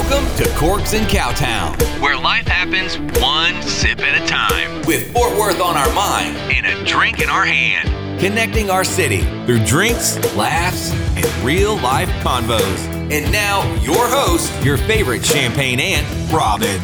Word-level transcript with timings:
Welcome 0.00 0.34
to 0.36 0.48
Corks 0.56 0.94
and 0.94 1.06
Cowtown, 1.08 1.78
where 2.00 2.18
life 2.18 2.46
happens 2.46 2.96
one 3.20 3.60
sip 3.60 4.00
at 4.00 4.20
a 4.20 4.26
time, 4.26 4.80
with 4.86 5.12
Fort 5.12 5.36
Worth 5.36 5.60
on 5.60 5.76
our 5.76 5.92
mind 5.92 6.38
and 6.38 6.64
a 6.64 6.84
drink 6.86 7.20
in 7.20 7.28
our 7.28 7.44
hand. 7.44 8.18
Connecting 8.18 8.70
our 8.70 8.82
city 8.82 9.20
through 9.44 9.62
drinks, 9.66 10.16
laughs, 10.34 10.90
and 11.16 11.26
real 11.44 11.76
life 11.80 12.08
convos. 12.24 12.78
And 13.12 13.30
now, 13.30 13.62
your 13.82 14.06
host, 14.06 14.50
your 14.64 14.78
favorite 14.78 15.22
champagne 15.22 15.78
aunt, 15.78 16.32
Robin. 16.32 16.80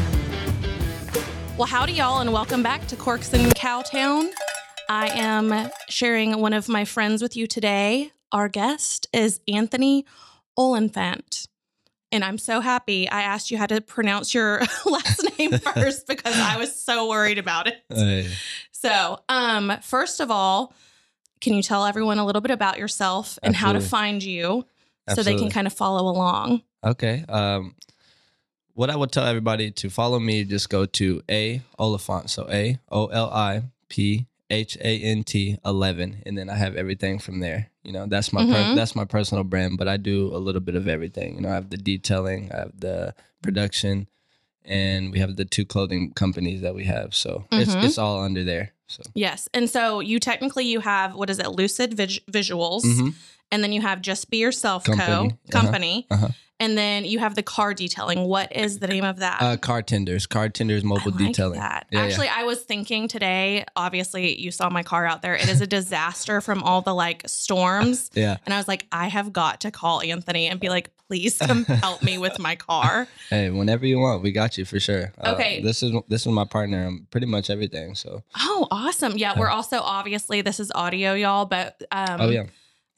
Well, 1.57 1.67
howdy, 1.67 1.95
y'all, 1.95 2.21
and 2.21 2.35
welcome 2.35 2.63
back 2.63 2.87
to 2.89 2.97
Corks 2.97 3.33
and 3.33 3.51
Cowtown. 3.55 4.29
I 4.91 5.09
am 5.09 5.71
sharing 5.89 6.39
one 6.39 6.53
of 6.53 6.69
my 6.69 6.85
friends 6.85 7.23
with 7.23 7.35
you 7.35 7.47
today. 7.47 8.13
Our 8.31 8.51
guest 8.51 9.09
is 9.15 9.41
Anthony 9.49 10.05
Oliphant. 10.55 11.47
And 12.17 12.25
I'm 12.25 12.39
so 12.39 12.61
happy 12.61 13.11
I 13.11 13.21
asked 13.21 13.51
you 13.51 13.59
how 13.59 13.67
to 13.67 13.83
pronounce 13.83 14.33
your 14.33 14.61
last 14.87 15.39
name 15.39 15.53
first 15.75 16.07
because 16.07 16.35
I 16.35 16.57
was 16.57 16.75
so 16.75 17.11
worried 17.11 17.37
about 17.37 17.67
it. 17.67 17.77
Hey. 17.91 18.33
So, 18.73 19.19
um, 19.29 19.71
first 19.83 20.21
of 20.21 20.31
all, 20.31 20.73
can 21.43 21.53
you 21.53 21.63
tell 21.63 21.85
everyone 21.85 22.19
a 22.19 22.25
little 22.25 22.41
bit 22.41 22.53
about 22.53 22.79
yourself 22.79 23.39
and 23.43 23.55
how 23.55 23.75
to 23.75 23.81
find 23.81 24.23
you 24.23 24.65
so 25.15 25.23
they 25.23 25.37
can 25.37 25.51
kind 25.51 25.67
of 25.67 25.75
follow 25.75 26.11
along? 26.11 26.63
Okay. 26.83 27.23
Um, 27.29 27.75
what 28.73 28.89
I 28.89 28.97
would 28.97 29.13
tell 29.13 29.27
everybody 29.27 29.71
to 29.73 29.91
follow 29.91 30.19
me, 30.19 30.45
just 30.45 30.71
go 30.71 30.87
to 30.87 31.23
A 31.31 31.61
Oliphant. 31.79 32.31
So 32.31 32.49
A 32.51 32.79
O 32.91 33.09
L 33.09 33.29
I 33.31 33.65
P 33.91 34.27
H 34.49 34.79
A 34.81 34.99
N 35.03 35.23
T 35.23 35.59
11. 35.67 36.23
And 36.25 36.39
then 36.39 36.49
I 36.49 36.55
have 36.55 36.77
everything 36.77 37.19
from 37.19 37.41
there. 37.41 37.71
You 37.87 37.93
know, 37.93 38.07
that's 38.07 38.33
my 38.33 38.45
per- 38.45 38.53
Mhm. 38.53 38.75
that's 38.77 38.95
my 38.97 39.05
personal 39.05 39.45
brand, 39.45 39.79
but 39.79 39.87
I 39.89 39.97
do 39.97 40.35
a 40.35 40.39
little 40.47 40.61
bit 40.61 40.75
of 40.75 40.89
everything. 40.89 41.37
You 41.37 41.41
know, 41.43 41.51
I 41.51 41.55
have 41.55 41.71
the 41.71 41.77
detailing, 41.77 42.51
I 42.53 42.57
have 42.59 42.73
the 42.81 43.15
production, 43.43 44.09
and 44.65 45.13
we 45.13 45.21
have 45.21 45.37
the 45.37 45.45
two 45.45 45.65
clothing 45.65 46.13
companies 46.13 46.61
that 46.63 46.75
we 46.75 46.85
have. 46.85 47.15
So 47.15 47.47
it's 47.53 47.75
Mhm. 47.75 47.85
it's 47.85 47.99
all 47.99 48.21
under 48.23 48.43
there. 48.45 48.73
So 48.89 49.03
Yes. 49.15 49.49
And 49.55 49.71
so 49.71 50.01
you 50.01 50.19
technically 50.21 50.67
you 50.67 50.81
have 50.81 51.15
what 51.15 51.31
is 51.31 51.39
it? 51.39 51.49
Lucid 51.49 51.95
Vis- 51.95 52.21
Visuals. 52.31 52.85
Mhm. 52.85 53.15
And 53.53 53.63
then 53.63 53.73
you 53.73 53.81
have 53.83 54.03
Just 54.03 54.29
Be 54.31 54.39
Yourself 54.39 54.83
Company. 54.85 55.07
Co. 55.07 55.25
Uh-huh. 55.27 55.37
Company. 55.63 56.07
Uh-huh. 56.11 56.29
And 56.59 56.77
then 56.79 57.05
you 57.05 57.19
have 57.19 57.35
the 57.35 57.43
car 57.43 57.75
detailing. 57.75 58.25
What 58.25 58.55
is 58.57 58.79
the 58.79 58.87
name 58.89 59.05
of 59.05 59.19
that? 59.19 59.43
uh, 59.43 59.57
car 59.59 59.83
tenders, 59.83 60.27
car 60.27 60.49
tenders, 60.49 60.83
mobile 60.83 61.11
like 61.13 61.19
detailing. 61.19 61.61
that. 61.61 61.87
Yeah, 61.91 61.99
yeah. 62.01 62.05
Actually, 62.07 62.29
I 62.29 62.45
was 62.45 62.63
thinking 62.63 63.09
today, 63.09 63.67
obviously 63.77 64.41
you 64.41 64.51
saw 64.51 64.71
my 64.71 64.83
car 64.83 65.05
out 65.05 65.21
there. 65.21 65.35
It 65.35 65.51
is 65.51 65.61
a 65.61 65.67
disaster 65.67 66.41
from 66.41 66.63
all 66.63 66.81
the 66.81 66.95
like 66.95 67.23
storms. 67.27 68.11
Yeah. 68.17 68.39
And 68.47 68.55
I 68.55 68.57
was 68.57 68.67
like, 68.69 68.87
I 68.91 69.09
have 69.09 69.33
got 69.35 69.61
to 69.61 69.71
call 69.71 70.01
Anthony 70.01 70.47
and 70.47 70.59
be 70.59 70.71
like, 70.71 70.91
please 71.09 71.37
come 71.39 71.65
help 71.67 72.03
me 72.03 72.17
with 72.17 72.39
my 72.39 72.57
car. 72.57 73.07
Hey, 73.29 73.51
whenever 73.51 73.85
you 73.87 73.99
want, 73.99 74.23
we 74.23 74.33
got 74.33 74.57
you 74.57 74.65
for 74.65 74.81
sure. 74.81 75.13
Uh, 75.21 75.33
Okay. 75.35 75.61
this 75.61 75.83
is 75.83 75.93
this 76.09 76.23
is 76.23 76.29
my 76.33 76.45
partner. 76.47 76.87
on 76.87 77.07
pretty 77.11 77.27
much 77.27 77.51
everything. 77.51 77.95
So. 77.95 78.23
Oh, 78.39 78.67
awesome. 78.71 79.19
Yeah, 79.19 79.39
we're 79.39 79.51
also 79.51 79.81
obviously 79.81 80.41
this 80.41 80.59
is 80.59 80.73
audio, 80.75 81.13
y'all, 81.13 81.45
but 81.45 81.83
um 81.93 82.17
oh 82.23 82.31
yeah. 82.31 82.45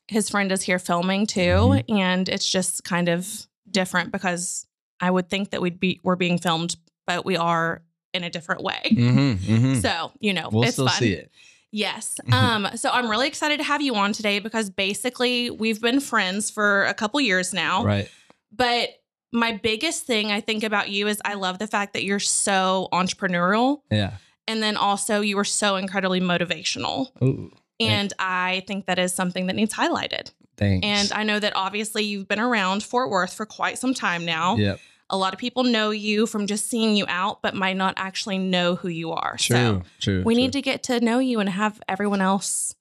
his 0.06 0.30
friend 0.30 0.52
is 0.52 0.62
here 0.62 0.78
filming 0.78 1.26
too. 1.26 1.40
Mhm. 1.40 1.84
And 1.98 2.28
it's 2.28 2.48
just 2.48 2.84
kind 2.84 3.08
of 3.08 3.47
different 3.72 4.12
because 4.12 4.66
I 5.00 5.10
would 5.10 5.28
think 5.28 5.50
that 5.50 5.60
we'd 5.60 5.80
be 5.80 6.00
we're 6.02 6.16
being 6.16 6.38
filmed, 6.38 6.76
but 7.06 7.24
we 7.24 7.36
are 7.36 7.82
in 8.14 8.24
a 8.24 8.30
different 8.30 8.62
way. 8.62 8.80
Mm-hmm, 8.86 9.52
mm-hmm. 9.52 9.74
So, 9.80 10.12
you 10.18 10.32
know, 10.32 10.48
we'll 10.50 10.64
it's 10.64 10.72
still 10.72 10.88
fun. 10.88 10.98
see 10.98 11.12
it. 11.12 11.30
Yes. 11.70 12.18
Um, 12.32 12.68
so 12.76 12.90
I'm 12.90 13.10
really 13.10 13.26
excited 13.28 13.58
to 13.58 13.64
have 13.64 13.82
you 13.82 13.94
on 13.94 14.12
today 14.12 14.38
because 14.38 14.70
basically 14.70 15.50
we've 15.50 15.80
been 15.80 16.00
friends 16.00 16.50
for 16.50 16.84
a 16.84 16.94
couple 16.94 17.20
years 17.20 17.52
now. 17.52 17.84
Right. 17.84 18.10
But 18.50 18.90
my 19.32 19.52
biggest 19.62 20.04
thing 20.06 20.30
I 20.32 20.40
think 20.40 20.62
about 20.64 20.88
you 20.88 21.06
is 21.08 21.20
I 21.24 21.34
love 21.34 21.58
the 21.58 21.66
fact 21.66 21.92
that 21.92 22.04
you're 22.04 22.18
so 22.18 22.88
entrepreneurial 22.92 23.82
Yeah. 23.90 24.12
and 24.46 24.62
then 24.62 24.76
also 24.78 25.20
you 25.20 25.38
are 25.38 25.44
so 25.44 25.76
incredibly 25.76 26.20
motivational. 26.20 27.08
Ooh. 27.22 27.52
And 27.80 28.12
I 28.18 28.64
think 28.66 28.86
that 28.86 28.98
is 28.98 29.12
something 29.14 29.46
that 29.46 29.54
needs 29.54 29.74
highlighted. 29.74 30.32
Thanks. 30.58 30.84
And 30.84 31.12
I 31.12 31.22
know 31.22 31.38
that 31.38 31.54
obviously 31.54 32.04
you've 32.04 32.28
been 32.28 32.40
around 32.40 32.82
Fort 32.82 33.10
Worth 33.10 33.32
for 33.32 33.46
quite 33.46 33.78
some 33.78 33.94
time 33.94 34.24
now. 34.24 34.56
Yep. 34.56 34.80
A 35.10 35.16
lot 35.16 35.32
of 35.32 35.38
people 35.38 35.64
know 35.64 35.90
you 35.90 36.26
from 36.26 36.46
just 36.46 36.68
seeing 36.68 36.96
you 36.96 37.06
out, 37.08 37.40
but 37.40 37.54
might 37.54 37.76
not 37.76 37.94
actually 37.96 38.36
know 38.36 38.74
who 38.74 38.88
you 38.88 39.12
are. 39.12 39.36
True. 39.38 39.56
So 39.56 39.82
true. 40.00 40.22
we 40.24 40.34
true. 40.34 40.42
need 40.42 40.52
to 40.52 40.60
get 40.60 40.82
to 40.84 41.00
know 41.00 41.18
you 41.18 41.40
and 41.40 41.48
have 41.48 41.80
everyone 41.88 42.20
else 42.20 42.74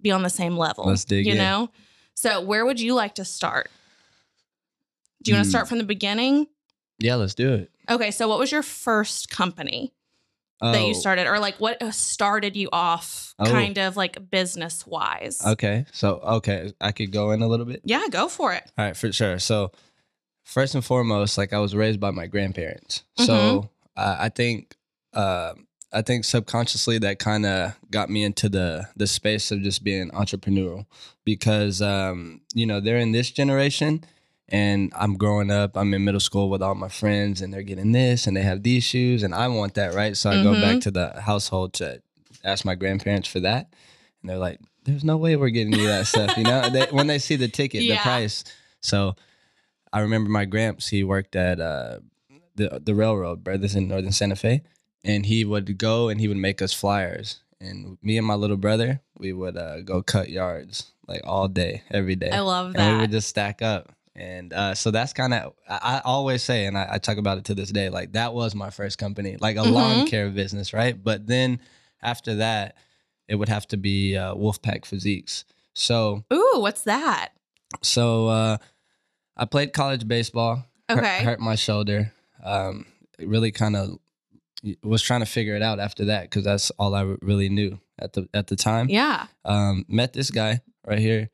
be 0.00 0.10
on 0.10 0.22
the 0.22 0.30
same 0.30 0.56
level. 0.56 0.86
Let's 0.86 1.04
dig 1.04 1.26
You 1.26 1.32
in. 1.32 1.38
know? 1.38 1.70
So 2.14 2.40
where 2.40 2.66
would 2.66 2.80
you 2.80 2.94
like 2.94 3.14
to 3.16 3.24
start? 3.24 3.70
Do 5.22 5.30
you 5.30 5.36
want 5.36 5.44
to 5.44 5.48
hmm. 5.48 5.50
start 5.50 5.68
from 5.68 5.78
the 5.78 5.84
beginning? 5.84 6.48
Yeah. 6.98 7.14
Let's 7.14 7.34
do 7.34 7.52
it. 7.52 7.70
Okay, 7.90 8.10
so 8.10 8.26
what 8.28 8.38
was 8.38 8.50
your 8.50 8.62
first 8.62 9.30
company 9.30 9.92
that 10.60 10.74
Oh, 10.76 10.86
you 10.88 10.94
started 10.94 11.26
or 11.26 11.38
like 11.38 11.56
what 11.60 11.80
uh, 11.82 11.90
started 11.90 12.56
you 12.56 12.68
off 12.72 13.34
Oh. 13.38 13.44
kind 13.44 13.78
of 13.78 13.96
like 13.96 14.30
business 14.30 14.86
wise? 14.86 15.40
Okay. 15.46 15.86
So 15.92 16.16
okay, 16.18 16.72
I 16.80 16.92
could 16.92 17.12
go 17.12 17.30
in 17.30 17.42
a 17.42 17.46
little 17.48 17.66
bit. 17.66 17.82
Yeah, 17.84 18.04
go 18.10 18.28
for 18.28 18.52
it. 18.52 18.64
All 18.76 18.84
right, 18.84 18.96
for 18.96 19.12
sure. 19.12 19.38
So 19.38 19.70
first 20.44 20.74
and 20.74 20.84
foremost, 20.84 21.38
like 21.38 21.52
I 21.52 21.58
was 21.58 21.74
raised 21.74 22.00
by 22.00 22.10
my 22.10 22.26
grandparents, 22.26 23.04
Mm-hmm. 23.18 23.26
so 23.26 23.70
uh, 23.96 24.16
I 24.18 24.28
think. 24.28 24.74
Uh, 25.14 25.54
I 25.90 26.02
think 26.02 26.26
subconsciously 26.26 26.98
that 26.98 27.18
kind 27.18 27.46
of 27.46 27.74
got 27.90 28.10
me 28.10 28.22
into 28.22 28.50
the 28.50 28.88
the 28.94 29.06
space 29.06 29.50
of 29.50 29.62
just 29.62 29.82
being 29.82 30.10
entrepreneurial 30.10 30.84
because 31.24 31.80
um, 31.80 32.42
you 32.52 32.66
know 32.66 32.78
they're 32.78 32.98
in 32.98 33.12
this 33.12 33.30
generation 33.30 34.04
and 34.48 34.92
I'm 34.96 35.16
growing 35.16 35.50
up. 35.50 35.76
I'm 35.76 35.92
in 35.94 36.04
middle 36.04 36.20
school 36.20 36.48
with 36.50 36.62
all 36.62 36.74
my 36.74 36.88
friends 36.88 37.40
and 37.42 37.52
they're 37.52 37.62
getting 37.62 37.92
this 37.92 38.26
and 38.26 38.36
they 38.36 38.42
have 38.42 38.62
these 38.62 38.84
shoes 38.84 39.22
and 39.22 39.34
I 39.34 39.48
want 39.48 39.74
that 39.74 39.94
right. 39.94 40.16
So 40.16 40.30
I 40.30 40.42
go 40.42 40.54
Mhm. 40.54 40.60
back 40.60 40.80
to 40.80 40.90
the 40.90 41.20
household 41.20 41.74
to 41.74 42.00
ask 42.44 42.64
my 42.64 42.74
grandparents 42.74 43.28
for 43.28 43.40
that 43.40 43.72
and 44.22 44.28
they're 44.30 44.38
like, 44.38 44.60
"There's 44.84 45.04
no 45.04 45.16
way 45.16 45.36
we're 45.36 45.50
getting 45.50 45.74
you 45.74 45.86
that 45.88 46.06
stuff." 46.06 46.36
You 46.36 46.44
know, 46.44 46.70
they, 46.70 46.86
when 46.90 47.06
they 47.08 47.18
see 47.18 47.36
the 47.36 47.48
ticket, 47.48 47.84
Yeah. 47.84 47.96
the 47.96 48.00
price. 48.02 48.44
So 48.80 49.16
I 49.92 50.00
remember 50.00 50.30
my 50.30 50.44
gramps. 50.44 50.88
He 50.88 51.02
worked 51.04 51.36
at 51.36 51.60
uh, 51.60 52.00
the 52.56 52.80
the 52.84 52.94
railroad, 52.94 53.44
Burlington 53.44 53.88
Northern 53.88 54.12
Santa 54.12 54.36
Fe, 54.36 54.62
and 55.04 55.26
he 55.26 55.44
would 55.44 55.78
go 55.78 56.08
and 56.08 56.20
he 56.20 56.28
would 56.28 56.36
make 56.36 56.60
us 56.62 56.72
flyers. 56.72 57.40
And 57.60 57.98
me 58.02 58.16
and 58.18 58.26
my 58.26 58.34
little 58.34 58.56
brother, 58.56 59.00
we 59.18 59.32
would 59.32 59.56
uh, 59.56 59.80
go 59.80 60.00
cut 60.02 60.28
yards 60.30 60.92
like 61.08 61.22
all 61.24 61.48
day, 61.48 61.82
every 61.90 62.14
day. 62.16 62.30
I 62.30 62.38
love 62.40 62.74
and 62.76 62.94
we 62.94 63.00
would 63.00 63.10
just 63.10 63.28
stack 63.28 63.62
up. 63.62 63.92
And 64.18 64.52
uh, 64.52 64.74
so 64.74 64.90
that's 64.90 65.12
kind 65.12 65.32
of 65.32 65.52
I, 65.68 65.78
I 65.98 66.02
always 66.04 66.42
say, 66.42 66.66
and 66.66 66.76
I, 66.76 66.88
I 66.94 66.98
talk 66.98 67.18
about 67.18 67.38
it 67.38 67.44
to 67.46 67.54
this 67.54 67.70
day. 67.70 67.88
Like 67.88 68.12
that 68.12 68.34
was 68.34 68.54
my 68.54 68.70
first 68.70 68.98
company, 68.98 69.36
like 69.40 69.56
a 69.56 69.62
lawn 69.62 69.98
Mhm. 70.04 70.06
care 70.08 70.28
business, 70.30 70.72
right? 70.72 70.96
But 71.02 71.26
then 71.28 71.60
after 72.02 72.34
that, 72.36 72.74
it 73.28 73.36
would 73.36 73.48
have 73.48 73.66
to 73.68 73.76
be 73.76 74.16
uh, 74.16 74.34
Wolfpack 74.34 74.84
Physiques. 74.86 75.44
So 75.74 76.24
Ooh, 76.32 76.54
what's 76.56 76.82
that? 76.82 77.28
so 77.82 78.26
uh, 78.28 78.56
I 79.36 79.44
played 79.44 79.72
college 79.72 80.08
baseball. 80.08 80.64
hurt- 80.88 80.98
Okay. 80.98 81.22
hurt, 81.22 81.38
my 81.38 81.54
shoulder. 81.54 82.12
Um, 82.42 82.86
really 83.20 83.52
kind 83.52 83.76
of 83.76 83.98
was 84.82 85.02
trying 85.02 85.20
to 85.20 85.26
figure 85.26 85.54
it 85.54 85.62
out 85.62 85.78
after 85.78 86.06
that 86.06 86.22
because 86.24 86.44
that's 86.44 86.70
all 86.78 86.94
I 86.94 87.02
really 87.22 87.48
knew 87.48 87.78
at 88.00 88.14
the 88.14 88.28
at 88.34 88.48
the 88.48 88.56
time. 88.56 88.88
Yeah. 88.88 89.26
Um, 89.44 89.84
met 89.88 90.12
this 90.12 90.30
guy 90.32 90.60
right 90.84 90.98
here, 90.98 91.30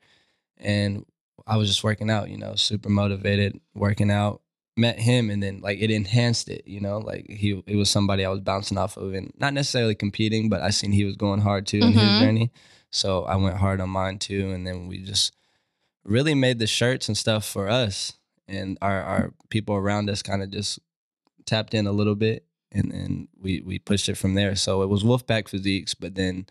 and 0.57 1.05
I 1.47 1.57
was 1.57 1.67
just 1.69 1.83
working 1.83 2.09
out. 2.09 2.29
You 2.29 2.37
know, 2.37 2.55
super 2.55 2.89
motivated, 2.89 3.59
working 3.73 4.11
out. 4.11 4.41
Met 4.77 4.99
him, 4.99 5.29
and 5.29 5.41
then 5.41 5.61
like 5.61 5.79
it 5.79 5.89
enhanced 5.89 6.49
it. 6.49 6.63
You 6.67 6.81
know, 6.81 6.97
like 6.97 7.29
he 7.29 7.63
it 7.65 7.77
was 7.77 7.89
somebody 7.89 8.25
I 8.25 8.29
was 8.29 8.41
bouncing 8.41 8.77
off 8.77 8.97
of, 8.97 9.13
and 9.13 9.31
not 9.37 9.53
necessarily 9.53 9.95
competing, 9.95 10.49
but 10.49 10.61
I 10.61 10.69
seen 10.71 10.91
he 10.91 11.05
was 11.05 11.15
going 11.15 11.39
hard 11.41 11.65
too 11.65 11.79
in 11.79 11.93
Mhm. 11.93 11.95
his 11.95 12.19
journey. 12.19 12.51
So 12.91 13.23
I 13.23 13.37
went 13.37 13.55
hard 13.57 13.79
on 13.79 13.89
mine 13.89 14.19
too, 14.19 14.51
and 14.51 14.67
then 14.67 14.87
we 14.87 14.97
just 14.97 15.33
really 16.03 16.35
made 16.35 16.59
the 16.59 16.67
shirts 16.67 17.07
and 17.07 17.17
stuff 17.17 17.45
for 17.45 17.67
us 17.69 18.13
and 18.47 18.77
our, 18.81 19.01
our 19.01 19.33
people 19.49 19.73
around 19.75 20.07
us 20.09 20.21
kind 20.21 20.43
of 20.43 20.51
just 20.51 20.77
tapped 21.45 21.73
in 21.73 21.87
a 21.87 21.91
little 21.91 22.13
bit 22.13 22.45
and 22.71 22.91
then 22.91 23.27
we, 23.41 23.59
we 23.61 23.79
pushed 23.79 24.07
it 24.07 24.15
from 24.15 24.35
there. 24.35 24.55
So 24.55 24.83
it 24.83 24.87
was 24.87 25.03
Wolfpack 25.03 25.47
Physiques, 25.47 25.95
but 25.95 26.13
then 26.13 26.45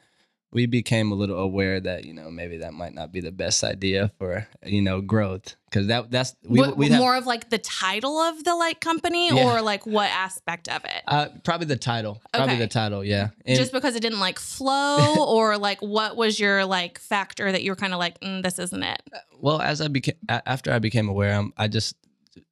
we 0.54 0.66
became 0.66 1.10
a 1.10 1.14
little 1.16 1.38
aware 1.38 1.80
that, 1.80 2.04
you 2.04 2.14
know, 2.14 2.30
maybe 2.30 2.58
that 2.58 2.72
might 2.72 2.94
not 2.94 3.12
be 3.12 3.20
the 3.20 3.32
best 3.32 3.64
idea 3.64 4.10
for, 4.18 4.46
you 4.64 4.80
know, 4.80 5.00
growth. 5.00 5.56
Cause 5.72 5.88
that 5.88 6.10
that's, 6.12 6.36
we, 6.48 6.60
what, 6.60 6.76
we'd 6.76 6.92
have, 6.92 7.00
more 7.00 7.16
of 7.16 7.26
like 7.26 7.50
the 7.50 7.58
title 7.58 8.16
of 8.18 8.44
the 8.44 8.54
like 8.54 8.80
company 8.80 9.28
Yeah. 9.34 9.52
or 9.52 9.60
like 9.60 9.84
what 9.84 10.08
aspect 10.10 10.68
of 10.68 10.84
it? 10.84 11.02
uh, 11.08 11.26
probably 11.42 11.66
the 11.66 11.76
title, 11.76 12.22
probably 12.32 12.56
the 12.56 12.68
title. 12.68 13.04
Yeah. 13.04 13.30
And 13.44 13.56
Just 13.58 13.72
because 13.72 13.96
it 13.96 14.00
didn't 14.00 14.20
like 14.20 14.38
flow 14.38 15.16
or 15.28 15.58
like 15.58 15.80
what 15.80 16.16
was 16.16 16.38
your 16.38 16.64
like 16.64 17.00
factor 17.00 17.50
that 17.50 17.64
you 17.64 17.72
were 17.72 17.76
kind 17.76 17.92
of 17.92 17.98
like, 17.98 18.20
mm, 18.20 18.42
this 18.42 18.58
isn't 18.60 18.82
it? 18.82 19.02
well, 19.40 19.60
as 19.60 19.80
I 19.80 19.88
became, 19.88 20.14
after 20.28 20.72
I 20.72 20.78
became 20.78 21.08
aware, 21.08 21.34
um, 21.34 21.52
I 21.56 21.66
just, 21.66 21.96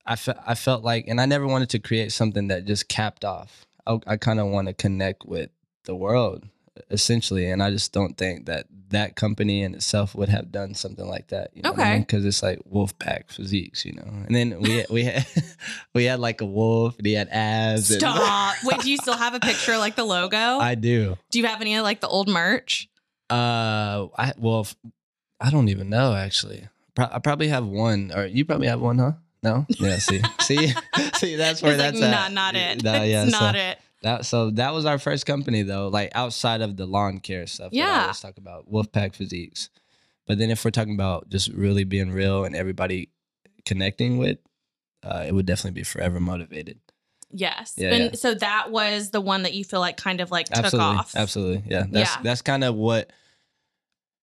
I, 0.04 0.16
fe- 0.16 0.34
I 0.44 0.56
felt 0.56 0.82
like, 0.82 1.06
and 1.06 1.20
I 1.20 1.26
never 1.26 1.46
wanted 1.46 1.70
to 1.70 1.78
create 1.78 2.10
something 2.12 2.48
that 2.48 2.64
just 2.64 2.88
capped 2.88 3.24
off. 3.24 3.64
I, 3.86 3.98
I 4.08 4.16
kind 4.16 4.40
of 4.40 4.48
want 4.48 4.66
to 4.66 4.74
connect 4.74 5.24
with 5.24 5.50
the 5.84 5.94
world 5.94 6.44
essentially. 6.90 7.48
And 7.50 7.62
I 7.62 7.70
just 7.70 7.92
don't 7.92 8.16
think 8.16 8.46
that 8.46 8.66
that 8.90 9.16
company 9.16 9.62
in 9.62 9.74
itself 9.74 10.14
would 10.14 10.28
have 10.28 10.52
done 10.52 10.74
something 10.74 11.06
like 11.06 11.28
that. 11.28 11.50
You 11.54 11.62
know 11.62 11.70
Okay. 11.70 11.98
Because 12.00 12.24
it's 12.24 12.42
like 12.42 12.60
Wolfpack 12.70 13.30
physiques, 13.30 13.84
you 13.84 13.92
know. 13.94 14.02
And 14.26 14.34
then 14.34 14.60
we 14.60 14.84
we 14.90 15.04
had 15.04 15.26
we 15.94 16.04
had 16.04 16.20
like 16.20 16.40
a 16.40 16.46
wolf. 16.46 16.96
And 16.98 17.06
he 17.06 17.14
had 17.14 17.28
abs. 17.30 17.90
and- 17.90 18.00
Stop. 18.00 18.56
Wait, 18.64 18.80
do 18.80 18.90
you 18.90 18.96
still 18.98 19.16
have 19.16 19.34
a 19.34 19.40
picture 19.40 19.76
like 19.78 19.96
the 19.96 20.04
logo? 20.04 20.36
I 20.36 20.74
do. 20.74 21.16
do 21.30 21.38
you 21.38 21.46
have 21.46 21.60
any 21.60 21.74
of 21.76 21.82
like 21.84 22.00
the 22.00 22.08
old 22.08 22.28
merch? 22.28 22.88
Uh, 23.30 24.08
I 24.18 24.32
well, 24.36 24.66
I 25.40 25.50
don't 25.50 25.68
even 25.68 25.88
know 25.88 26.14
actually. 26.14 26.68
Pro- 26.94 27.08
I 27.10 27.18
probably 27.20 27.48
have 27.48 27.64
one, 27.66 28.12
or 28.14 28.26
you 28.26 28.44
probably 28.44 28.66
have 28.66 28.80
one, 28.80 28.98
huh? 28.98 29.12
No. 29.42 29.64
Yeah. 29.70 29.96
See, 29.98 30.20
see, 30.40 30.74
see. 31.14 31.36
That's 31.36 31.62
where 31.62 31.72
It's 31.72 31.80
like, 31.82 31.94
that's 31.94 32.00
nah, 32.00 32.26
at. 32.26 32.32
not 32.32 32.54
it. 32.54 32.82
No, 32.84 32.92
it's 33.02 33.10
yeah, 33.10 33.24
not 33.24 33.54
it. 33.56 33.78
That 34.02 34.26
so 34.26 34.50
that 34.52 34.74
was 34.74 34.84
our 34.84 34.98
first 34.98 35.26
company 35.26 35.62
though, 35.62 35.88
like 35.88 36.10
outside 36.14 36.60
of 36.60 36.76
the 36.76 36.86
lawn 36.86 37.18
care 37.18 37.46
stuff. 37.46 37.70
Yeah. 37.72 38.02
always 38.02 38.20
talk 38.20 38.36
about 38.36 38.70
Wolfpack 38.70 39.14
Physiques. 39.14 39.70
But 40.26 40.38
then 40.38 40.50
if 40.50 40.64
we're 40.64 40.70
talking 40.70 40.94
about 40.94 41.28
just 41.28 41.48
really 41.48 41.84
being 41.84 42.10
real 42.10 42.44
and 42.44 42.54
everybody 42.54 43.10
connecting 43.64 44.18
with, 44.18 44.38
uh, 45.04 45.24
it 45.26 45.32
would 45.34 45.46
definitely 45.46 45.80
be 45.80 45.84
Forever 45.84 46.20
Motivated. 46.20 46.78
Yes. 47.30 47.74
Yeah, 47.76 47.90
and 47.94 48.04
yeah. 48.04 48.12
so 48.14 48.34
that 48.34 48.70
was 48.70 49.10
the 49.10 49.20
one 49.20 49.42
that 49.44 49.54
you 49.54 49.64
feel 49.64 49.80
like 49.80 49.96
kind 49.96 50.20
of 50.20 50.30
like 50.30 50.46
took 50.46 50.64
Absolutely, 50.64 50.96
off. 50.98 51.16
absolutely, 51.16 51.62
yeah. 51.70 51.84
That's 51.90 52.10
Yeah. 52.16 52.22
that's 52.22 52.42
kind 52.42 52.62
of 52.64 52.74
what 52.74 53.10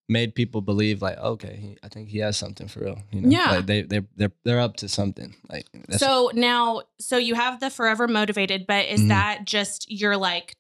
made 0.10 0.34
people 0.36 0.60
believe 0.62 1.02
like, 1.02 1.18
okay, 1.20 1.56
he, 1.62 1.78
I 1.84 1.88
think 1.88 2.10
he 2.10 2.18
has 2.20 2.36
something 2.36 2.68
for 2.68 2.80
real. 2.82 3.02
You 3.12 3.22
know, 3.22 3.30
Yeah. 3.30 3.52
like 3.52 3.66
they 3.68 3.84
they 3.84 4.02
they're 4.18 4.32
they're 4.44 4.60
up 4.60 4.76
to 4.78 4.90
something. 4.90 5.36
Like 5.50 5.68
that's, 5.88 6.00
So 6.00 6.32
now, 6.34 6.82
so 7.00 7.18
you 7.18 7.36
have 7.36 7.60
the 7.60 7.70
Forever 7.70 8.08
Motivated, 8.08 8.66
but 8.68 8.88
is 8.88 9.02
Mhm. 9.02 9.08
that 9.10 9.46
just 9.46 9.90
your 9.92 10.18
like, 10.18 10.56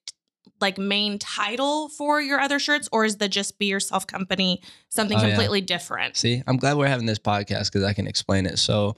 like 0.61 0.77
main 0.77 1.17
title 1.19 1.89
for 1.89 2.21
your 2.21 2.39
other 2.39 2.59
shirts, 2.59 2.87
or 2.91 3.05
is 3.05 3.17
the 3.17 3.27
Just 3.29 3.57
Be 3.59 3.65
Yourself 3.65 4.05
company 4.05 4.61
something 4.89 5.17
Oh, 5.17 5.21
yeah. 5.21 5.29
completely 5.29 5.61
different? 5.61 6.15
See, 6.17 6.43
I'm 6.47 6.57
glad 6.57 6.77
we're 6.77 6.87
having 6.87 7.05
this 7.07 7.19
podcast 7.19 7.65
because 7.71 7.83
I 7.83 7.93
can 7.93 8.07
explain 8.07 8.45
it. 8.45 8.59
So, 8.59 8.95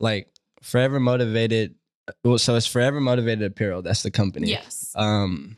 like, 0.00 0.28
Forever 0.62 1.00
Motivated. 1.00 1.74
Well, 2.24 2.38
so 2.38 2.54
it's 2.54 2.66
Forever 2.66 3.00
Motivated 3.00 3.42
Apparel. 3.50 3.82
That's 3.82 4.02
the 4.02 4.10
company. 4.12 4.48
Yes, 4.50 4.92
Um. 4.94 5.56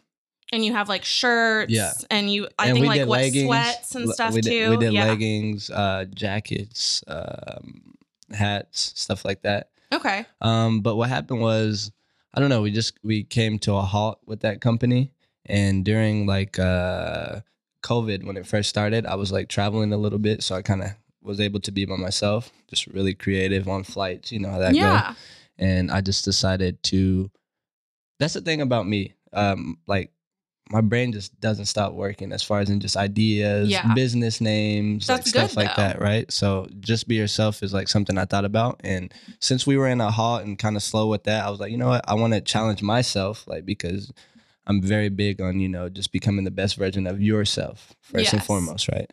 And 0.53 0.65
you 0.65 0.73
have 0.73 0.89
like 0.89 1.05
shirts, 1.05 1.73
Yeah. 1.73 1.93
and 2.11 2.33
you, 2.33 2.49
I 2.59 2.69
and 2.69 2.75
think 2.75 2.87
like 2.87 3.01
what 3.01 3.21
leggings. 3.21 3.47
sweats 3.47 3.95
and 3.95 4.09
stuff 4.11 4.35
we 4.35 4.41
too. 4.41 4.51
did, 4.51 4.71
We 4.71 4.77
did 4.77 4.93
yeah. 4.93 5.05
leggings, 5.07 5.71
uh, 5.71 6.07
jackets, 6.15 7.03
um, 7.07 7.95
hats, 8.33 8.93
stuff 8.97 9.25
like 9.25 9.43
that. 9.43 9.71
Okay. 9.93 10.27
Um, 10.41 10.81
but 10.81 10.97
what 10.97 11.09
happened 11.09 11.41
was, 11.41 11.91
I 12.35 12.41
don't 12.41 12.51
know. 12.51 12.63
We 12.63 12.71
just 12.71 12.95
we 13.03 13.25
came 13.25 13.59
to 13.61 13.75
a 13.75 13.83
halt 13.83 14.21
with 14.27 14.41
that 14.41 14.61
company, 14.61 15.13
and 15.47 15.85
during 15.85 16.27
like 16.27 16.59
uh, 16.59 17.41
COVID 17.83 18.25
when 18.25 18.37
it 18.37 18.47
first 18.47 18.69
started, 18.69 19.07
I 19.07 19.15
was 19.15 19.33
like 19.33 19.49
traveling 19.49 19.93
a 19.93 19.97
little 19.97 20.19
bit, 20.19 20.43
so 20.43 20.55
I 20.55 20.63
kind 20.63 20.83
of 20.83 20.91
was 21.23 21.41
able 21.41 21.61
to 21.61 21.73
be 21.73 21.85
by 21.85 21.97
myself, 21.97 22.53
just 22.69 22.87
really 22.89 23.15
creative 23.15 23.67
on 23.69 23.83
flights. 23.83 24.31
You 24.31 24.41
know 24.41 24.51
how 24.51 24.59
that 24.59 24.73
goes 24.73 24.77
yeah. 24.77 25.15
and 25.59 25.91
I 25.91 26.01
just 26.01 26.25
decided 26.25 26.83
to. 26.85 27.31
That's 28.19 28.35
the 28.35 28.41
thing 28.41 28.61
about 28.61 28.87
me. 28.87 29.15
Um, 29.33 29.79
like 29.87 30.11
my 30.71 30.81
brain 30.81 31.13
just 31.13 31.39
doesn't 31.41 31.67
stop 31.67 31.93
working 31.93 32.33
as 32.33 32.43
far 32.43 32.61
as 32.61 32.69
in 32.71 32.81
just 32.81 32.97
ideas, 32.97 33.71
Yeah. 33.71 33.95
business 33.95 34.41
names, 34.41 35.07
That's 35.07 35.21
like 35.21 35.27
stuff 35.27 35.51
good, 35.51 35.57
like 35.57 35.77
that, 35.77 36.01
right? 36.01 36.31
So 36.33 36.69
just 36.81 37.09
be 37.09 37.15
yourself 37.17 37.63
is 37.63 37.73
like 37.73 37.89
something 37.89 38.19
I 38.19 38.25
thought 38.25 38.45
about, 38.45 38.81
and 38.85 39.13
since 39.41 39.67
we 39.67 39.77
were 39.77 39.89
in 39.89 40.01
a 40.01 40.11
halt 40.11 40.45
and 40.45 40.59
kind 40.59 40.77
of 40.77 40.83
slow 40.83 41.07
with 41.09 41.25
that, 41.25 41.45
I 41.45 41.51
was 41.51 41.61
like, 41.61 41.71
you 41.73 41.79
know 41.79 41.89
what, 41.89 42.05
I 42.09 42.15
want 42.15 42.33
to 42.35 42.41
challenge 42.41 42.83
myself, 42.83 43.47
like 43.47 43.65
because 43.65 44.13
I'm 44.67 44.83
very 44.83 45.09
big 45.09 45.41
on 45.41 45.61
you 45.61 45.69
know 45.69 45.89
just 45.89 46.13
becoming 46.13 46.45
the 46.45 46.51
best 46.51 46.77
version 46.77 47.07
of 47.07 47.21
yourself 47.23 47.95
first 48.01 48.33
and 48.35 48.45
foremost, 48.45 48.89
right? 48.89 49.11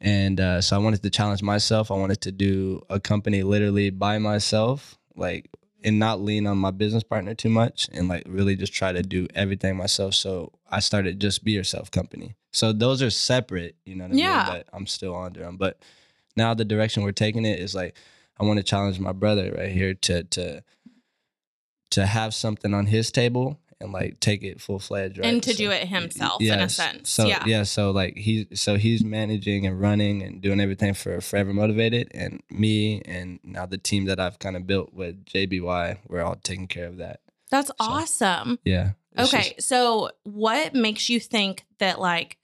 And 0.00 0.38
uh, 0.40 0.60
so 0.60 0.76
I 0.76 0.78
wanted 0.80 1.02
to 1.02 1.10
challenge 1.10 1.42
myself. 1.42 1.90
I 1.90 1.94
wanted 1.94 2.20
to 2.22 2.32
do 2.32 2.82
a 2.90 3.00
company 3.00 3.42
literally 3.42 3.90
by 3.90 4.18
myself, 4.18 4.98
like, 5.16 5.48
and 5.84 5.98
not 5.98 6.20
lean 6.20 6.46
on 6.46 6.58
my 6.58 6.70
business 6.72 7.04
partner 7.04 7.34
too 7.34 7.50
much, 7.50 7.88
and 7.92 8.08
like 8.08 8.24
really 8.26 8.56
just 8.56 8.72
try 8.72 8.90
to 8.90 9.02
do 9.02 9.28
everything 9.34 9.76
myself. 9.76 10.14
So 10.14 10.50
I 10.68 10.80
started 10.80 11.20
Just 11.20 11.44
Be 11.44 11.52
Yourself 11.52 11.90
Company. 11.90 12.34
So 12.52 12.72
those 12.72 13.02
are 13.02 13.10
separate, 13.10 13.76
you 13.84 13.94
know 13.94 14.04
what 14.04 14.14
I 14.14 14.16
Yeah. 14.16 14.36
mean? 14.38 14.46
But 14.46 14.68
I'm 14.72 14.86
still 14.86 15.14
under 15.16 15.40
them. 15.40 15.56
But 15.56 15.78
now 16.36 16.54
the 16.54 16.64
direction 16.64 17.02
we're 17.04 17.12
taking 17.12 17.44
it 17.44 17.60
is 17.60 17.74
like 17.74 17.96
I 18.40 18.44
want 18.44 18.56
to 18.56 18.64
challenge 18.64 18.98
my 18.98 19.12
brother 19.12 19.54
right 19.56 19.70
here 19.70 19.94
to 19.94 20.24
to 20.24 20.64
to 21.90 22.06
have 22.06 22.34
something 22.34 22.74
on 22.74 22.86
his 22.86 23.12
table 23.12 23.60
and 23.80 23.92
like 23.92 24.20
take 24.20 24.42
it 24.42 24.60
full 24.60 24.78
fledged, 24.78 25.18
right? 25.18 25.26
And 25.26 25.42
to 25.42 25.50
So- 25.52 25.56
do 25.56 25.70
it 25.70 25.88
himself 25.88 26.40
in 26.40 26.48
a 26.52 26.56
Yes. 26.62 26.74
sense. 26.76 27.10
So 27.10 27.26
yeah. 27.26 27.42
yeah. 27.46 27.62
so 27.64 27.90
like 27.90 28.16
he's 28.16 28.46
so 28.60 28.76
he's 28.76 29.02
managing 29.04 29.66
and 29.66 29.80
running 29.80 30.22
and 30.22 30.40
doing 30.40 30.60
everything 30.60 30.94
for 30.94 31.20
Forever 31.20 31.52
Motivated, 31.52 32.10
and 32.14 32.42
me 32.50 33.02
and 33.06 33.38
now 33.42 33.66
the 33.66 33.78
team 33.78 34.04
that 34.06 34.18
I've 34.20 34.38
kind 34.38 34.56
of 34.56 34.66
built 34.66 34.92
with 34.94 35.24
JBY, 35.24 35.98
we're 36.08 36.22
all 36.22 36.36
taking 36.42 36.66
care 36.68 36.86
of 36.86 36.96
that. 36.98 37.20
That's 37.50 37.70
awesome. 37.80 38.58
Yeah. 38.64 38.92
Okay. 39.18 39.54
just- 39.56 39.68
so 39.68 40.10
what 40.24 40.74
makes 40.74 41.08
you 41.08 41.20
think 41.20 41.64
that 41.78 42.00
like 42.00 42.36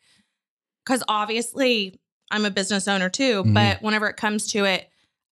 cuz 0.85 1.03
obviously 1.09 1.99
I'm 2.31 2.45
a 2.45 2.51
business 2.51 2.87
owner 2.87 3.09
too, 3.09 3.43
Mhm. 3.45 3.55
but 3.55 3.83
whenever 3.83 4.09
it 4.09 4.17
comes 4.17 4.47
to 4.53 4.65
it 4.65 4.87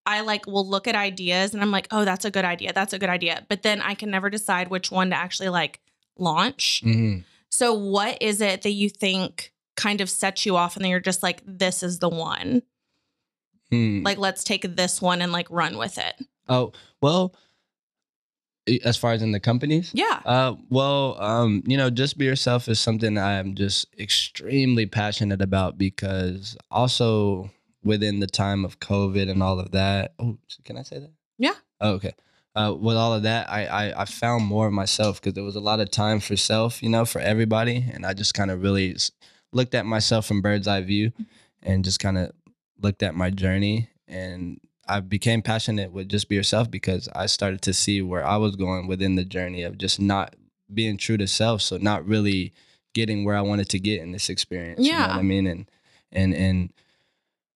I 0.07 0.21
like 0.23 0.47
will 0.47 0.67
look 0.67 0.89
at 0.89 0.95
ideas 0.95 1.53
and 1.53 1.63
I'm 1.63 1.71
like, 1.71 1.87
"Oh, 1.91 2.07
that's 2.07 2.25
a 2.25 2.31
good 2.31 2.45
idea. 2.47 2.73
That's 2.73 2.95
a 2.95 2.99
good 2.99 3.11
idea." 3.11 3.45
But 3.47 3.63
then 3.63 3.83
I 3.83 3.95
can 3.95 4.11
never 4.11 4.31
decide 4.31 4.69
which 4.69 4.91
one 4.91 5.11
to 5.11 5.17
actually 5.17 5.51
like 5.51 5.81
launch. 6.19 6.83
Mhm. 6.85 7.25
So 7.51 7.73
what 7.73 8.21
is 8.23 8.41
it 8.41 8.63
that 8.63 8.73
you 8.73 8.89
think 8.91 9.53
kind 9.77 10.01
of 10.01 10.11
sets 10.11 10.45
you 10.45 10.57
off 10.57 10.77
and 10.77 10.85
then 10.85 10.91
you're 10.91 11.01
just 11.01 11.23
like, 11.23 11.43
"This 11.47 11.83
is 11.83 11.99
the 12.01 12.09
one." 12.09 12.63
Hmm. 13.71 14.03
Like, 14.03 14.19
let's 14.19 14.45
take 14.45 14.77
this 14.77 15.01
one 15.03 15.21
and 15.23 15.31
like 15.33 15.47
run 15.51 15.77
with 15.79 15.99
it. 15.99 16.15
oh 16.49 16.73
well, 17.03 17.35
as 18.85 18.97
far 18.97 19.13
as 19.13 19.23
in 19.23 19.33
the 19.33 19.41
companies. 19.41 19.91
Yeah. 19.95 20.21
Uh, 20.25 20.55
well, 20.71 21.21
um, 21.21 21.63
you 21.67 21.77
know, 21.77 21.91
just 21.91 22.19
be 22.19 22.25
yourself 22.25 22.69
is 22.69 22.79
something 22.81 23.17
I'm 23.19 23.55
just 23.55 23.87
extremely 23.99 24.87
passionate 24.87 25.41
about 25.43 25.79
because 25.79 26.57
also 26.71 27.51
within 27.83 28.21
the 28.21 28.27
time 28.27 28.65
of 28.65 28.79
COVID 28.81 29.31
and 29.31 29.43
all 29.43 29.59
of 29.61 29.71
that. 29.73 30.15
Oh, 30.19 30.39
can 30.65 30.77
I 30.77 30.83
say 30.83 30.99
that? 30.99 31.13
Yeah. 31.39 31.55
Oh, 31.81 31.93
okay. 31.93 32.13
Uh, 32.55 32.75
with 32.75 32.97
all 32.97 33.15
of 33.15 33.23
that, 33.23 33.49
I, 33.51 33.67
I 33.67 34.03
I 34.03 34.05
found 34.05 34.45
more 34.45 34.67
of 34.67 34.73
myself 34.73 35.21
because 35.21 35.35
there 35.35 35.45
was 35.45 35.55
a 35.57 35.61
lot 35.61 35.81
of 35.81 35.91
time 35.91 36.19
for 36.21 36.37
self, 36.37 36.83
you 36.83 36.89
know, 36.89 37.05
for 37.05 37.21
everybody, 37.21 37.85
and 37.93 38.05
I 38.05 38.15
just 38.15 38.35
kind 38.35 38.51
of 38.51 38.63
really 38.63 38.97
looked 39.53 39.75
at 39.75 39.87
myself 39.87 40.27
from 40.27 40.41
bird's 40.43 40.67
eye 40.67 40.81
view, 40.83 41.13
and 41.63 41.85
just 41.85 42.01
kind 42.01 42.19
of 42.19 42.33
looked 42.81 43.03
at 43.03 43.15
my 43.15 43.31
journey, 43.31 43.91
and 44.09 44.61
I 44.89 45.01
became 45.01 45.43
passionate 45.43 45.93
with 45.93 46.09
just 46.09 46.29
be 46.29 46.35
yourself 46.35 46.71
because 46.71 47.09
I 47.15 47.27
started 47.27 47.63
to 47.63 47.75
see 47.75 48.01
where 48.03 48.25
I 48.27 48.39
was 48.39 48.57
going 48.57 48.87
within 48.89 49.15
the 49.17 49.25
journey 49.25 49.63
of 49.63 49.79
just 49.79 50.01
not 50.01 50.35
being 50.73 50.97
true 50.97 51.17
to 51.19 51.27
self, 51.29 51.63
so 51.63 51.77
not 51.77 52.05
really 52.07 52.53
getting 52.95 53.25
where 53.25 53.37
I 53.37 53.43
wanted 53.43 53.69
to 53.71 53.79
get 53.79 54.01
in 54.01 54.11
this 54.13 54.29
experience. 54.31 54.85
You 54.85 54.93
know 54.93 54.99
Yeah. 54.99 55.09
what 55.09 55.17
I 55.17 55.23
mean? 55.23 55.47
And 55.47 55.71
and 56.11 56.35
and 56.35 56.73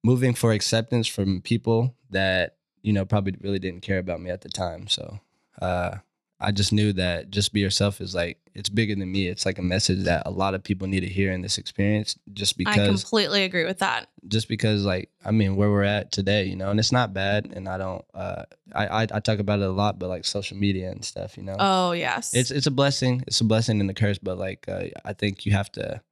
moving 0.04 0.34
for 0.34 0.52
acceptance 0.52 1.06
from 1.08 1.40
people 1.40 1.94
that 2.10 2.56
you 2.82 2.92
know 2.92 3.04
probably 3.04 3.34
really 3.40 3.58
didn't 3.58 3.82
care 3.82 3.98
about 3.98 4.20
me 4.20 4.30
at 4.30 4.40
the 4.42 4.48
time. 4.48 4.88
So 4.88 5.20
uh, 5.60 5.96
I 6.40 6.50
just 6.50 6.72
knew 6.72 6.92
that 6.94 7.30
just 7.30 7.52
be 7.52 7.60
yourself 7.60 8.00
is 8.00 8.14
like 8.14 8.38
it's 8.54 8.68
bigger 8.68 8.94
than 8.94 9.10
me. 9.10 9.28
It's 9.28 9.46
like 9.46 9.58
a 9.58 9.62
message 9.62 10.04
that 10.04 10.24
a 10.26 10.30
lot 10.30 10.54
of 10.54 10.62
people 10.62 10.86
need 10.86 11.00
to 11.00 11.08
hear 11.08 11.32
in 11.32 11.40
this 11.40 11.56
experience. 11.56 12.18
Just 12.34 12.58
because 12.58 12.78
I 12.78 12.86
completely 12.86 13.44
agree 13.44 13.64
with 13.64 13.78
that. 13.78 14.08
just 14.28 14.46
because, 14.48 14.84
like 14.84 15.08
I 15.24 15.30
mean, 15.30 15.56
where 15.56 15.70
we're 15.70 15.84
at 15.84 16.12
today, 16.12 16.44
you 16.44 16.56
know, 16.56 16.68
and 16.70 16.78
it's 16.78 16.92
not 16.92 17.14
bad. 17.14 17.50
And 17.54 17.66
I 17.68 17.78
don't, 17.78 18.04
uh, 18.12 18.42
I, 18.74 18.86
I 18.86 19.02
I 19.14 19.20
talk 19.20 19.38
about 19.38 19.60
it 19.60 19.66
a 19.66 19.70
lot, 19.72 19.98
but 19.98 20.08
like 20.08 20.24
social 20.26 20.56
media 20.58 20.90
and 20.90 21.02
stuff, 21.04 21.36
you 21.38 21.44
know, 21.44 21.56
Oh, 21.58 21.92
yes. 21.92 22.34
it's 22.34 22.50
it's 22.50 22.66
a 22.66 22.70
blessing. 22.70 23.22
It's 23.26 23.40
a 23.40 23.44
blessing 23.44 23.80
and 23.80 23.88
a 23.88 23.94
curse, 23.94 24.18
but 24.18 24.36
like 24.36 24.68
uh, 24.68 24.84
I 25.04 25.12
think 25.14 25.46
you 25.46 25.52
have 25.52 25.70
to, 25.72 26.02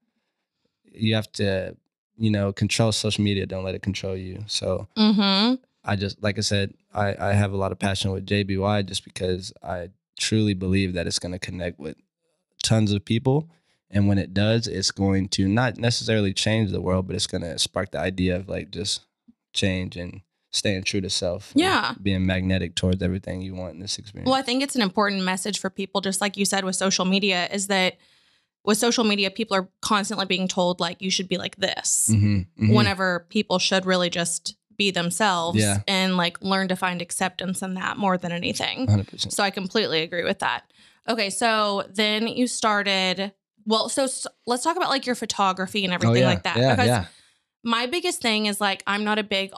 you 0.93 1.15
have 1.15 1.31
to, 1.33 1.77
you 2.17 2.31
know, 2.31 2.53
control 2.53 2.93
social 2.93 3.25
media. 3.25 3.47
Don't 3.47 3.65
let 3.65 3.75
it 3.75 3.83
control 3.83 4.17
you. 4.17 4.45
So 4.47 4.89
mhm. 4.97 5.59
I 5.85 5.97
just 5.97 6.23
like 6.23 6.39
I 6.39 6.43
said, 6.43 6.75
I 6.95 7.15
I 7.19 7.33
have 7.33 7.53
a 7.53 7.57
lot 7.57 7.73
of 7.73 7.79
passion 7.79 8.11
with 8.13 8.27
JBY 8.27 8.87
just 8.87 9.05
because 9.05 9.53
I 9.63 9.89
truly 10.19 10.55
believe 10.55 10.93
that 10.95 11.07
it's 11.07 11.19
going 11.19 11.33
to 11.33 11.39
connect 11.39 11.79
with 11.79 11.97
tons 12.63 12.93
of 12.93 13.05
people. 13.05 13.49
And 13.91 14.07
when 14.07 14.19
it 14.19 14.33
does, 14.35 14.69
it's 14.69 14.91
going 14.93 15.29
to 15.31 15.49
not 15.49 15.79
necessarily 15.79 16.33
change 16.33 16.71
the 16.71 16.81
world, 16.81 17.07
but 17.07 17.17
it's 17.17 17.27
going 17.27 17.43
to 17.43 17.59
spark 17.59 17.91
the 17.91 17.99
idea 17.99 18.37
of 18.37 18.49
like 18.49 18.71
just 18.71 19.01
change 19.53 19.97
and 19.97 20.21
staying 20.53 20.85
true 20.85 21.01
to 21.01 21.11
self. 21.11 21.53
Yeah. 21.57 21.95
Being 22.01 22.27
magnetic 22.27 22.75
towards 22.75 23.03
everything 23.03 23.41
you 23.41 23.55
want 23.55 23.75
in 23.75 23.81
this 23.81 23.99
experience. 23.99 24.27
Well, 24.29 24.39
I 24.39 24.43
think 24.43 24.63
it's 24.63 24.77
an 24.77 24.83
important 24.83 25.25
message 25.25 25.59
for 25.59 25.71
people, 25.71 26.01
just 26.01 26.21
like 26.21 26.37
you 26.37 26.45
said 26.45 26.65
with 26.65 26.77
social 26.77 27.05
media, 27.05 27.49
is 27.51 27.69
that 27.69 27.97
with 28.65 28.77
social 28.79 29.05
media, 29.05 29.31
people 29.31 29.57
are 29.57 29.69
constantly 29.81 30.27
being 30.27 30.47
told, 30.47 30.81
like, 30.81 31.01
you 31.01 31.11
should 31.11 31.29
be 31.29 31.39
like 31.39 31.57
this, 31.57 32.09
Mhm, 32.13 32.47
mhm. 32.61 32.75
whenever 32.75 33.27
people 33.31 33.59
should 33.59 33.87
really 33.87 34.11
just 34.11 34.55
be 34.81 34.91
themselves 34.91 35.59
Yeah. 35.59 35.79
and 35.87 36.17
like 36.17 36.41
learn 36.43 36.69
to 36.69 36.77
find 36.77 37.03
acceptance 37.03 37.61
in 37.63 37.75
that 37.75 37.97
more 37.99 38.17
than 38.19 38.33
anything. 38.33 38.87
100%. 38.87 39.31
So 39.33 39.43
I 39.45 39.51
completely 39.51 40.01
agree 40.03 40.25
with 40.25 40.39
that. 40.41 40.63
Okay, 41.09 41.29
so 41.31 41.85
then 41.93 42.27
you 42.29 42.47
started 42.47 43.33
Well, 43.67 43.89
so 43.91 44.05
s- 44.05 44.27
let's 44.47 44.65
talk 44.65 44.77
about 44.77 44.89
like 44.89 45.05
your 45.07 45.15
photography 45.15 45.85
and 45.85 45.93
everything 45.93 46.17
oh, 46.25 46.27
yeah. 46.27 46.35
like 46.35 46.43
that. 46.45 46.57
Yeah, 46.57 46.75
because 46.77 47.07
my 47.63 47.85
biggest 47.87 48.23
thing 48.23 48.47
is 48.47 48.61
like 48.61 48.83
I'm 48.87 49.05
not 49.05 49.19
a 49.19 49.23
big 49.23 49.53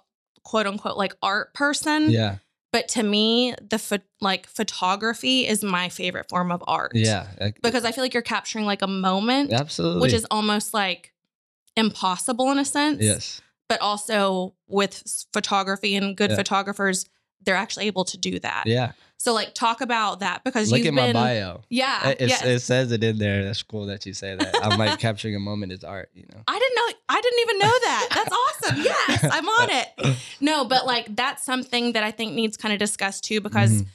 quote 0.44 0.66
unquote 0.66 0.96
like 0.96 1.14
art 1.22 1.54
person. 1.54 2.10
yeah, 2.10 2.36
But 2.72 2.88
to 2.94 3.02
me, 3.04 3.54
the 3.70 3.78
pho- 3.78 4.08
like 4.20 4.46
photography 4.48 5.46
is 5.46 5.62
my 5.62 5.88
favorite 5.88 6.28
form 6.28 6.50
of 6.50 6.64
art. 6.66 6.92
yeah. 6.94 7.26
Because 7.62 7.84
I 7.84 7.92
feel 7.92 8.02
like 8.02 8.12
you're 8.14 8.22
capturing 8.36 8.64
like 8.66 8.82
a 8.82 8.88
moment, 8.88 9.52
absolutely. 9.52 10.02
which 10.02 10.12
is 10.14 10.26
almost 10.32 10.74
like 10.74 11.12
impossible 11.76 12.50
in 12.50 12.58
a 12.58 12.64
sense. 12.64 13.00
yes, 13.00 13.40
But 13.68 13.80
also 13.80 14.54
with 14.68 15.02
photography 15.32 15.96
and 15.96 16.16
good 16.16 16.30
Yeah. 16.30 16.36
photographers, 16.36 17.06
they're 17.44 17.56
actually 17.56 17.86
able 17.86 18.04
to 18.04 18.18
do 18.18 18.38
that. 18.40 18.64
yeah. 18.66 18.92
So 19.18 19.32
like 19.32 19.54
talk 19.54 19.80
about 19.82 20.18
that 20.18 20.42
because 20.42 20.72
Look 20.72 20.78
you've 20.78 20.88
at 20.88 20.94
been 20.96 21.12
my 21.14 21.20
bio. 21.34 21.60
Yeah. 21.70 22.08
It, 22.08 22.28
yeah. 22.28 22.44
it 22.44 22.58
says 22.58 22.90
it 22.90 23.04
in 23.04 23.18
there. 23.18 23.44
That's 23.44 23.62
cool 23.62 23.86
that 23.86 24.04
you 24.04 24.14
say 24.14 24.34
that. 24.34 24.56
I'm 24.64 24.76
like 24.76 24.98
capturing 24.98 25.36
a 25.36 25.38
moment 25.38 25.70
is 25.70 25.84
art. 25.84 26.10
You 26.12 26.24
know. 26.34 26.42
I 26.48 26.58
didn't 26.58 26.74
know 26.74 26.98
I 27.08 27.20
didn't 27.20 27.38
even 27.40 27.58
know 27.60 27.78
that. 27.84 28.08
That's 28.14 28.32
awesome. 28.32 28.82
Yes, 28.84 29.24
I'm 29.30 29.48
on 29.48 29.68
it. 29.70 30.16
No, 30.40 30.64
but 30.64 30.86
like 30.86 31.14
that's 31.14 31.44
something 31.44 31.92
that 31.92 32.02
I 32.02 32.10
think 32.10 32.32
needs 32.34 32.56
kind 32.56 32.72
of 32.72 32.80
discussed 32.80 33.22
too 33.22 33.40
because 33.40 33.82
Mhm. 33.82 33.86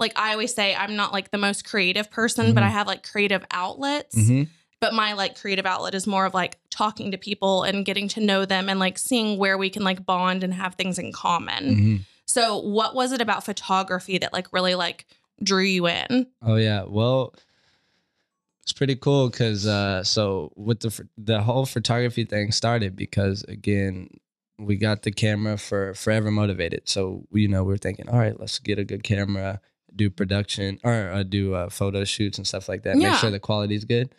like 0.00 0.12
I 0.18 0.32
always 0.32 0.52
say 0.52 0.74
I'm 0.74 0.96
not 0.96 1.12
like 1.12 1.30
the 1.30 1.38
most 1.38 1.64
creative 1.64 2.10
person, 2.10 2.52
but 2.52 2.62
Mhm. 2.62 2.66
I 2.66 2.70
have 2.70 2.88
like 2.88 3.08
creative 3.08 3.44
outlets. 3.52 4.16
Mhm. 4.16 4.48
But 4.80 4.92
my 4.94 5.14
like 5.14 5.40
creative 5.40 5.66
outlet 5.66 5.94
is 5.94 6.06
more 6.06 6.26
of 6.26 6.34
like 6.34 6.58
talking 6.70 7.10
to 7.12 7.18
people 7.18 7.62
and 7.62 7.84
getting 7.86 8.08
to 8.08 8.20
know 8.20 8.44
them 8.44 8.68
and 8.68 8.78
like 8.78 8.98
seeing 8.98 9.38
where 9.38 9.56
we 9.56 9.70
can 9.70 9.82
like 9.82 10.04
bond 10.04 10.44
and 10.44 10.52
have 10.52 10.74
things 10.74 10.98
in 10.98 11.12
common. 11.12 11.64
Mhm. 11.76 12.00
So 12.26 12.58
what 12.58 12.94
was 12.94 13.12
it 13.12 13.20
about 13.20 13.44
photography 13.44 14.18
that 14.18 14.32
like 14.32 14.52
really 14.52 14.74
like 14.74 15.06
drew 15.42 15.62
you 15.62 15.86
in? 15.86 16.26
Oh 16.42 16.56
yeah. 16.56 16.84
Well, 16.86 17.34
it's 18.62 18.72
pretty 18.72 18.96
cool 18.96 19.28
because 19.28 19.66
uh, 19.66 20.02
so 20.04 20.52
with 20.56 20.80
the 20.80 21.06
the 21.18 21.42
whole 21.42 21.66
photography 21.66 22.24
thing 22.24 22.50
started 22.52 22.96
because 22.96 23.42
again 23.44 24.08
we 24.58 24.76
got 24.76 25.02
the 25.02 25.10
camera 25.10 25.58
for 25.58 25.94
Forever 25.94 26.30
Motivated. 26.30 26.88
So 26.88 27.26
you 27.32 27.48
know 27.48 27.62
we 27.64 27.74
are 27.74 27.78
thinking, 27.78 28.08
all 28.08 28.18
right, 28.18 28.38
let's 28.38 28.58
get 28.58 28.78
a 28.78 28.84
good 28.84 29.02
camera, 29.02 29.60
do 29.94 30.10
production 30.10 30.78
or 30.82 31.10
uh, 31.10 31.22
do 31.24 31.54
uh, 31.54 31.68
photo 31.68 32.04
shoots 32.04 32.38
and 32.38 32.46
stuff 32.46 32.68
like 32.68 32.82
that. 32.84 32.96
Yeah. 32.98 33.10
Make 33.10 33.18
sure 33.18 33.30
the 33.30 33.38
quality's 33.40 33.84
good. 33.84 34.14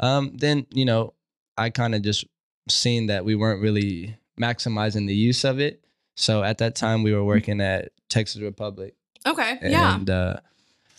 Um, 0.00 0.32
then 0.34 0.66
you 0.70 0.84
know 0.84 1.14
I 1.56 1.70
kind 1.70 1.94
of 1.94 2.02
just 2.02 2.24
seen 2.68 3.06
that 3.06 3.24
we 3.24 3.34
weren't 3.34 3.60
really 3.60 4.16
maximizing 4.40 5.06
the 5.06 5.14
use 5.14 5.44
of 5.44 5.60
it. 5.60 5.84
So 6.16 6.42
at 6.42 6.58
that 6.58 6.74
time 6.74 7.02
we 7.02 7.12
were 7.12 7.24
working 7.24 7.60
at 7.60 7.90
Texas 8.08 8.40
Republic 8.40 8.94
Okay. 9.26 9.58
and 9.60 9.70
yeah. 9.70 9.94
And 9.94 10.08
uh, 10.10 10.36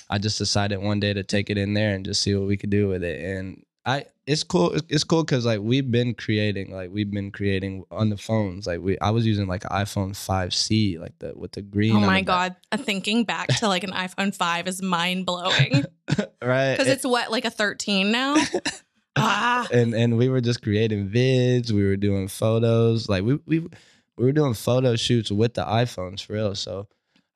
I 0.09 0.17
just 0.17 0.37
decided 0.37 0.77
one 0.79 0.99
day 0.99 1.13
to 1.13 1.23
take 1.23 1.49
it 1.49 1.57
in 1.57 1.73
there 1.73 1.93
and 1.95 2.05
just 2.05 2.21
see 2.21 2.35
what 2.35 2.47
we 2.47 2.57
could 2.57 2.69
do 2.69 2.87
with 2.87 3.03
it. 3.03 3.23
And 3.23 3.63
I, 3.85 4.05
it's 4.27 4.43
cool. 4.43 4.75
It's 4.89 5.03
cool 5.03 5.23
because 5.23 5.45
like 5.45 5.59
we've 5.59 5.89
been 5.89 6.13
creating, 6.13 6.71
like 6.71 6.91
we've 6.91 7.09
been 7.09 7.31
creating 7.31 7.83
on 7.89 8.09
the 8.09 8.17
phones. 8.17 8.67
Like 8.67 8.79
we, 8.79 8.99
I 8.99 9.09
was 9.09 9.25
using 9.25 9.47
like 9.47 9.63
an 9.63 9.71
iPhone 9.71 10.11
5C, 10.11 10.99
like 10.99 11.17
the 11.19 11.33
with 11.35 11.53
the 11.53 11.63
green. 11.63 11.95
Oh 11.95 11.99
my 12.01 12.21
god, 12.21 12.55
thinking 12.75 13.23
back 13.23 13.47
to 13.47 13.67
like 13.67 13.83
an 13.83 13.91
iPhone 13.91 14.35
5 14.35 14.67
is 14.67 14.81
mind 14.81 15.25
blowing. 15.25 15.85
right? 16.43 16.77
Cuz 16.77 16.87
it's 16.87 17.05
what 17.05 17.31
like 17.31 17.45
a 17.45 17.49
13 17.49 18.11
now? 18.11 18.35
ah. 19.15 19.67
and 19.71 19.93
and 19.93 20.17
we 20.17 20.29
were 20.29 20.41
just 20.41 20.61
creating 20.61 21.09
vids. 21.09 21.71
We 21.71 21.83
were 21.83 21.97
doing 21.97 22.27
photos. 22.27 23.09
Like 23.09 23.23
we 23.23 23.39
we 23.45 23.59
we 23.59 24.25
were 24.25 24.31
doing 24.31 24.53
photo 24.53 24.95
shoots 24.95 25.31
with 25.31 25.53
the 25.53 25.63
iPhones 25.63 26.23
for 26.23 26.33
real. 26.33 26.55
So 26.55 26.87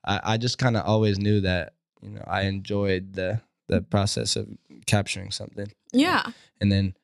I, 0.04 0.20
I 0.24 0.36
just 0.36 0.58
kind 0.58 0.76
of 0.76 0.84
always 0.84 1.18
knew 1.18 1.40
that 1.42 1.74
you 2.02 2.10
know 2.10 2.24
I 2.26 2.42
enjoyed 2.42 3.14
the 3.14 3.40
the 3.68 3.82
process 3.82 4.36
of 4.36 4.48
capturing 4.86 5.30
something. 5.30 5.66
Yeah. 5.92 6.30
and 6.60 6.70
then 6.70 6.94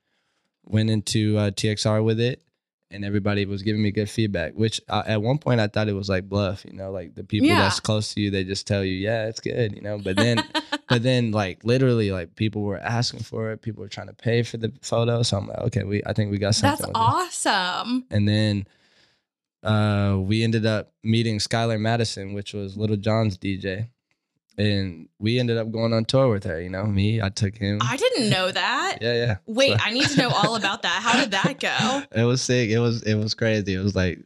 went 0.64 0.90
into 0.90 1.36
uh, 1.38 1.50
TXR 1.50 2.04
with 2.04 2.20
it, 2.20 2.42
and 2.92 3.04
everybody 3.04 3.44
was 3.46 3.62
giving 3.62 3.82
me 3.82 3.90
good 3.90 4.08
feedback. 4.10 4.52
Which 4.54 4.80
uh, 4.88 5.02
at 5.06 5.22
one 5.22 5.38
point 5.38 5.60
I 5.60 5.66
thought 5.68 5.88
it 5.88 5.94
was 5.94 6.08
like 6.08 6.28
bluff, 6.28 6.64
you 6.64 6.72
know, 6.74 6.90
like 6.90 7.14
the 7.14 7.24
people 7.24 7.48
Yeah. 7.48 7.58
that's 7.62 7.80
close 7.80 8.14
to 8.14 8.20
you, 8.20 8.30
they 8.30 8.44
just 8.44 8.66
tell 8.66 8.84
you, 8.84 8.94
yeah, 8.94 9.26
it's 9.26 9.40
good, 9.40 9.74
you 9.74 9.80
know. 9.82 9.98
But 9.98 10.16
then, 10.16 10.42
but 10.88 11.02
then, 11.02 11.30
like 11.32 11.64
literally, 11.64 12.10
like 12.12 12.36
people 12.36 12.62
were 12.62 12.78
asking 12.78 13.20
for 13.20 13.50
it, 13.52 13.62
people 13.62 13.82
were 13.82 13.88
trying 13.88 14.08
to 14.08 14.14
pay 14.14 14.42
for 14.42 14.56
the 14.56 14.72
photo. 14.82 15.22
So 15.22 15.38
I'm 15.38 15.48
like, 15.48 15.58
okay, 15.58 15.84
we, 15.84 16.02
I 16.06 16.12
think 16.12 16.30
we 16.30 16.38
got 16.38 16.54
something. 16.54 16.92
That's 16.92 17.40
this. 17.44 17.46
awesome. 17.46 18.04
And 18.10 18.28
then 18.28 18.66
uh, 19.62 20.18
we 20.20 20.42
ended 20.42 20.66
up 20.66 20.92
meeting 21.04 21.38
Skylar 21.38 21.80
Madison, 21.80 22.32
which 22.34 22.52
was 22.52 22.76
Lil 22.76 22.96
Jon's 22.96 23.38
DJ. 23.38 23.88
And 24.58 25.08
we 25.18 25.38
ended 25.38 25.56
up 25.56 25.70
going 25.70 25.92
on 25.94 26.04
tour 26.04 26.28
with 26.28 26.44
her. 26.44 26.60
You 26.60 26.68
know, 26.68 26.84
me, 26.84 27.22
I 27.22 27.30
took 27.30 27.56
him. 27.56 27.78
I 27.82 27.96
didn't 27.96 28.28
know 28.28 28.50
that. 28.52 28.98
yeah, 29.00 29.14
yeah. 29.14 29.36
Wait, 29.46 29.78
So- 29.78 29.84
I 29.84 29.90
need 29.92 30.06
to 30.08 30.16
know 30.18 30.30
all 30.30 30.56
about 30.56 30.82
that. 30.82 31.00
How 31.02 31.18
did 31.20 31.30
that 31.30 31.58
go? 31.58 32.02
it 32.20 32.24
was 32.24 32.42
sick. 32.42 32.70
It 32.70 32.78
was 32.78 33.02
it 33.02 33.14
was 33.14 33.34
crazy. 33.34 33.74
It 33.74 33.82
was 33.82 33.94
like 33.96 34.18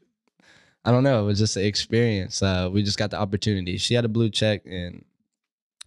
I 0.85 0.90
don't 0.92 1.02
know. 1.04 1.21
It 1.23 1.26
was 1.26 1.38
just 1.38 1.56
an 1.56 1.64
experience. 1.64 2.42
Uh, 2.42 2.68
we 2.73 2.83
just 2.83 2.99
got 2.99 3.11
the 3.11 3.18
opportunity. 3.18 3.76
She 3.76 3.95
had 3.95 4.04
a 4.04 4.09
blue 4.09 4.30
check, 4.30 4.62
and 4.66 5.04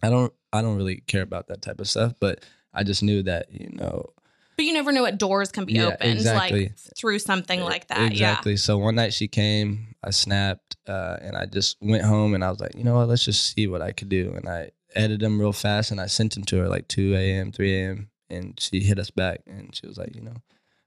I 0.02 0.10
don't 0.10 0.32
I 0.52 0.62
don't 0.62 0.76
really 0.76 0.96
care 1.06 1.22
about 1.22 1.48
that 1.48 1.62
type 1.62 1.80
of 1.80 1.88
stuff. 1.88 2.14
But 2.20 2.44
I 2.72 2.82
just 2.82 3.02
knew 3.02 3.22
that 3.24 3.46
you 3.52 3.68
know 3.72 4.10
But 4.56 4.64
you 4.64 4.72
never 4.72 4.92
know 4.92 5.02
what 5.02 5.18
doors 5.18 5.50
can 5.52 5.64
be 5.64 5.74
Yeah, 5.74 5.86
opened 5.88 6.12
exactly. 6.12 6.62
like 6.68 6.72
through 6.96 7.18
something 7.18 7.60
like 7.60 7.88
that. 7.88 8.10
exactly. 8.12 8.56
So 8.56 8.78
one 8.78 8.94
night 8.94 9.12
she 9.12 9.26
came, 9.28 9.94
I 10.04 10.10
snapped, 10.10 10.69
uh, 10.90 11.18
and 11.22 11.36
I 11.36 11.46
just 11.46 11.76
went 11.80 12.04
home, 12.04 12.34
and 12.34 12.44
I 12.44 12.50
was 12.50 12.60
like, 12.60 12.74
you 12.76 12.84
know 12.84 12.96
what? 12.96 13.08
Let's 13.08 13.24
just 13.24 13.54
see 13.54 13.66
what 13.66 13.82
I 13.82 13.92
could 13.92 14.08
do, 14.08 14.32
and 14.34 14.48
I 14.48 14.70
edited 14.94 15.20
them 15.20 15.40
real 15.40 15.52
fast, 15.52 15.90
and 15.90 16.00
I 16.00 16.06
sent 16.06 16.34
them 16.34 16.44
to 16.44 16.58
her 16.58 16.68
like 16.68 16.88
two 16.88 17.14
a.m., 17.14 17.52
three 17.52 17.74
a.m., 17.76 18.10
and 18.28 18.58
she 18.58 18.80
hit 18.80 18.98
us 18.98 19.10
back, 19.10 19.40
and 19.46 19.74
she 19.74 19.86
was 19.86 19.96
like, 19.96 20.14
you 20.14 20.22
know. 20.22 20.36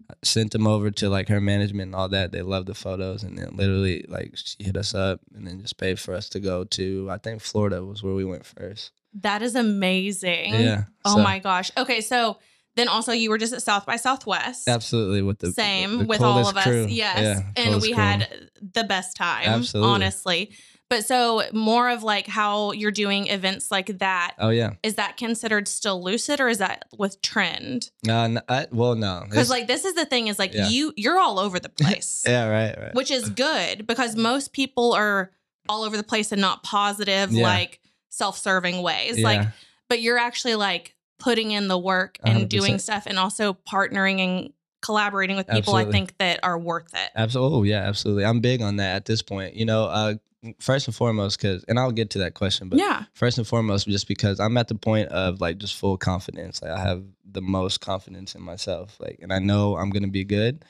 I 0.09 0.15
sent 0.21 0.51
them 0.51 0.67
over 0.67 0.91
to 0.91 1.09
like 1.09 1.29
her 1.29 1.39
management 1.39 1.87
and 1.87 1.95
all 1.95 2.09
that. 2.09 2.33
They 2.33 2.41
loved 2.41 2.67
the 2.67 2.73
photos, 2.73 3.23
and 3.23 3.37
then 3.37 3.55
literally 3.55 4.05
like 4.09 4.33
she 4.35 4.61
hit 4.61 4.75
us 4.75 4.93
up, 4.93 5.21
and 5.33 5.47
then 5.47 5.61
just 5.61 5.77
paid 5.77 5.97
for 5.97 6.13
us 6.13 6.27
to 6.29 6.41
go 6.41 6.65
to. 6.65 7.07
I 7.09 7.17
think 7.17 7.41
Florida 7.41 7.83
was 7.85 8.03
where 8.03 8.13
we 8.13 8.25
went 8.25 8.45
first. 8.45 8.91
That 9.21 9.41
is 9.41 9.55
amazing. 9.55 10.55
Yeah. 10.55 10.83
Oh 11.05 11.15
so- 11.15 11.23
my 11.23 11.39
gosh. 11.39 11.71
Okay, 11.77 12.01
so 12.01 12.37
then 12.75 12.87
also 12.87 13.11
you 13.11 13.29
were 13.29 13.37
just 13.37 13.53
at 13.53 13.61
South 13.61 13.85
by 13.85 13.95
Southwest. 13.97 14.67
Absolutely, 14.67 15.21
with 15.21 15.39
the 15.39 15.51
Same 15.51 15.99
the 15.99 16.05
with 16.05 16.21
all 16.21 16.47
of 16.47 16.57
us. 16.57 16.63
crew. 16.63 16.85
Yes. 16.89 17.19
Yeah, 17.55 17.63
and 17.63 17.81
we 17.81 17.93
crew. 17.93 18.01
had 18.03 18.49
the 18.73 18.83
best 18.83 19.15
time. 19.15 19.45
Absolutely. 19.47 19.91
Honestly. 19.91 20.51
But 20.89 21.05
so 21.05 21.41
more 21.53 21.89
of 21.89 22.03
like 22.03 22.27
how 22.27 22.71
you're 22.73 22.91
doing 22.91 23.25
events 23.27 23.71
like 23.71 23.97
that. 23.97 24.35
Oh 24.37 24.49
yeah. 24.49 24.73
Is 24.83 24.95
that 24.95 25.17
considered 25.17 25.67
still 25.67 26.03
lucid 26.03 26.39
or 26.39 26.49
is 26.49 26.59
that 26.59 26.85
with 26.95 27.19
trend? 27.23 27.89
Uh, 28.07 28.11
n- 28.23 28.41
I, 28.47 28.67
well, 28.71 28.93
no. 28.93 29.23
Because 29.27 29.49
like 29.49 29.65
this 29.65 29.85
is 29.85 29.95
the 29.95 30.05
thing 30.05 30.27
is 30.27 30.37
like 30.37 30.53
Yeah. 30.53 30.67
you 30.67 30.93
you're 30.95 31.19
all 31.19 31.39
over 31.39 31.59
the 31.59 31.69
place. 31.81 32.23
yeah, 32.27 32.47
right, 32.47 32.77
right. 32.79 32.93
Which 32.93 33.09
is 33.09 33.29
good 33.29 33.87
because 33.87 34.15
most 34.15 34.53
people 34.53 34.93
are 34.93 35.31
all 35.67 35.83
over 35.83 35.97
the 35.97 36.03
place 36.03 36.31
and 36.31 36.41
not 36.41 36.61
positive, 36.61 37.31
Yeah. 37.31 37.43
like 37.43 37.79
self-serving 38.09 38.81
ways. 38.83 39.19
Like 39.19 39.47
but 39.89 40.01
you're 40.01 40.19
actually 40.19 40.55
like 40.55 40.95
putting 41.23 41.51
in 41.51 41.69
the 41.69 41.77
work 41.77 42.17
and 42.23 42.49
doing 42.49 42.75
100%. 42.75 42.81
stuff 42.81 43.03
and 43.05 43.17
also 43.17 43.53
partnering 43.53 44.19
and 44.19 44.53
collaborating 44.81 45.37
with 45.37 45.47
people 45.47 45.75
I 45.75 45.85
think 45.85 46.17
that 46.17 46.41
are 46.43 46.59
worth 46.59 46.93
it. 46.93 47.09
Absolutely. 47.15 47.57
Oh, 47.57 47.63
yeah, 47.63 47.87
absolutely. 47.87 48.25
I'm 48.25 48.41
big 48.41 48.61
on 48.61 48.75
that 48.75 48.97
at 48.97 49.05
this 49.05 49.21
point. 49.21 49.55
You 49.55 49.65
know, 49.65 49.85
uh, 49.85 50.15
first 50.59 50.87
and 50.87 50.95
foremost, 50.95 51.39
because, 51.39 51.63
and 51.69 51.79
I'll 51.79 51.93
get 51.93 52.09
to 52.11 52.19
that 52.19 52.33
question, 52.33 52.67
but 52.67 52.77
yeah. 52.77 53.05
first 53.13 53.37
and 53.37 53.47
foremost, 53.47 53.87
just 53.87 54.09
because 54.09 54.41
I'm 54.41 54.57
at 54.57 54.67
the 54.67 54.75
point 54.75 55.07
of 55.09 55.39
like 55.39 55.59
just 55.59 55.77
full 55.77 55.97
confidence. 55.97 56.61
Like 56.61 56.71
I 56.71 56.81
have 56.81 57.05
the 57.23 57.41
most 57.41 57.79
confidence 57.79 58.35
in 58.35 58.41
myself. 58.41 58.97
Like, 58.99 59.19
and 59.21 59.31
I 59.31 59.39
know 59.39 59.77
I'm 59.77 59.91
gonna 59.91 60.09
be 60.09 60.25
good. 60.25 60.65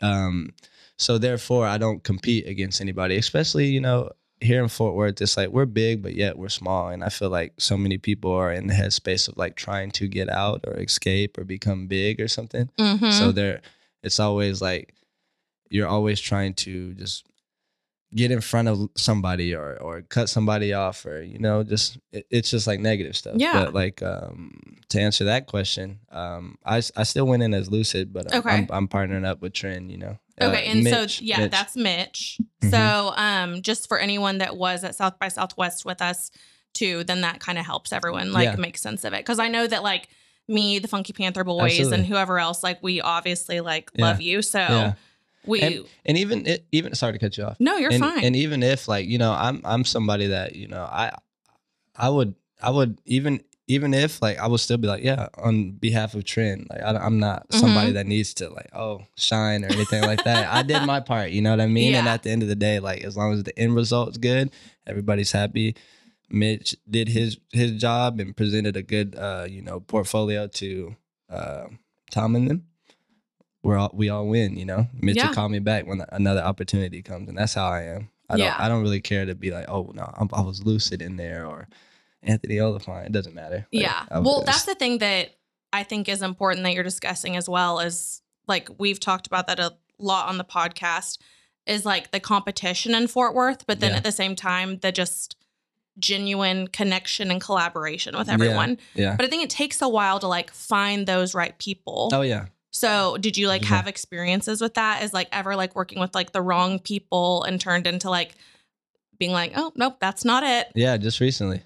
Um, 0.00 0.54
so 0.96 1.18
therefore, 1.18 1.66
I 1.66 1.76
don't 1.76 2.02
compete 2.02 2.46
against 2.46 2.80
anybody, 2.80 3.18
especially 3.18 3.66
you 3.66 3.82
know 3.82 4.10
here 4.44 4.62
in 4.62 4.68
Fort 4.68 4.94
Worth. 4.94 5.20
It's 5.20 5.36
like 5.36 5.48
we're 5.48 5.66
big, 5.66 6.02
but 6.02 6.14
yet 6.14 6.38
we're 6.38 6.48
small, 6.48 6.88
and 6.88 7.02
I 7.02 7.08
feel 7.08 7.30
like 7.30 7.54
so 7.58 7.76
many 7.76 7.98
people 7.98 8.32
are 8.32 8.52
in 8.52 8.66
the 8.66 8.74
headspace 8.74 9.28
of 9.28 9.36
like 9.36 9.56
trying 9.56 9.90
to 9.92 10.06
get 10.08 10.28
out 10.30 10.64
or 10.66 10.74
escape 10.78 11.36
or 11.38 11.44
become 11.44 11.86
big 11.86 12.20
or 12.20 12.28
something. 12.28 12.68
Mhm. 12.78 13.12
So 13.12 13.32
there, 13.32 13.60
it's 14.02 14.20
always 14.20 14.60
like 14.62 14.94
you're 15.70 15.88
always 15.88 16.20
trying 16.20 16.54
to 16.54 16.94
just 16.94 17.26
get 18.14 18.30
in 18.30 18.40
front 18.40 18.68
of 18.68 18.88
somebody 18.96 19.54
or 19.56 19.76
or 19.80 20.02
cut 20.02 20.28
somebody 20.28 20.72
off 20.72 21.04
or 21.04 21.20
you 21.22 21.38
know 21.40 21.64
just 21.64 21.98
it, 22.12 22.24
it's 22.30 22.50
just 22.50 22.66
like 22.66 22.78
negative 22.78 23.16
stuff. 23.16 23.34
Yeah. 23.38 23.64
But 23.64 23.74
like 23.74 24.02
um, 24.02 24.76
to 24.90 25.00
answer 25.00 25.24
that 25.24 25.46
question, 25.46 25.98
um, 26.12 26.56
i, 26.64 26.76
I 26.96 27.02
still 27.02 27.26
went 27.26 27.42
in 27.42 27.54
as 27.54 27.70
Lucid, 27.70 28.12
but 28.12 28.30
I'm- 28.32 28.40
Okay. 28.40 28.50
I'm, 28.56 28.68
I'm 28.70 28.88
partnering 28.88 29.26
up 29.26 29.40
with 29.42 29.52
Trend. 29.52 29.90
You 29.90 29.98
know. 29.98 30.18
Uh, 30.40 30.46
Okay, 30.46 30.66
and 30.66 30.82
Mitch- 30.82 31.18
so 31.18 31.24
yeah, 31.24 31.38
Mitch. 31.40 31.50
that's 31.50 31.76
Mitch. 31.76 32.38
Mhm. 32.62 32.70
So 32.70 33.12
um 33.16 33.62
just 33.62 33.88
for 33.88 33.98
anyone 33.98 34.38
that 34.38 34.56
was 34.56 34.82
at 34.84 34.94
South 34.94 35.18
by 35.18 35.28
Southwest 35.28 35.84
with 35.84 36.02
us 36.02 36.30
too, 36.72 37.04
then 37.04 37.20
that 37.20 37.38
kind 37.40 37.58
of 37.58 37.64
helps 37.64 37.92
everyone 37.92 38.32
like 38.32 38.46
Yeah. 38.46 38.56
make 38.56 38.76
sense 38.78 39.04
of 39.04 39.12
it. 39.12 39.24
Cause 39.24 39.38
I 39.38 39.48
know 39.48 39.66
that 39.66 39.82
like 39.84 40.08
me, 40.48 40.78
the 40.80 40.88
Funky 40.88 41.12
Panther 41.12 41.44
Boys, 41.44 41.72
Absolutely. 41.72 41.98
and 41.98 42.06
whoever 42.06 42.38
else, 42.38 42.62
like 42.62 42.82
we 42.82 43.00
obviously 43.00 43.60
like 43.60 43.90
Yeah. 43.94 44.04
love 44.06 44.20
you. 44.20 44.42
So 44.42 44.58
Yeah. 44.58 44.92
we 45.46 45.60
and, 45.60 45.84
and 46.04 46.18
even 46.18 46.46
it, 46.46 46.66
even 46.72 46.94
sorry 46.96 47.12
to 47.12 47.18
cut 47.20 47.36
you 47.38 47.44
off. 47.44 47.56
No, 47.60 47.76
you're 47.76 47.92
and, 47.92 48.00
fine. 48.02 48.24
And 48.24 48.34
even 48.34 48.62
if 48.62 48.88
like 48.88 49.06
you 49.06 49.18
know, 49.18 49.32
I'm 49.32 49.60
I'm 49.64 49.84
somebody 49.84 50.26
that 50.28 50.56
you 50.56 50.66
know, 50.66 50.82
I 50.82 51.12
I 51.94 52.08
would 52.08 52.34
I 52.60 52.70
would 52.70 52.98
even 53.06 53.40
even 53.66 53.94
if 53.94 54.20
like 54.20 54.38
I 54.38 54.46
would 54.46 54.60
still 54.60 54.76
be 54.76 54.88
like, 54.88 55.02
yeah, 55.02 55.28
on 55.38 55.72
behalf 55.72 56.14
of 56.14 56.24
Trend, 56.24 56.66
like 56.70 56.82
I, 56.82 57.06
am 57.06 57.18
not 57.18 57.46
somebody 57.52 57.90
Mhm. 57.90 57.94
that 57.94 58.06
needs 58.06 58.34
to 58.34 58.50
like, 58.50 58.68
oh, 58.74 59.02
shine 59.16 59.64
or 59.64 59.68
anything 59.68 60.02
like 60.02 60.22
that. 60.24 60.52
I 60.52 60.62
did 60.62 60.82
my 60.84 61.00
part, 61.00 61.30
you 61.30 61.40
know 61.40 61.50
what 61.50 61.60
I 61.60 61.66
mean? 61.66 61.94
And 61.94 62.06
at 62.08 62.22
the 62.24 62.30
end 62.30 62.42
of 62.42 62.48
the 62.48 62.56
day, 62.56 62.78
like 62.80 63.02
as 63.04 63.16
long 63.16 63.32
as 63.32 63.42
the 63.44 63.58
end 63.58 63.74
result's 63.74 64.18
good, 64.18 64.50
everybody's 64.86 65.32
happy. 65.32 65.76
Mitch 66.30 66.76
did 66.90 67.08
his 67.08 67.38
his 67.52 67.72
job 67.72 68.20
and 68.20 68.36
presented 68.36 68.76
a 68.76 68.82
good, 68.82 69.14
uh, 69.16 69.46
you 69.48 69.62
know, 69.62 69.80
portfolio 69.80 70.46
to 70.48 70.96
uh, 71.30 71.66
Tom 72.10 72.34
and 72.36 72.48
them. 72.50 72.64
We're 73.62 73.78
all 73.78 73.90
we 73.94 74.10
all 74.10 74.26
win, 74.28 74.56
you 74.56 74.66
know. 74.66 74.88
Mitch 75.00 75.16
Yeah. 75.16 75.28
will 75.28 75.34
call 75.34 75.48
me 75.48 75.58
back 75.58 75.86
when 75.86 76.02
another 76.12 76.40
opportunity 76.42 77.00
comes, 77.02 77.28
and 77.28 77.38
that's 77.38 77.54
how 77.54 77.66
I 77.68 77.82
am. 77.82 78.10
I 78.28 78.36
don't 78.36 78.46
Yeah. 78.46 78.56
I 78.58 78.68
don't 78.68 78.82
really 78.82 79.00
care 79.00 79.24
to 79.24 79.34
be 79.34 79.50
like, 79.50 79.66
oh 79.68 79.90
no, 79.94 80.10
I'm, 80.18 80.28
I 80.34 80.40
was 80.42 80.64
lucid 80.64 81.00
in 81.00 81.16
there 81.16 81.46
or 81.46 81.68
Anthony 82.26 82.58
Oliphant. 82.60 83.06
It 83.06 83.12
doesn't 83.12 83.34
matter. 83.34 83.66
Like, 83.72 83.82
yeah. 83.82 84.04
Well, 84.20 84.42
that's 84.44 84.64
the 84.64 84.74
thing 84.74 84.98
that 84.98 85.30
I 85.72 85.82
think 85.82 86.08
is 86.08 86.22
important 86.22 86.64
that 86.64 86.72
you're 86.74 86.82
discussing 86.84 87.36
as 87.36 87.48
well 87.48 87.80
is 87.80 88.22
like 88.46 88.68
we've 88.78 89.00
talked 89.00 89.26
about 89.26 89.46
that 89.48 89.58
a 89.58 89.72
lot 89.98 90.28
on 90.28 90.38
the 90.38 90.44
podcast 90.44 91.18
is 91.66 91.84
like 91.86 92.10
the 92.10 92.20
competition 92.20 92.94
in 92.94 93.06
Fort 93.06 93.34
Worth, 93.34 93.66
but 93.66 93.80
then 93.80 93.90
Yeah. 93.92 93.96
at 93.98 94.04
the 94.04 94.12
same 94.12 94.36
time 94.36 94.78
the 94.78 94.92
just 94.92 95.36
genuine 95.98 96.66
connection 96.68 97.30
and 97.30 97.40
collaboration 97.40 98.16
with 98.18 98.26
Yeah. 98.28 98.34
everyone. 98.34 98.78
yeah. 98.94 99.16
But 99.16 99.26
I 99.26 99.28
think 99.28 99.44
it 99.44 99.50
takes 99.50 99.80
a 99.80 99.88
while 99.88 100.18
to 100.20 100.26
like 100.26 100.50
find 100.52 101.06
those 101.06 101.34
right 101.34 101.56
people. 101.58 102.10
Oh 102.12 102.22
yeah. 102.22 102.46
So, 102.72 103.16
did 103.18 103.36
you 103.36 103.46
like 103.46 103.62
Yeah. 103.62 103.68
have 103.68 103.86
experiences 103.86 104.60
with 104.60 104.74
that? 104.74 105.04
Is 105.04 105.12
like 105.12 105.28
ever 105.30 105.54
like 105.54 105.76
working 105.76 106.00
with 106.00 106.14
like 106.14 106.32
the 106.32 106.42
wrong 106.42 106.80
people 106.80 107.44
and 107.44 107.60
turned 107.60 107.86
into 107.86 108.10
like 108.10 108.34
being 109.18 109.30
like, 109.30 109.52
oh 109.54 109.72
nope, 109.76 109.98
that's 110.00 110.24
not 110.24 110.42
it. 110.42 110.68
Yeah. 110.74 110.96
Just 110.96 111.20
recently. 111.20 111.62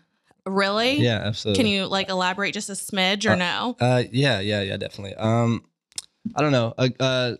Really? 0.48 1.00
Yeah. 1.00 1.18
Absolutely. 1.24 1.62
Can 1.64 1.70
you 1.72 1.86
like 1.86 2.08
elaborate 2.08 2.54
just 2.54 2.68
a 2.70 2.72
smidge 2.74 3.26
or 3.26 3.32
Uh, 3.32 3.36
no? 3.36 3.76
Uh, 3.80 4.02
yeah, 4.10 4.40
yeah, 4.40 4.62
yeah, 4.62 4.76
definitely. 4.76 5.14
Um, 5.16 5.64
I 6.34 6.42
don't 6.42 6.52
know. 6.52 6.74
Uh, 6.76 6.88
uh 7.00 7.36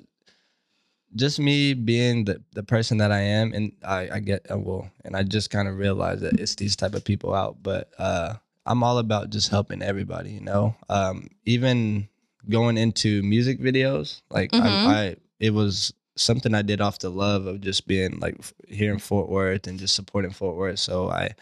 just 1.14 1.40
me 1.40 1.72
being 1.74 2.24
the 2.26 2.42
the 2.52 2.62
person 2.62 2.98
that 2.98 3.10
I 3.10 3.20
am, 3.20 3.52
and 3.54 3.72
I 3.82 4.08
I 4.14 4.20
get 4.20 4.46
uh, 4.50 4.58
well, 4.58 4.90
and 5.04 5.16
I 5.16 5.22
just 5.22 5.50
kind 5.50 5.66
of 5.68 5.76
realized 5.78 6.20
that 6.22 6.38
it's 6.38 6.54
these 6.54 6.76
type 6.76 6.94
of 6.94 7.04
people 7.04 7.34
out. 7.34 7.62
But 7.62 7.90
uh, 7.98 8.34
I'm 8.66 8.82
all 8.82 8.98
about 8.98 9.30
just 9.30 9.48
helping 9.48 9.82
everybody. 9.82 10.32
You 10.32 10.40
know, 10.42 10.76
um, 10.88 11.28
even 11.44 12.08
going 12.48 12.76
into 12.76 13.22
music 13.22 13.60
videos, 13.60 14.20
like 14.30 14.52
Mhm. 14.52 14.86
I, 14.86 14.92
I, 15.08 15.16
it 15.40 15.50
was 15.50 15.92
something 16.16 16.54
I 16.54 16.62
did 16.62 16.80
off 16.80 16.98
the 16.98 17.10
love 17.10 17.46
of 17.46 17.60
just 17.60 17.86
being 17.86 18.18
like 18.20 18.36
f- 18.38 18.52
here 18.68 18.92
in 18.92 18.98
Fort 18.98 19.28
Worth 19.28 19.66
and 19.66 19.78
just 19.78 19.94
supporting 19.94 20.30
Fort 20.30 20.56
Worth. 20.56 20.78
So 20.78 21.10
I 21.10 21.34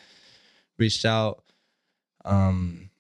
reached 0.78 1.04
out. 1.04 1.42
Um, 2.26 2.90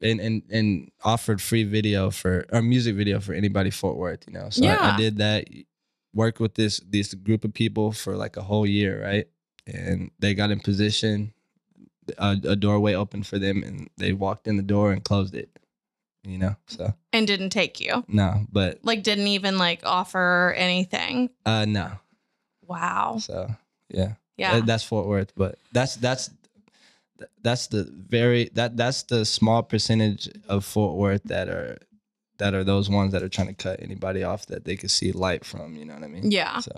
and, 0.00 0.20
and 0.20 0.42
and 0.50 0.90
offered 1.02 1.40
free 1.40 1.64
video 1.64 2.10
for 2.10 2.44
or 2.52 2.60
music 2.62 2.94
video 2.94 3.20
for 3.20 3.32
anybody 3.32 3.70
Fort 3.70 3.96
Worth, 3.96 4.24
you 4.26 4.32
know. 4.34 4.48
So 4.50 4.64
I, 4.66 4.68
Yeah. 4.72 4.94
I 4.94 4.96
did 4.96 5.16
that, 5.18 5.48
worked 6.12 6.40
with 6.40 6.54
this 6.54 6.80
this 6.86 7.14
group 7.14 7.44
of 7.44 7.54
people 7.54 7.90
for 7.92 8.16
like 8.16 8.36
a 8.36 8.42
whole 8.42 8.66
year, 8.66 9.02
right? 9.02 9.26
And 9.66 10.10
they 10.18 10.34
got 10.34 10.50
in 10.50 10.60
position, 10.60 11.32
a, 12.18 12.36
a 12.44 12.54
doorway 12.56 12.92
opened 12.94 13.26
for 13.26 13.38
them, 13.38 13.62
and 13.62 13.88
they 13.96 14.12
walked 14.12 14.46
in 14.46 14.56
the 14.58 14.62
door 14.62 14.92
and 14.92 15.02
closed 15.02 15.34
it, 15.34 15.48
you 16.22 16.36
know. 16.36 16.56
So 16.66 16.92
And 17.14 17.26
didn't 17.26 17.50
take 17.50 17.80
you. 17.80 18.04
no, 18.06 18.44
but 18.52 18.80
Like 18.82 19.02
didn't 19.04 19.28
even 19.28 19.56
like 19.56 19.80
offer 19.84 20.54
anything. 20.56 21.30
uh 21.46 21.64
no. 21.64 21.92
Wow. 22.66 23.18
So 23.20 23.54
yeah, 23.88 24.14
Yeah. 24.36 24.60
That's 24.60 24.84
Fort 24.84 25.06
Worth, 25.06 25.32
but 25.34 25.58
that's 25.72 25.96
that's 25.96 26.30
that's 27.42 27.68
the 27.68 27.88
very 28.08 28.50
that 28.54 28.76
that's 28.76 29.04
the 29.04 29.24
small 29.24 29.62
percentage 29.62 30.28
of 30.48 30.64
Fort 30.64 30.96
Worth 30.96 31.22
that 31.24 31.48
are 31.48 31.78
that 32.38 32.54
are 32.54 32.64
those 32.64 32.90
ones 32.90 33.12
that 33.12 33.22
are 33.22 33.28
trying 33.28 33.46
to 33.48 33.54
cut 33.54 33.80
anybody 33.82 34.22
off 34.24 34.46
that 34.46 34.64
they 34.64 34.76
could 34.76 34.90
see 34.90 35.12
light 35.12 35.44
from. 35.44 35.76
You 35.76 35.84
know 35.84 35.94
what 35.94 36.02
I 36.02 36.08
mean? 36.08 36.30
Yeah. 36.30 36.58
So 36.58 36.72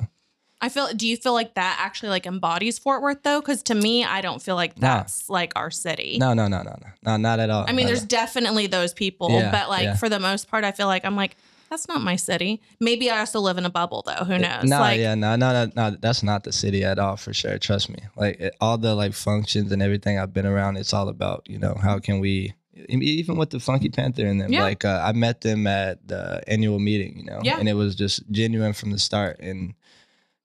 I 0.61 0.69
feel 0.69 0.89
do 0.95 1.07
you 1.09 1.17
feel 1.17 1.33
like 1.33 1.55
that 1.55 1.79
actually 1.81 2.11
like 2.11 2.27
embodies 2.27 2.79
Fort 2.79 3.03
Worth 3.03 3.23
though? 3.23 3.41
Cause 3.41 3.63
to 3.65 3.75
me, 3.75 4.05
I 4.05 4.21
don't 4.21 4.41
feel 4.43 4.55
like 4.57 4.79
Nah. 4.81 4.99
that's 4.99 5.29
like 5.31 5.53
our 5.57 5.71
city. 5.71 6.19
no, 6.19 6.35
no, 6.35 6.49
no, 6.49 6.59
no, 6.63 6.77
no, 6.83 6.89
no, 7.05 7.17
not 7.17 7.41
at 7.41 7.49
all. 7.51 7.65
I 7.67 7.73
mean, 7.73 7.87
there's 7.87 8.05
definitely 8.05 8.67
those 8.67 8.93
people, 8.95 9.31
Yeah, 9.31 9.51
but 9.51 9.69
like 9.71 9.85
yeah. 9.85 9.97
for 9.97 10.09
the 10.09 10.21
most 10.21 10.49
part, 10.49 10.65
I 10.65 10.73
feel 10.73 10.87
like 10.87 11.05
I'm 11.05 11.17
like, 11.17 11.37
that's 11.71 11.89
not 11.89 12.01
my 12.03 12.17
city. 12.17 12.61
Maybe 12.81 13.11
I 13.11 13.21
also 13.21 13.41
live 13.41 13.59
in 13.59 13.65
a 13.65 13.71
bubble 13.71 14.03
though. 14.07 14.25
Who 14.25 14.39
knows? 14.39 14.65
No, 14.65 14.79
like, 14.81 14.99
yeah, 15.01 15.15
no, 15.15 15.37
no, 15.37 15.53
no, 15.53 15.73
no. 15.77 15.97
That's 16.01 16.23
not 16.23 16.45
the 16.45 16.53
city 16.53 16.85
at 16.85 16.99
all 16.99 17.17
for 17.17 17.33
sure. 17.33 17.59
Trust 17.59 17.89
me. 17.91 17.99
Like 18.17 18.41
it, 18.41 18.55
all 18.61 18.79
the 18.79 18.95
like 18.95 19.13
functions 19.15 19.73
and 19.73 19.83
everything 19.83 20.19
I've 20.19 20.33
been 20.33 20.47
around, 20.47 20.77
it's 20.77 20.93
all 20.93 21.09
about 21.09 21.45
you 21.49 21.59
know 21.59 21.75
how 21.75 21.99
can 21.99 22.21
we 22.21 22.55
even 22.89 23.37
with 23.37 23.51
the 23.51 23.59
Funky 23.61 23.89
Panther 23.89 24.27
and 24.27 24.41
them. 24.41 24.53
Yeah. 24.53 24.63
Like 24.63 24.85
uh, 24.85 25.01
I 25.05 25.13
met 25.13 25.41
them 25.41 25.67
at 25.67 26.07
the 26.07 26.43
annual 26.47 26.79
meeting, 26.79 27.17
you 27.19 27.25
know, 27.25 27.41
Yeah. 27.43 27.59
and 27.59 27.69
it 27.69 27.75
was 27.75 27.95
just 27.95 28.31
genuine 28.31 28.75
from 28.75 28.91
the 28.91 28.99
start. 28.99 29.41
And 29.41 29.75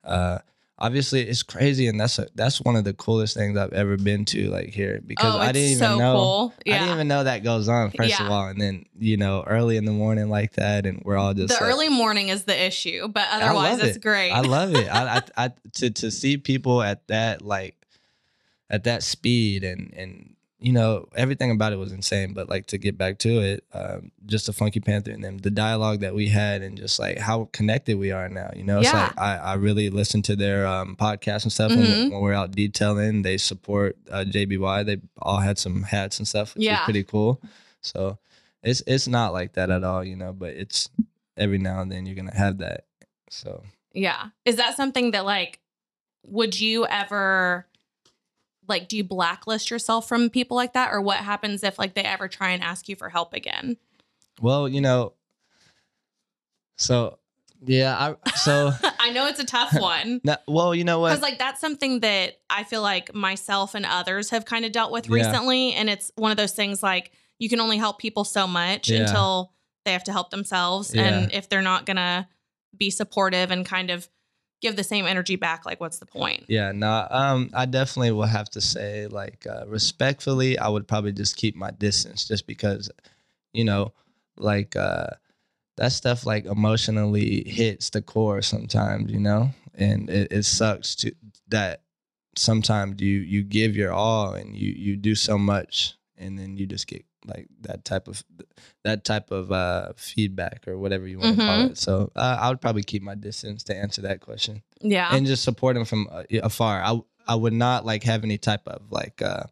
uh, 0.03 0.39
obviously, 0.81 1.21
it's 1.21 1.43
crazy, 1.43 1.87
and 1.87 1.99
that's 1.99 2.19
a, 2.19 2.27
that's 2.35 2.59
one 2.59 2.75
of 2.75 2.83
the 2.83 2.93
coolest 2.93 3.37
things 3.37 3.55
I've 3.57 3.71
ever 3.71 3.95
been 3.95 4.25
to, 4.25 4.49
like 4.49 4.69
here, 4.69 4.99
because 5.05 5.33
oh, 5.35 5.37
I 5.37 5.51
didn't 5.51 5.69
even 5.71 5.79
so 5.79 5.97
know. 5.97 6.13
cool. 6.13 6.53
Yeah. 6.65 6.75
I 6.75 6.79
didn't 6.79 6.93
even 6.95 7.07
know 7.07 7.23
that 7.23 7.43
goes 7.43 7.69
on. 7.69 7.91
First 7.91 8.09
Yeah. 8.19 8.25
of 8.25 8.31
all, 8.31 8.47
and 8.47 8.59
then 8.59 8.85
you 8.99 9.15
know, 9.15 9.43
early 9.47 9.77
in 9.77 9.85
the 9.85 9.91
morning 9.91 10.29
like 10.29 10.53
that, 10.53 10.85
and 10.85 11.01
we're 11.05 11.17
all 11.17 11.33
just 11.33 11.49
the 11.57 11.63
like- 11.63 11.73
early 11.73 11.89
morning 11.89 12.29
is 12.29 12.43
the 12.43 12.65
issue, 12.65 13.07
but 13.07 13.27
otherwise 13.31 13.79
it's 13.79 13.97
it. 13.97 14.01
great. 14.01 14.31
I 14.31 14.41
love 14.41 14.73
it. 14.75 14.87
I, 14.87 15.17
I, 15.17 15.21
I 15.45 15.51
to 15.75 15.89
to 15.91 16.11
see 16.11 16.37
people 16.37 16.81
at 16.81 17.07
that 17.07 17.41
like 17.41 17.75
at 18.69 18.83
that 18.85 19.03
speed 19.03 19.63
and 19.63 19.93
and 19.95 20.30
you 20.61 20.71
know 20.71 21.07
everything 21.15 21.49
about 21.51 21.73
it 21.73 21.77
was 21.77 21.91
insane. 21.91 22.33
But 22.33 22.47
like 22.47 22.67
to 22.67 22.77
get 22.77 22.97
back 22.97 23.17
to 23.19 23.39
it, 23.41 23.65
um, 23.73 24.11
just 24.25 24.45
the 24.45 24.53
Funky 24.53 24.79
Panther 24.79 25.11
and 25.11 25.23
them, 25.23 25.39
the 25.39 25.49
dialogue 25.51 26.01
that 26.01 26.13
we 26.15 26.27
had, 26.29 26.61
and 26.61 26.77
just 26.77 26.99
like 26.99 27.17
how 27.17 27.49
connected 27.51 27.97
we 27.97 28.11
are 28.11 28.29
now. 28.29 28.51
You 28.55 28.63
know, 28.63 28.79
it's 28.79 28.87
Yeah. 28.93 29.03
like 29.07 29.17
I 29.19 29.35
I 29.37 29.53
really 29.55 29.89
listen 29.89 30.21
to 30.23 30.35
their 30.35 30.65
um, 30.67 30.95
podcast 30.95 31.43
and 31.43 31.51
stuff 31.51 31.71
Mhm. 31.71 31.77
when, 31.77 32.11
when 32.11 32.21
we're 32.21 32.33
out 32.33 32.51
detailing. 32.51 33.23
They 33.23 33.37
support 33.37 33.97
uh, 34.09 34.23
JBY. 34.27 34.85
They 34.85 34.97
all 35.21 35.39
had 35.39 35.57
some 35.57 35.83
hats 35.83 36.19
and 36.19 36.27
stuff, 36.27 36.55
which 36.55 36.63
Yeah. 36.65 36.79
was 36.79 36.85
pretty 36.85 37.03
cool. 37.03 37.41
So 37.81 38.19
it's 38.63 38.83
it's 38.85 39.07
not 39.07 39.33
like 39.33 39.53
that 39.53 39.69
at 39.71 39.83
all, 39.83 40.03
you 40.03 40.15
know. 40.15 40.31
But 40.31 40.53
it's 40.53 40.89
every 41.35 41.57
now 41.57 41.81
and 41.81 41.91
then 41.91 42.05
you're 42.05 42.15
gonna 42.15 42.35
have 42.37 42.59
that. 42.59 42.85
So. 43.29 43.63
Yeah. 43.93 44.29
Is 44.45 44.57
that 44.57 44.77
something 44.77 45.11
that 45.11 45.25
like 45.25 45.59
would 46.27 46.59
you 46.61 46.85
ever 46.85 47.65
like 48.67 48.87
do 48.87 48.95
you 48.97 49.03
blacklist 49.03 49.69
yourself 49.71 50.07
from 50.07 50.29
people 50.29 50.55
like 50.55 50.73
that 50.73 50.91
or 50.93 51.01
what 51.01 51.17
happens 51.17 51.63
if 51.63 51.77
like 51.79 51.93
they 51.93 52.03
ever 52.03 52.27
try 52.27 52.49
and 52.51 52.63
ask 52.63 52.87
you 52.87 52.95
for 52.95 53.09
help 53.09 53.33
again? 53.33 53.77
Well, 54.39 54.67
you 54.69 54.81
know, 54.81 55.13
so 56.77 57.17
yeah, 57.63 58.15
I 58.23 58.29
so 58.37 58.71
I 58.99 59.11
know 59.11 59.27
it's 59.27 59.39
a 59.39 59.45
tough 59.45 59.73
one. 59.79 60.21
no, 60.23 60.35
well, 60.47 60.73
you 60.73 60.83
know 60.83 60.99
what? 60.99 61.09
Because 61.09 61.21
like 61.21 61.37
that's 61.37 61.61
something 61.61 61.99
that 61.99 62.39
I 62.49 62.63
feel 62.63 62.81
like 62.81 63.13
myself 63.13 63.75
and 63.75 63.85
others 63.85 64.29
have 64.31 64.45
kind 64.45 64.65
of 64.65 64.71
dealt 64.71 64.91
with 64.91 65.07
Yeah. 65.07 65.15
recently. 65.15 65.73
And 65.73 65.89
it's 65.89 66.11
one 66.15 66.31
of 66.31 66.37
those 66.37 66.53
things 66.53 66.81
like 66.81 67.11
you 67.39 67.49
can 67.49 67.59
only 67.59 67.77
help 67.77 67.99
people 67.99 68.23
so 68.23 68.47
much 68.47 68.89
Yeah. 68.89 69.01
until 69.01 69.53
they 69.85 69.93
have 69.93 70.03
to 70.05 70.11
help 70.11 70.29
themselves. 70.31 70.93
And 70.93 71.31
if 71.33 71.49
they're 71.49 71.61
not 71.61 71.85
gonna 71.85 72.27
be 72.75 72.89
supportive 72.89 73.51
and 73.51 73.65
kind 73.65 73.89
of 73.91 74.07
give 74.61 74.75
the 74.75 74.83
same 74.83 75.05
energy 75.05 75.35
back, 75.35 75.65
like 75.65 75.79
what's 75.79 75.99
the 75.99 76.05
point? 76.05 76.45
yeah, 76.47 76.71
no, 76.71 77.07
um, 77.09 77.49
I 77.53 77.65
definitely 77.65 78.11
will 78.11 78.23
have 78.23 78.49
to 78.51 78.61
say, 78.61 79.07
like, 79.07 79.45
uh, 79.49 79.65
respectfully, 79.67 80.57
I 80.57 80.67
would 80.69 80.87
probably 80.87 81.11
just 81.11 81.35
keep 81.35 81.55
my 81.55 81.71
distance, 81.71 82.27
just 82.27 82.47
because, 82.47 82.89
you 83.53 83.65
know, 83.65 83.93
like 84.37 84.75
uh, 84.75 85.07
that 85.77 85.91
stuff 85.91 86.25
like 86.25 86.45
emotionally 86.45 87.43
hits 87.47 87.89
the 87.89 88.01
core 88.01 88.41
sometimes, 88.41 89.11
you 89.11 89.19
know, 89.19 89.49
and 89.75 90.09
it, 90.09 90.31
it 90.31 90.43
sucks 90.43 90.95
to 90.95 91.13
that 91.47 91.81
sometimes 92.35 93.01
you 93.01 93.19
you 93.19 93.43
give 93.43 93.75
your 93.75 93.91
all 93.91 94.33
and 94.33 94.55
you 94.55 94.71
you 94.71 94.95
do 94.95 95.15
so 95.15 95.37
much 95.37 95.95
and 96.21 96.37
then 96.39 96.55
you 96.57 96.65
just 96.65 96.87
get 96.87 97.03
like 97.25 97.47
that 97.61 97.83
type 97.85 98.07
of 98.07 98.23
that 98.83 99.03
type 99.03 99.31
of 99.31 99.51
uh 99.51 99.91
feedback 99.97 100.67
or 100.67 100.77
whatever 100.77 101.07
you 101.07 101.19
want 101.19 101.37
to 101.37 101.45
call 101.45 101.59
Mhm. 101.59 101.71
it 101.71 101.77
so 101.77 102.11
uh, 102.15 102.37
i 102.39 102.49
would 102.49 102.61
probably 102.61 102.83
keep 102.83 103.03
my 103.03 103.15
distance 103.15 103.63
to 103.65 103.75
answer 103.75 104.01
that 104.03 104.21
question 104.21 104.63
Yeah. 104.81 105.09
and 105.11 105.25
just 105.27 105.43
support 105.43 105.75
them 105.75 105.85
from 105.85 106.07
uh, 106.11 106.23
afar 106.41 106.81
i 106.83 106.99
i 107.27 107.35
would 107.35 107.53
not 107.53 107.85
like 107.85 108.03
have 108.03 108.23
any 108.23 108.37
type 108.37 108.67
of 108.67 108.81
like 108.91 109.21
uh 109.21 109.43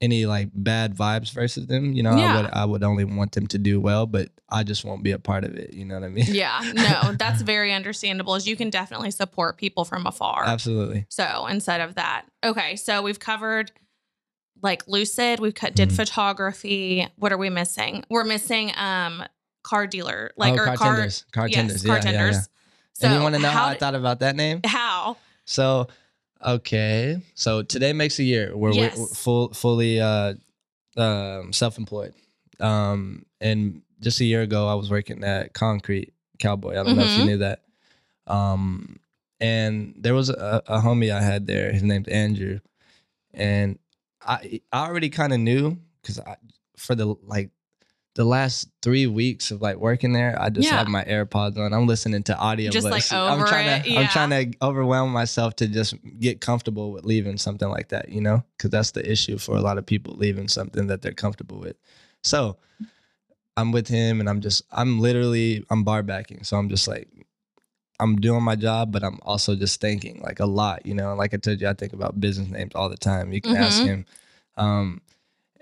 any 0.00 0.26
like 0.26 0.48
bad 0.52 0.94
vibes 0.96 1.30
versus 1.32 1.66
them 1.66 1.92
you 1.92 2.02
know 2.02 2.16
Yeah. 2.18 2.32
i 2.32 2.36
would 2.42 2.50
i 2.52 2.64
would 2.64 2.82
only 2.82 3.04
want 3.04 3.32
them 3.32 3.46
to 3.46 3.58
do 3.58 3.80
well 3.80 4.06
but 4.06 4.28
i 4.50 4.62
just 4.64 4.84
won't 4.84 5.02
be 5.04 5.12
a 5.12 5.18
part 5.18 5.44
of 5.44 5.54
it 5.54 5.72
you 5.72 5.84
know 5.84 5.94
what 5.94 6.04
i 6.04 6.08
mean 6.08 6.26
yeah. 6.28 6.60
No, 6.74 7.12
that's 7.18 7.42
very 7.42 7.72
understandable. 7.72 8.34
As 8.34 8.46
you 8.46 8.56
can 8.56 8.70
definitely 8.70 9.10
support 9.12 9.56
people 9.56 9.84
from 9.84 10.06
afar. 10.06 10.44
absolutely 10.44 11.06
So 11.08 11.46
instead 11.46 11.80
of 11.80 11.94
that, 11.94 12.24
okay. 12.42 12.76
So 12.76 13.02
we've 13.02 13.18
covered 13.20 13.70
like 14.62 14.86
lucid. 14.88 15.40
We've 15.40 15.54
cut 15.54 15.74
did 15.74 15.90
Mhm. 15.90 15.96
photography. 15.96 17.06
What 17.16 17.32
are 17.32 17.38
we 17.38 17.50
missing? 17.50 18.04
We're 18.08 18.24
missing 18.24 18.72
um 18.76 19.24
car 19.62 19.86
dealer, 19.86 20.30
like 20.36 20.52
oh, 20.52 20.56
or 20.56 20.64
car 20.66 20.76
car 20.76 20.94
tenders 20.96 21.24
car 21.32 21.48
yes, 21.48 21.56
tenders 21.56 21.84
car 21.84 21.96
yeah, 21.96 22.04
yeah, 22.04 22.10
tenders. 22.12 22.36
yeah. 22.36 22.42
So 22.94 23.06
and 23.08 23.16
you 23.16 23.22
want 23.22 23.34
to 23.34 23.40
know 23.40 23.50
how, 23.50 23.66
i 23.66 23.74
thought 23.74 23.94
about 23.96 24.20
that 24.20 24.36
name 24.36 24.60
how? 24.64 25.16
So, 25.46 25.88
okay. 26.44 27.20
So 27.34 27.62
today 27.62 27.92
makes 27.92 28.18
a 28.18 28.22
year 28.22 28.56
where 28.56 28.72
Yes. 28.72 28.96
we're 28.96 29.06
full, 29.08 29.52
fully 29.52 30.00
uh, 30.00 30.34
um, 30.96 31.52
self-employed. 31.52 32.14
Um, 32.60 33.26
and 33.40 33.82
just 34.00 34.20
a 34.20 34.24
year 34.24 34.42
ago, 34.42 34.68
I 34.68 34.74
was 34.74 34.90
working 34.90 35.24
at 35.24 35.52
Concrete 35.54 36.12
Cowboy. 36.38 36.72
I 36.72 36.84
don't 36.84 36.96
know 36.96 37.02
if 37.02 37.16
you 37.16 37.24
Mhm. 37.24 37.26
knew 37.26 37.38
that. 37.38 37.62
Um, 38.26 39.00
and 39.40 39.94
there 39.98 40.14
was 40.14 40.30
a, 40.30 40.62
a 40.66 40.78
homie 40.80 41.12
I 41.12 41.20
had 41.20 41.46
there. 41.46 41.72
His 41.72 41.82
name's 41.82 42.08
Andrew, 42.08 42.60
and 43.32 43.78
I 44.24 44.60
I 44.72 44.86
already 44.86 45.10
kind 45.10 45.32
of 45.32 45.40
knew 45.40 45.78
because 46.02 46.18
I 46.20 46.36
for 46.76 46.94
the 46.94 47.14
like 47.22 47.50
the 48.14 48.24
last 48.24 48.68
three 48.80 49.08
weeks 49.08 49.50
of 49.50 49.60
like 49.60 49.76
working 49.76 50.12
there, 50.12 50.40
I 50.40 50.48
just 50.48 50.70
Yeah. 50.70 50.78
have 50.78 50.88
my 50.88 51.02
AirPods 51.02 51.58
on. 51.58 51.72
I'm 51.72 51.86
listening 51.88 52.22
to 52.24 52.38
audio. 52.38 52.70
Just, 52.70 52.84
like, 52.84 53.02
I'm 53.12 53.44
trying 53.44 53.66
it, 53.66 53.84
to 53.84 53.90
yeah. 53.90 54.00
I'm 54.00 54.08
trying 54.08 54.30
to 54.52 54.56
overwhelm 54.62 55.10
myself 55.10 55.56
to 55.56 55.66
just 55.66 55.94
get 56.20 56.40
comfortable 56.40 56.92
with 56.92 57.04
leaving 57.04 57.38
something 57.38 57.68
like 57.68 57.88
that, 57.88 58.10
you 58.10 58.20
know? 58.20 58.44
Because 58.56 58.70
that's 58.70 58.92
the 58.92 59.10
issue 59.10 59.36
for 59.36 59.56
a 59.56 59.60
lot 59.60 59.78
of 59.78 59.86
people 59.86 60.14
leaving 60.14 60.46
something 60.46 60.86
that 60.86 61.02
they're 61.02 61.12
comfortable 61.12 61.58
with. 61.58 61.76
So 62.22 62.56
I'm 63.56 63.72
with 63.72 63.88
him 63.88 64.20
and 64.20 64.28
I'm 64.28 64.40
just 64.40 64.62
I'm 64.70 65.00
literally 65.00 65.64
I'm 65.70 65.82
bar 65.82 66.02
backing. 66.04 66.44
So 66.44 66.56
I'm 66.56 66.68
just 66.68 66.86
like 66.86 67.08
I'm 68.04 68.16
doing 68.20 68.42
my 68.42 68.54
job, 68.56 68.92
but 68.92 69.02
I'm 69.02 69.18
also 69.22 69.56
just 69.56 69.80
thinking 69.80 70.20
like 70.22 70.38
a 70.40 70.46
lot, 70.46 70.84
you 70.86 70.94
know. 70.94 71.14
Like 71.14 71.34
I 71.34 71.38
told 71.38 71.60
you, 71.60 71.68
I 71.68 71.74
think 71.74 71.92
about 71.92 72.20
business 72.20 72.48
names 72.48 72.72
all 72.74 72.88
the 72.88 72.96
time. 72.96 73.32
You 73.32 73.40
can 73.40 73.56
ask 73.56 73.82
Mhm. 73.82 73.86
him. 73.86 74.06
Um, 74.56 75.00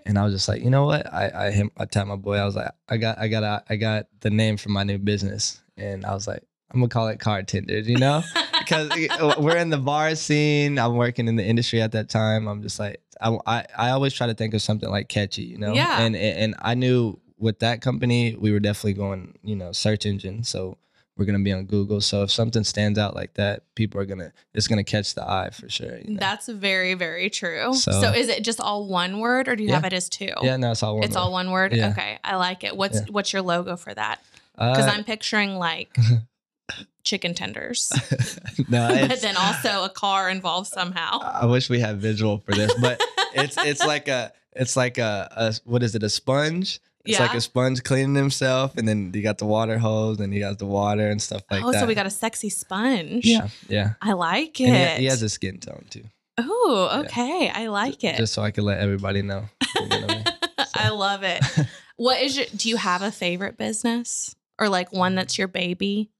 and 0.05 0.19
I 0.19 0.25
was 0.25 0.35
just 0.35 0.49
like, 0.49 0.63
you 0.63 0.71
know 0.71 0.85
what? 0.85 1.07
I 1.13 1.47
I 1.47 1.51
him 1.53 1.71
I 1.79 1.85
tapped 1.87 2.09
my 2.09 2.17
boy. 2.17 2.37
I 2.37 2.45
was 2.45 2.57
like, 2.57 2.71
I 2.89 2.97
got 2.97 3.19
I 3.19 3.29
got 3.29 3.43
a, 3.45 3.63
I 3.69 3.77
got 3.77 4.07
the 4.21 4.31
name 4.31 4.57
for 4.57 4.69
my 4.71 4.83
new 4.85 4.99
business, 4.99 5.61
and 5.77 6.05
I 6.05 6.13
was 6.15 6.27
like, 6.27 6.43
I'm 6.73 6.81
gonna 6.81 6.89
call 6.89 7.09
it 7.09 7.21
Car 7.21 7.43
Tenders, 7.45 7.89
you 7.89 7.99
know, 7.99 8.23
because 8.59 8.91
we're 9.39 9.57
in 9.57 9.71
the 9.71 9.79
bar 9.79 10.15
scene. 10.17 10.79
I'm 10.79 10.97
working 10.97 11.29
in 11.29 11.37
the 11.37 11.45
industry 11.45 11.81
at 11.81 11.93
that 11.93 12.09
time. 12.11 12.49
I'm 12.49 12.63
just 12.63 12.79
like, 12.81 13.01
I 13.21 13.39
I, 13.47 13.65
I 13.79 13.91
always 13.91 14.13
try 14.13 14.27
to 14.27 14.35
think 14.35 14.55
of 14.55 14.63
something 14.63 14.91
like 14.91 15.09
catchy, 15.09 15.45
you 15.45 15.59
know. 15.59 15.75
Yeah. 15.75 16.01
And 16.01 16.17
and 16.17 16.55
I 16.61 16.75
knew 16.75 17.21
with 17.39 17.61
that 17.61 17.81
company, 17.81 18.35
we 18.37 18.51
were 18.53 18.61
definitely 18.61 18.95
going, 18.95 19.39
you 19.43 19.55
know, 19.57 19.71
search 19.73 20.05
engine. 20.07 20.43
So 20.45 20.79
we're 21.23 21.27
gonna 21.33 21.45
be 21.45 21.53
on 21.53 21.67
Google. 21.67 22.01
So 22.01 22.25
if 22.25 22.31
something 22.33 22.65
stands 22.65 22.99
out 22.99 23.15
like 23.15 23.35
that, 23.35 23.63
people 23.77 24.01
are 24.01 24.05
gonna 24.05 24.33
it's 24.55 24.67
gonna 24.67 24.83
catch 24.83 25.15
the 25.15 25.23
eye 25.23 25.51
for 25.53 25.69
sure. 25.69 25.99
You 25.99 26.15
know? 26.15 26.19
That's 26.21 26.49
very, 26.49 26.95
very 26.95 27.31
true. 27.31 27.73
So, 27.75 27.93
So- 27.93 28.13
is 28.13 28.29
it 28.29 28.43
just 28.43 28.61
all 28.61 28.87
one 28.89 29.21
word 29.21 29.47
or 29.47 29.55
do 29.55 29.63
you 29.63 29.69
Yeah. 29.69 29.77
have 29.77 29.85
it 29.85 29.93
as 29.93 30.09
two? 30.09 30.33
yeah, 30.43 30.57
no, 30.57 30.73
it's 30.73 30.83
all 30.83 30.97
one. 30.97 31.05
It's 31.05 31.15
word. 31.15 31.21
all 31.21 31.33
one 31.33 31.51
word. 31.53 31.73
Yeah. 31.73 31.91
Okay, 31.91 32.19
I 32.25 32.35
like 32.37 32.65
it. 32.65 32.77
What's 32.77 32.97
Yeah. 32.99 33.07
what's 33.11 33.33
your 33.33 33.43
logo 33.43 33.77
for 33.77 33.95
that? 33.95 34.21
Because 34.55 34.87
Uh, 34.87 34.91
I'm 34.95 35.05
picturing 35.05 35.57
like 35.57 35.97
chicken 37.05 37.35
tenders, 37.35 37.91
no, 38.69 38.89
but 39.09 39.21
then 39.21 39.37
also 39.37 39.85
a 39.85 39.89
car 39.91 40.29
involved 40.31 40.69
somehow. 40.69 41.19
I 41.21 41.47
wish 41.47 41.69
we 41.71 41.81
had 41.81 42.01
visual 42.01 42.39
for 42.39 42.53
this, 42.53 42.73
but 42.81 43.01
it's 43.35 43.57
it's 43.59 43.85
like 43.85 44.09
a 44.09 44.33
it's 44.55 44.77
like 44.77 44.99
a, 44.99 45.29
a 45.37 45.55
what 45.65 45.83
is 45.83 45.95
it 45.95 46.03
a 46.03 46.09
sponge? 46.11 46.81
It's 47.05 47.19
like 47.19 47.35
a 47.35 47.41
sponge 47.41 47.83
cleaning 47.83 48.15
himself, 48.15 48.77
and 48.77 48.87
then 48.87 49.11
you 49.13 49.23
got 49.23 49.39
the 49.39 49.47
water 49.47 49.79
hose, 49.79 50.21
and 50.21 50.33
you 50.33 50.41
got 50.41 50.59
the 50.59 50.67
water 50.67 51.09
and 51.09 51.21
stuff 51.21 51.43
like 51.51 51.65
oh, 51.65 51.73
that. 51.73 51.79
Oh, 51.79 51.81
so 51.81 51.87
we 51.87 51.95
got 51.95 52.07
a 52.07 52.11
sexy 52.11 52.49
sponge. 52.49 53.25
yeah, 53.25 53.49
yeah. 53.69 53.95
I 54.01 54.13
like 54.13 54.61
it. 54.61 54.69
And 54.69 54.99
he, 54.99 55.05
he 55.05 55.05
has 55.07 55.23
a 55.23 55.29
skin 55.29 55.59
tone 55.59 55.85
too, 55.91 56.05
oh, 56.39 56.91
Yeah. 56.93 57.01
okay. 57.01 57.51
I 57.53 57.67
like 57.67 58.05
it. 58.05 58.17
just 58.17 58.35
so 58.35 58.43
I 58.43 58.53
can 58.53 58.65
let 58.65 58.79
everybody 58.79 59.23
know. 59.23 59.45
You 59.75 59.89
know 59.89 60.07
I 60.09 60.15
mean? 60.15 60.25
I 60.75 60.89
love 60.91 61.23
it. 61.23 61.43
What 61.97 62.21
is 62.21 62.37
your 62.37 62.47
do 62.57 62.69
you 62.69 62.77
have 62.79 63.03
a 63.03 63.13
favorite 63.13 63.57
business? 63.57 64.35
Or 64.59 64.69
like 64.69 64.93
one 64.93 65.15
that's 65.15 65.39
your 65.39 65.47
baby? 65.47 66.11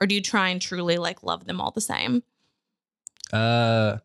Or 0.00 0.06
do 0.06 0.14
you 0.14 0.20
try 0.20 0.48
and 0.48 0.60
truly 0.60 0.98
like 0.98 1.22
love 1.22 1.46
them 1.46 1.60
all 1.60 1.70
the 1.70 1.80
same? 1.80 2.22
Uh, 3.32 3.98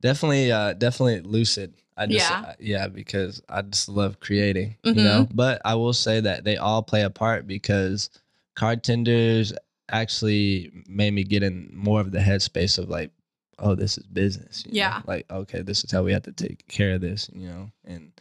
definitely, 0.00 0.52
uh, 0.52 0.72
definitely 0.74 1.20
lucid. 1.20 1.74
I 2.02 2.06
just, 2.06 2.30
Yeah. 2.30 2.44
uh, 2.48 2.54
yeah, 2.58 2.88
because 2.88 3.42
I 3.48 3.62
just 3.62 3.88
love 3.88 4.20
creating, 4.20 4.76
Mhm. 4.84 4.96
you 4.96 5.02
know. 5.02 5.28
But 5.34 5.60
I 5.64 5.74
will 5.74 5.92
say 5.92 6.20
that 6.20 6.44
they 6.44 6.56
all 6.56 6.82
play 6.82 7.02
a 7.02 7.10
part 7.10 7.46
because 7.46 8.10
car 8.54 8.76
tenders 8.76 9.52
actually 9.90 10.70
made 10.88 11.12
me 11.12 11.22
get 11.24 11.42
in 11.42 11.70
more 11.72 12.00
of 12.00 12.12
the 12.12 12.18
headspace 12.18 12.78
of 12.78 12.88
like, 12.88 13.10
oh, 13.58 13.74
this 13.74 13.98
is 13.98 14.06
business. 14.06 14.64
you 14.66 14.72
know? 14.72 14.76
Yeah. 14.78 15.02
Like, 15.06 15.30
okay, 15.30 15.62
this 15.62 15.84
is 15.84 15.90
how 15.92 16.02
we 16.02 16.12
have 16.12 16.22
to 16.24 16.32
take 16.32 16.66
care 16.68 16.94
of 16.94 17.00
this, 17.00 17.30
you 17.32 17.46
know, 17.48 17.70
and 17.84 18.12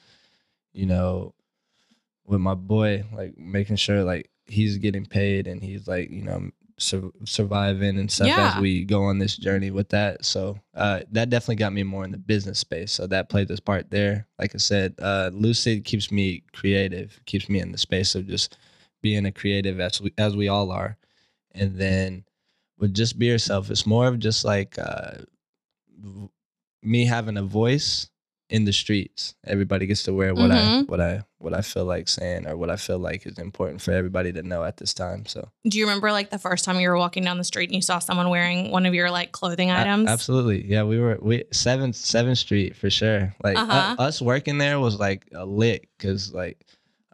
you 0.74 0.86
know, 0.86 1.34
with 2.26 2.40
my 2.40 2.54
boy, 2.56 3.04
like 3.14 3.38
making 3.38 3.76
sure 3.76 4.04
like 4.04 4.30
he's 4.46 4.78
getting 4.78 5.06
paid 5.06 5.48
and 5.48 5.62
he's 5.64 5.88
like, 5.88 6.10
you 6.12 6.22
know, 6.24 6.50
sur- 6.82 7.12
surviving 7.26 7.98
and 8.00 8.12
stuff 8.12 8.28
Yeah. 8.28 8.54
as 8.56 8.62
we 8.62 8.84
go 8.84 9.04
on 9.04 9.20
this 9.20 9.38
journey 9.38 9.72
with 9.72 9.90
that. 9.90 10.26
So 10.26 10.60
uh, 10.74 11.02
that 11.12 11.30
definitely 11.30 11.56
got 11.58 11.74
me 11.74 11.84
more 11.84 12.04
in 12.04 12.12
the 12.12 12.18
business 12.18 12.60
space. 12.60 12.92
So 12.92 13.08
that 13.08 13.30
played 13.30 13.48
this 13.48 13.60
part 13.60 13.90
there. 13.92 14.28
Like 14.40 14.54
I 14.56 14.58
said, 14.58 14.96
uh, 15.00 15.30
Lucid 15.34 15.86
keeps 15.86 16.12
me 16.12 16.44
creative, 16.54 17.20
keeps 17.26 17.48
me 17.50 17.60
in 17.60 17.72
the 17.72 17.78
space 17.78 18.16
of 18.16 18.28
just 18.28 18.58
being 19.02 19.26
a 19.26 19.32
creative 19.32 19.80
as 19.80 20.02
we, 20.02 20.14
as 20.18 20.36
we 20.36 20.48
all 20.48 20.72
are. 20.72 20.98
And 21.54 21.76
then 21.78 22.24
with 22.78 22.94
just 22.94 23.18
be 23.20 23.28
yourself, 23.28 23.70
it's 23.72 23.86
more 23.86 24.08
of 24.08 24.20
just 24.20 24.44
like 24.46 24.78
uh, 24.80 25.20
me 26.84 27.06
having 27.06 27.38
a 27.38 27.44
voice 27.44 28.10
in 28.52 28.66
the 28.66 28.74
streets. 28.74 29.34
Everybody 29.48 29.86
gets 29.88 30.04
to 30.04 30.14
wear 30.14 30.36
what 30.36 30.52
I 30.52 30.58
Mhm. 30.58 30.88
what 30.90 31.00
I 31.02 31.24
what 31.40 31.54
I 31.56 31.62
feel 31.62 31.86
like 31.86 32.08
saying 32.08 32.46
or 32.48 32.56
what 32.58 32.70
I 32.70 32.76
feel 32.76 33.00
like 33.00 33.26
is 33.26 33.40
important 33.40 33.82
for 33.82 33.92
everybody 33.94 34.32
to 34.34 34.44
know 34.44 34.64
at 34.64 34.78
this 34.78 34.94
time. 34.94 35.26
So 35.26 35.50
Do 35.68 35.78
you 35.80 35.86
remember 35.86 36.12
like 36.12 36.30
the 36.30 36.38
first 36.38 36.66
time 36.66 36.80
you 36.80 36.88
were 36.90 36.98
walking 36.98 37.24
down 37.24 37.38
the 37.40 37.44
street 37.44 37.70
and 37.70 37.76
you 37.76 37.82
saw 37.82 37.98
someone 38.00 38.30
wearing 38.30 38.70
one 38.70 38.86
of 38.86 38.94
your 38.94 39.10
like 39.10 39.32
clothing 39.32 39.72
A- 39.72 39.76
items? 39.80 40.08
absolutely. 40.10 40.66
Yeah, 40.70 40.84
we 40.84 41.00
were 41.00 41.18
we 41.22 41.46
seventh 41.52 41.96
Seventh 41.96 42.38
Street 42.38 42.76
for 42.76 42.90
sure. 42.92 43.34
Like 43.44 43.58
Uh-huh. 43.58 43.96
us 43.98 44.22
working 44.22 44.58
there 44.60 44.80
was 44.80 45.00
like 45.00 45.26
a 45.34 45.46
lick 45.46 45.88
because 45.98 46.34
like 46.34 46.66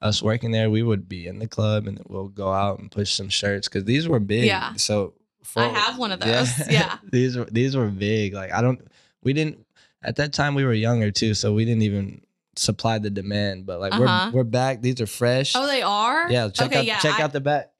us 0.02 0.21
working 0.21 0.52
there, 0.52 0.69
we 0.69 0.84
would 0.84 1.08
be 1.08 1.26
in 1.28 1.39
the 1.39 1.47
club 1.47 1.88
and 1.88 2.00
we'll 2.08 2.28
go 2.28 2.52
out 2.52 2.80
and 2.80 2.91
push 2.91 3.13
some 3.13 3.30
shirts 3.30 3.67
because 3.67 3.84
these 3.86 4.08
were 4.08 4.19
big. 4.19 4.45
Yeah. 4.45 4.73
So 4.76 5.13
for, 5.43 5.62
I 5.62 5.67
have 5.69 5.97
one 5.97 6.12
of 6.12 6.19
those. 6.28 6.50
Yeah. 6.69 6.97
these 7.12 7.38
were 7.38 7.45
these 7.52 7.76
were 7.76 7.88
big. 7.89 8.34
Like 8.34 8.52
I 8.52 8.62
don't. 8.62 8.82
We 9.23 9.34
didn't 9.34 9.60
at 10.08 10.15
that 10.15 10.34
time. 10.34 10.56
We 10.56 10.63
were 10.65 10.74
younger 10.74 11.12
too, 11.12 11.34
so 11.36 11.54
we 11.54 11.65
didn't 11.65 11.84
even 11.84 12.22
supply 12.56 12.98
the 12.98 13.10
demand. 13.12 13.65
But 13.67 13.80
like 13.80 13.93
Uh-huh. 13.93 14.32
we're 14.34 14.39
we're 14.39 14.43
back. 14.43 14.82
These 14.82 15.00
are 15.02 15.06
fresh. 15.08 15.54
Oh, 15.56 15.67
they 15.67 15.82
are? 15.84 16.32
Yeah, 16.32 16.50
check 16.50 16.67
okay, 16.67 16.80
out 16.80 16.86
yeah. 16.86 17.00
check 17.00 17.20
I- 17.20 17.24
out 17.24 17.34
the 17.34 17.41
back. 17.41 17.72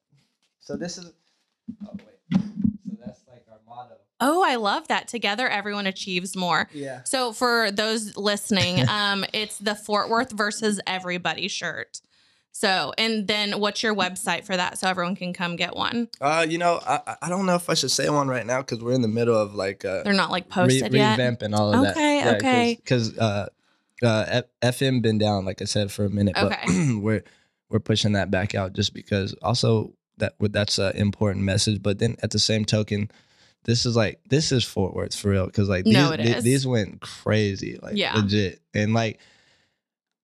So 0.60 0.76
this 0.76 0.98
is. 1.00 1.12
Oh 1.86 1.90
wait. 1.94 2.42
So 2.42 2.98
that's 3.06 3.22
like 3.28 3.44
our 3.52 3.60
motto. 3.68 3.96
Oh, 4.20 4.44
I 4.46 4.56
love 4.56 4.88
that. 4.90 5.08
Together, 5.08 5.48
everyone 5.48 5.88
achieves 5.88 6.36
more. 6.36 6.70
Yeah. 6.74 7.04
So 7.04 7.32
for 7.34 7.72
those 7.72 8.16
listening, 8.18 8.88
um, 8.90 9.26
it's 9.34 9.58
the 9.58 9.76
Fort 9.76 10.10
Worth 10.10 10.32
versus 10.32 10.80
everybody 10.86 11.48
shirt. 11.48 12.02
So, 12.60 12.92
and 12.98 13.28
then 13.28 13.60
what's 13.60 13.84
your 13.84 13.94
website 13.94 14.44
for 14.44 14.58
that 14.58 14.80
so 14.80 14.88
everyone 14.88 15.16
can 15.16 15.32
come 15.32 15.56
get 15.58 15.76
one? 15.76 16.10
Uh, 16.20 16.44
you 16.50 16.58
know, 16.58 16.80
I 16.88 17.02
I- 17.06 17.16
I 17.24 17.30
don't 17.30 17.46
know 17.46 17.54
if 17.54 17.70
I 17.70 17.76
should 17.76 17.92
say 17.92 18.10
one 18.10 18.28
right 18.28 18.48
now 18.48 18.62
because 18.62 18.80
we're 18.84 18.94
in 18.94 19.04
the 19.04 19.08
middle 19.08 19.38
of 19.38 19.54
like 19.54 19.86
uh 19.86 20.02
They're 20.04 20.14
not 20.14 20.32
like 20.32 20.46
re- 20.46 20.50
posted 20.50 20.92
yet. 20.92 21.20
revamping 21.20 21.56
all 21.56 21.72
of 21.72 21.84
that. 21.84 21.92
Okay, 21.92 22.36
okay. 22.36 22.76
Because 22.76 23.16
uh, 23.20 23.46
uh, 24.02 24.42
F- 24.64 24.76
FM 24.80 25.04
been 25.04 25.20
down 25.20 25.46
like 25.46 25.62
I 25.62 25.66
said 25.66 25.92
for 25.92 26.04
a 26.06 26.10
minute, 26.10 26.34
but 26.36 26.58
we're 27.00 27.24
we're 27.70 27.80
pushing 27.80 28.14
that 28.14 28.32
back 28.32 28.56
out 28.56 28.74
just 28.74 28.92
because 28.96 29.34
also 29.44 29.94
that 30.18 30.34
that's 30.40 30.80
an 30.80 30.96
important 30.96 31.46
message. 31.46 31.84
But 31.84 32.00
then 32.00 32.16
at 32.24 32.32
the 32.32 32.40
same 32.40 32.66
token, 32.66 33.12
this 33.66 33.86
is 33.86 33.96
like 33.96 34.20
this 34.30 34.52
is 34.52 34.64
Fort 34.64 34.96
Worth 34.96 35.14
for 35.14 35.30
real 35.30 35.46
because 35.46 35.70
like 35.70 35.84
these 35.84 35.94
No, 35.94 36.12
it 36.12 36.18
the- 36.18 36.38
is. 36.38 36.44
these 36.44 36.66
went 36.66 37.02
crazy 37.02 37.78
like 37.84 37.98
Yeah. 37.98 38.16
legit 38.16 38.62
and 38.74 38.96
like. 38.96 39.20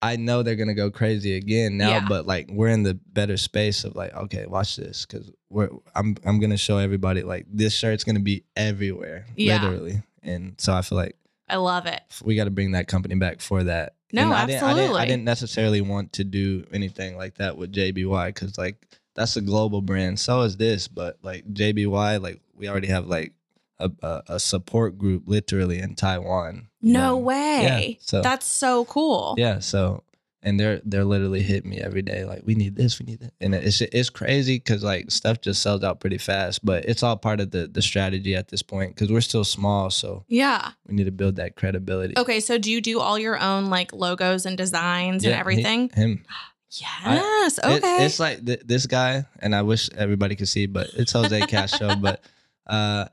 I 0.04 0.16
know 0.18 0.44
they're 0.44 0.56
gonna 0.56 0.74
go 0.74 0.92
crazy 0.92 1.36
again 1.38 1.78
now, 1.78 1.90
Yeah. 1.90 2.06
but 2.08 2.28
like 2.28 2.50
we're 2.52 2.68
in 2.70 2.84
the 2.84 2.94
better 2.94 3.38
space 3.38 3.84
of 3.84 3.96
like, 3.96 4.14
okay, 4.14 4.46
watch 4.46 4.76
this, 4.76 5.06
because 5.06 5.32
we're 5.50 5.70
I'm 5.96 6.16
I'm 6.26 6.40
gonna 6.40 6.58
show 6.58 6.78
everybody 6.78 7.24
like 7.24 7.46
this 7.50 7.74
shirt's 7.74 8.04
gonna 8.04 8.20
be 8.20 8.44
everywhere, 8.56 9.26
Yeah. 9.36 9.62
literally, 9.64 10.02
and 10.22 10.56
so 10.58 10.74
I 10.74 10.82
feel 10.82 10.98
like 10.98 11.16
I 11.50 11.56
love 11.58 11.86
it. 11.86 12.02
we 12.24 12.36
got 12.36 12.46
to 12.46 12.52
bring 12.52 12.72
that 12.72 12.88
company 12.88 13.16
back 13.16 13.40
for 13.42 13.64
that. 13.66 13.96
No, 14.14 14.22
And 14.24 14.34
I 14.34 14.46
didn't, 14.46 14.64
I 14.64 14.68
didn't, 14.68 14.70
absolutely. 14.80 15.02
I 15.02 15.06
didn't 15.06 15.24
necessarily 15.26 15.82
want 15.82 16.14
to 16.14 16.24
do 16.24 16.66
anything 16.72 17.18
like 17.18 17.36
that 17.36 17.58
with 17.58 17.72
JBY 17.74 18.28
because 18.28 18.58
like 18.58 18.88
that's 19.16 19.36
a 19.36 19.42
global 19.42 19.82
brand. 19.82 20.20
So 20.20 20.42
is 20.42 20.56
this, 20.58 20.88
but 20.88 21.18
like 21.22 21.46
JBY, 21.54 22.22
like 22.22 22.42
we 22.56 22.68
already 22.70 22.88
have 22.88 23.08
like 23.08 23.34
a, 23.80 23.92
a, 24.02 24.24
a 24.28 24.40
support 24.40 24.98
group 24.98 25.24
literally 25.26 25.80
in 25.80 25.96
Taiwan. 25.96 26.68
No 26.82 27.00
know? 27.12 27.18
way. 27.18 27.98
so- 28.02 28.22
That's 28.22 28.46
so 28.46 28.86
cool. 28.86 29.36
Yeah. 29.38 29.60
So 29.60 30.04
and 30.46 30.60
they're 30.60 30.82
they're 30.84 31.06
literally 31.06 31.42
hitting 31.42 31.70
me 31.70 31.80
every 31.80 32.02
day 32.02 32.26
like 32.26 32.42
we 32.46 32.54
need 32.54 32.76
this, 32.76 33.00
we 33.00 33.06
need 33.06 33.22
that, 33.22 33.32
and 33.40 33.56
it's 33.56 33.80
it's 33.80 34.10
crazy 34.10 34.58
because 34.58 34.84
like 34.84 35.10
stuff 35.10 35.40
just 35.40 35.62
sells 35.62 35.84
out 35.86 36.02
pretty 36.02 36.18
fast. 36.18 36.66
But 36.66 36.84
it's 36.84 37.02
all 37.02 37.16
part 37.16 37.40
of 37.40 37.52
the 37.52 37.68
the 37.68 37.82
strategy 37.82 38.36
at 38.36 38.50
this 38.50 38.62
point 38.62 38.94
because 38.94 39.10
we're 39.10 39.22
still 39.22 39.46
small, 39.46 39.90
so 39.90 40.26
Yeah. 40.28 40.72
we 40.86 40.96
need 40.96 41.06
to 41.06 41.12
build 41.12 41.38
that 41.38 41.56
credibility. 41.56 42.16
Okay. 42.18 42.42
So 42.42 42.58
do 42.58 42.70
you 42.72 42.82
do 42.82 43.00
all 43.00 43.18
your 43.18 43.40
own 43.40 43.70
like 43.70 43.94
logos 43.94 44.46
and 44.46 44.58
designs 44.58 45.24
and 45.24 45.30
Yeah, 45.32 45.36
he- 45.36 45.40
everything? 45.40 45.90
him. 45.96 46.26
yes. 46.72 47.58
It- 47.60 47.66
okay. 47.66 48.06
it's 48.06 48.20
like 48.20 48.46
th- 48.46 48.64
this 48.66 48.86
guy, 48.86 49.26
and 49.40 49.56
I 49.56 49.62
wish 49.62 49.90
everybody 49.96 50.36
could 50.36 50.50
see, 50.50 50.66
but 50.66 50.90
it's 50.96 51.14
Jose 51.14 51.40
Castro. 51.48 51.96
but 51.96 52.22
uh, 52.68 53.06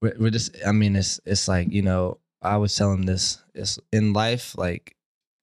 we're, 0.00 0.14
we're 0.18 0.30
just, 0.30 0.56
I 0.66 0.72
mean, 0.72 0.96
it's 0.96 1.20
it's 1.26 1.48
like 1.48 1.70
you 1.72 1.82
know, 1.82 2.18
I 2.42 2.56
was 2.56 2.74
telling 2.74 3.06
this. 3.06 3.38
It's 3.54 3.78
in 3.92 4.12
life, 4.12 4.56
like 4.56 4.94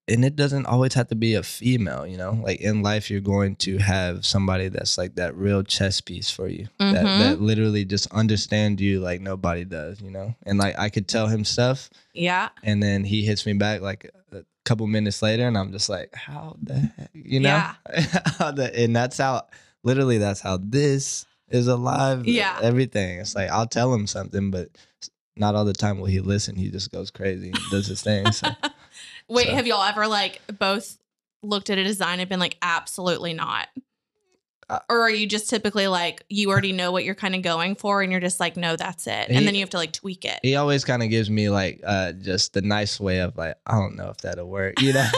and 0.07 0.23
it 0.23 0.35
doesn't 0.35 0.67
always 0.67 0.93
have 0.93 1.07
to 1.07 1.15
be 1.15 1.33
a 1.33 1.41
female, 1.41 2.05
you 2.05 2.15
know. 2.15 2.39
Like 2.43 2.61
in 2.61 2.83
life, 2.83 3.09
you're 3.09 3.21
going 3.21 3.55
to 3.57 3.77
have 3.79 4.23
somebody 4.25 4.67
that's 4.69 4.97
like 4.99 5.15
that 5.15 5.35
real 5.35 5.63
chess 5.63 5.99
piece 5.99 6.29
for 6.29 6.47
you, 6.47 6.67
that 6.79 7.05
Mhm. 7.05 7.19
that 7.19 7.41
literally 7.41 7.85
just 7.85 8.05
understand 8.13 8.79
you 8.79 8.99
like 8.99 9.19
nobody 9.21 9.65
does, 9.65 9.99
you 10.01 10.11
know. 10.11 10.35
And 10.43 10.59
like 10.59 10.77
I 10.77 10.89
could 10.89 11.07
tell 11.07 11.27
him 11.27 11.43
stuff, 11.43 11.89
Yeah. 12.13 12.49
and 12.63 12.81
then 12.83 13.03
he 13.03 13.25
hits 13.25 13.45
me 13.47 13.53
back 13.53 13.81
like 13.81 14.11
a 14.31 14.43
couple 14.63 14.85
minutes 14.87 15.21
later, 15.23 15.47
and 15.47 15.57
I'm 15.57 15.71
just 15.71 15.89
like, 15.89 16.13
how 16.13 16.55
the 16.61 16.75
heck, 16.75 17.09
you 17.13 17.39
know? 17.39 17.57
How 18.37 18.51
the- 18.51 18.71
and 18.79 18.95
that's 18.95 19.17
how 19.17 19.47
literally 19.83 20.17
that's 20.19 20.39
how 20.41 20.57
this 20.61 21.25
is 21.49 21.67
alive. 21.67 22.21
Eh, 22.21 22.31
yeah. 22.31 22.59
everything. 22.61 23.19
It's 23.19 23.35
like 23.35 23.49
I'll 23.49 23.67
tell 23.67 23.93
him 23.93 24.07
something, 24.07 24.51
but 24.51 24.69
not 25.35 25.55
all 25.55 25.65
the 25.65 25.73
time 25.73 25.99
will 25.99 26.05
he 26.07 26.19
listen. 26.19 26.55
He 26.55 26.69
just 26.69 26.91
goes 26.91 27.11
crazy, 27.11 27.49
and 27.49 27.59
does 27.71 27.87
his 27.87 28.01
thing. 28.01 28.31
So. 28.31 28.47
Wait, 29.29 29.47
So- 29.47 29.55
have 29.55 29.67
y'all 29.67 29.83
ever 29.83 30.07
like 30.07 30.41
both 30.59 30.97
looked 31.43 31.69
at 31.69 31.77
a 31.77 31.83
design 31.83 32.19
and 32.19 32.29
been 32.29 32.39
like, 32.39 32.57
absolutely 32.61 33.33
not? 33.33 33.67
Uh, 34.67 34.79
or 34.89 35.01
are 35.01 35.09
you 35.11 35.27
just 35.27 35.47
typically 35.49 35.87
like, 35.87 36.23
you 36.27 36.49
already 36.49 36.71
know 36.71 36.91
what 36.91 37.03
you're 37.03 37.13
kind 37.13 37.35
of 37.35 37.43
going 37.43 37.75
for 37.75 38.01
and 38.01 38.11
you're 38.11 38.19
just 38.21 38.39
like, 38.39 38.57
no, 38.57 38.75
that's 38.75 39.05
it. 39.05 39.29
He- 39.29 39.35
and 39.35 39.45
then 39.45 39.53
you 39.53 39.59
have 39.61 39.69
to 39.71 39.77
like 39.77 39.91
tweak 39.93 40.25
it. 40.25 40.39
he 40.41 40.55
always 40.55 40.83
kind 40.83 41.03
of 41.03 41.09
gives 41.09 41.29
me 41.29 41.49
like 41.49 41.81
uh 41.85 42.13
just 42.13 42.53
the 42.53 42.61
nice 42.63 42.99
way 42.99 43.19
of 43.19 43.37
like 43.37 43.55
I 43.67 43.73
don't 43.73 43.95
know 43.95 44.09
if 44.09 44.17
that'll 44.17 44.49
work, 44.49 44.81
you 44.81 44.93
know. 44.93 45.07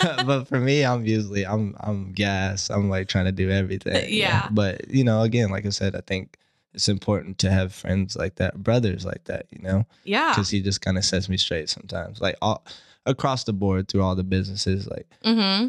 but 0.26 0.44
for 0.44 0.58
me, 0.58 0.84
I'm 0.84 1.04
usually 1.06 1.46
I'm 1.46 1.76
I'm 1.80 2.12
gas. 2.12 2.70
I'm 2.70 2.88
like 2.90 3.06
trying 3.08 3.26
to 3.26 3.32
do 3.32 3.50
everything. 3.50 3.94
you 4.12 4.22
know? 4.22 4.28
Yeah. 4.28 4.48
But 4.50 4.88
you 4.90 5.04
know, 5.04 5.22
again, 5.22 5.50
like 5.50 5.64
I 5.66 5.70
said, 5.70 5.94
I 5.94 6.00
think 6.06 6.36
it's 6.74 6.88
important 6.88 7.38
to 7.38 7.50
have 7.50 7.72
friends 7.72 8.16
like 8.16 8.36
that, 8.36 8.62
brothers 8.62 9.04
like 9.04 9.24
that, 9.24 9.46
you 9.50 9.62
know, 9.62 9.86
yeah. 10.04 10.30
because 10.30 10.50
he 10.50 10.60
just 10.60 10.80
kind 10.80 10.98
of 10.98 11.04
sets 11.04 11.28
me 11.28 11.36
straight 11.36 11.68
sometimes, 11.68 12.20
like 12.20 12.36
all 12.42 12.64
across 13.06 13.44
the 13.44 13.52
board 13.52 13.88
through 13.88 14.02
all 14.02 14.14
the 14.16 14.24
businesses. 14.24 14.86
Like 14.88 15.06
Mm-hmm. 15.24 15.68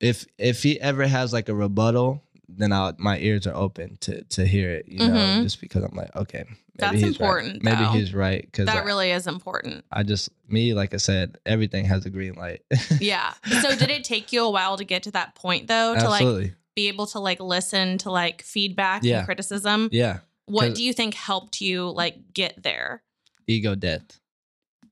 if 0.00 0.26
if 0.38 0.62
he 0.62 0.80
ever 0.80 1.06
has 1.06 1.32
like 1.34 1.48
a 1.50 1.54
rebuttal. 1.54 2.22
Then 2.56 2.72
I 2.72 2.92
my 2.98 3.18
ears 3.18 3.46
are 3.46 3.54
open 3.54 3.96
to 4.02 4.22
to 4.24 4.46
hear 4.46 4.70
it, 4.70 4.86
you 4.88 4.98
know, 4.98 5.14
Mhm. 5.14 5.42
just 5.42 5.60
because 5.60 5.82
I'm 5.84 5.96
like, 5.96 6.14
okay, 6.16 6.44
maybe 6.46 6.56
That's 6.76 6.94
he's 7.00 7.04
important, 7.04 7.64
Right. 7.64 7.78
Maybe 7.78 7.98
he's 7.98 8.12
right 8.14 8.42
because 8.42 8.66
That 8.66 8.84
really 8.84 9.10
is 9.10 9.26
important. 9.26 9.84
I 9.92 10.02
just 10.02 10.30
me 10.48 10.74
like 10.74 10.92
I 10.94 10.98
said, 10.98 11.38
everything 11.46 11.84
has 11.86 12.04
a 12.06 12.10
green 12.10 12.34
light. 12.34 12.62
Yeah. 13.00 13.32
So 13.62 13.76
did 13.76 13.90
it 13.90 14.04
take 14.04 14.32
you 14.32 14.44
a 14.44 14.50
while 14.50 14.76
to 14.76 14.84
get 14.84 15.02
to 15.04 15.10
that 15.12 15.34
point 15.34 15.66
though, 15.68 15.94
to 15.94 16.08
like 16.08 16.22
Absolutely. 16.22 16.54
be 16.74 16.88
able 16.88 17.06
to 17.08 17.18
like 17.20 17.40
listen 17.40 17.98
to 17.98 18.10
like 18.10 18.42
feedback 18.42 19.02
Yeah. 19.04 19.18
and 19.18 19.26
criticism? 19.26 19.88
yeah. 19.92 20.20
What 20.46 20.74
do 20.74 20.82
you 20.82 20.92
think 20.92 21.14
helped 21.14 21.60
you 21.60 21.88
like 21.90 22.32
get 22.34 22.62
there? 22.64 23.02
Ego 23.46 23.74
death. 23.76 24.18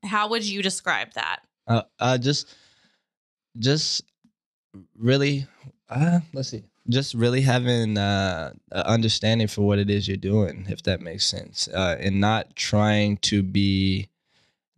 How 0.04 0.28
would 0.28 0.44
you 0.44 0.62
describe 0.62 1.12
that? 1.14 1.40
Uh, 1.66 1.82
uh 1.98 2.16
just 2.18 2.54
just 3.58 4.04
really 4.96 5.46
uh 5.88 6.20
let's 6.32 6.48
see. 6.50 6.64
Just 6.90 7.14
really 7.14 7.42
having 7.42 7.98
uh 7.98 8.52
a 8.72 8.88
understanding 8.88 9.46
for 9.46 9.62
what 9.62 9.78
it 9.78 9.90
is 9.90 10.08
you're 10.08 10.16
doing, 10.16 10.66
if 10.68 10.82
that 10.84 11.00
makes 11.00 11.26
sense. 11.26 11.68
Uh 11.68 11.96
and 12.00 12.20
not 12.20 12.56
trying 12.56 13.18
to 13.18 13.42
be 13.42 14.08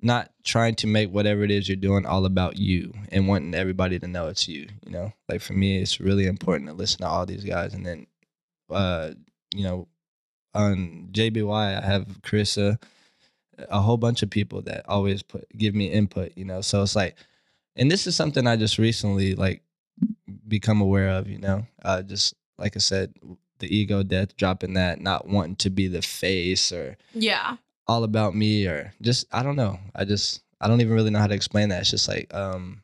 not 0.02 0.30
trying 0.44 0.74
to 0.74 0.86
make 0.86 1.10
whatever 1.10 1.42
it 1.44 1.50
is 1.50 1.68
you're 1.68 1.76
doing 1.76 2.06
all 2.06 2.24
about 2.24 2.56
you 2.56 2.92
and 3.12 3.28
wanting 3.28 3.54
everybody 3.54 3.98
to 3.98 4.08
know 4.08 4.28
it's 4.28 4.48
you, 4.48 4.66
you 4.84 4.90
know? 4.92 5.12
Like 5.28 5.40
for 5.42 5.52
me 5.52 5.78
it's 5.80 6.00
really 6.00 6.26
important 6.26 6.68
to 6.68 6.74
listen 6.74 7.00
to 7.00 7.06
all 7.08 7.26
these 7.26 7.44
guys 7.44 7.74
and 7.74 7.84
then 7.86 8.06
uh 8.70 9.10
you 9.54 9.64
know 9.64 9.88
on 10.54 11.08
JBY 11.12 11.82
I 11.82 11.84
have 11.84 12.06
Carissa 12.22 12.82
a 13.68 13.80
whole 13.80 13.98
bunch 13.98 14.22
of 14.22 14.30
people 14.30 14.62
that 14.62 14.88
always 14.88 15.22
put 15.22 15.46
give 15.56 15.74
me 15.74 15.86
input, 15.86 16.32
you 16.36 16.44
know. 16.44 16.60
So 16.60 16.82
it's 16.82 16.96
like 16.96 17.16
and 17.76 17.90
this 17.90 18.06
is 18.06 18.16
something 18.16 18.46
I 18.46 18.56
just 18.56 18.78
recently 18.78 19.34
like 19.34 19.62
become 20.48 20.80
aware 20.80 21.08
of, 21.10 21.28
you 21.28 21.38
know. 21.38 21.66
Uh 21.84 22.02
just 22.02 22.34
like 22.58 22.76
I 22.76 22.80
said, 22.80 23.14
the 23.58 23.74
ego 23.74 24.02
death, 24.02 24.36
dropping 24.36 24.74
that, 24.74 25.00
not 25.00 25.26
wanting 25.28 25.56
to 25.56 25.70
be 25.70 25.86
the 25.88 26.02
face 26.02 26.72
or 26.72 26.96
Yeah. 27.14 27.56
all 27.86 28.04
about 28.04 28.34
me 28.34 28.66
or 28.66 28.92
just 29.02 29.26
I 29.32 29.42
don't 29.42 29.56
know. 29.56 29.78
I 29.94 30.04
just 30.04 30.42
I 30.60 30.68
don't 30.68 30.80
even 30.80 30.94
really 30.94 31.10
know 31.10 31.18
how 31.18 31.26
to 31.26 31.34
explain 31.34 31.68
that. 31.70 31.80
It's 31.80 31.90
just 31.90 32.08
like 32.08 32.32
um 32.34 32.82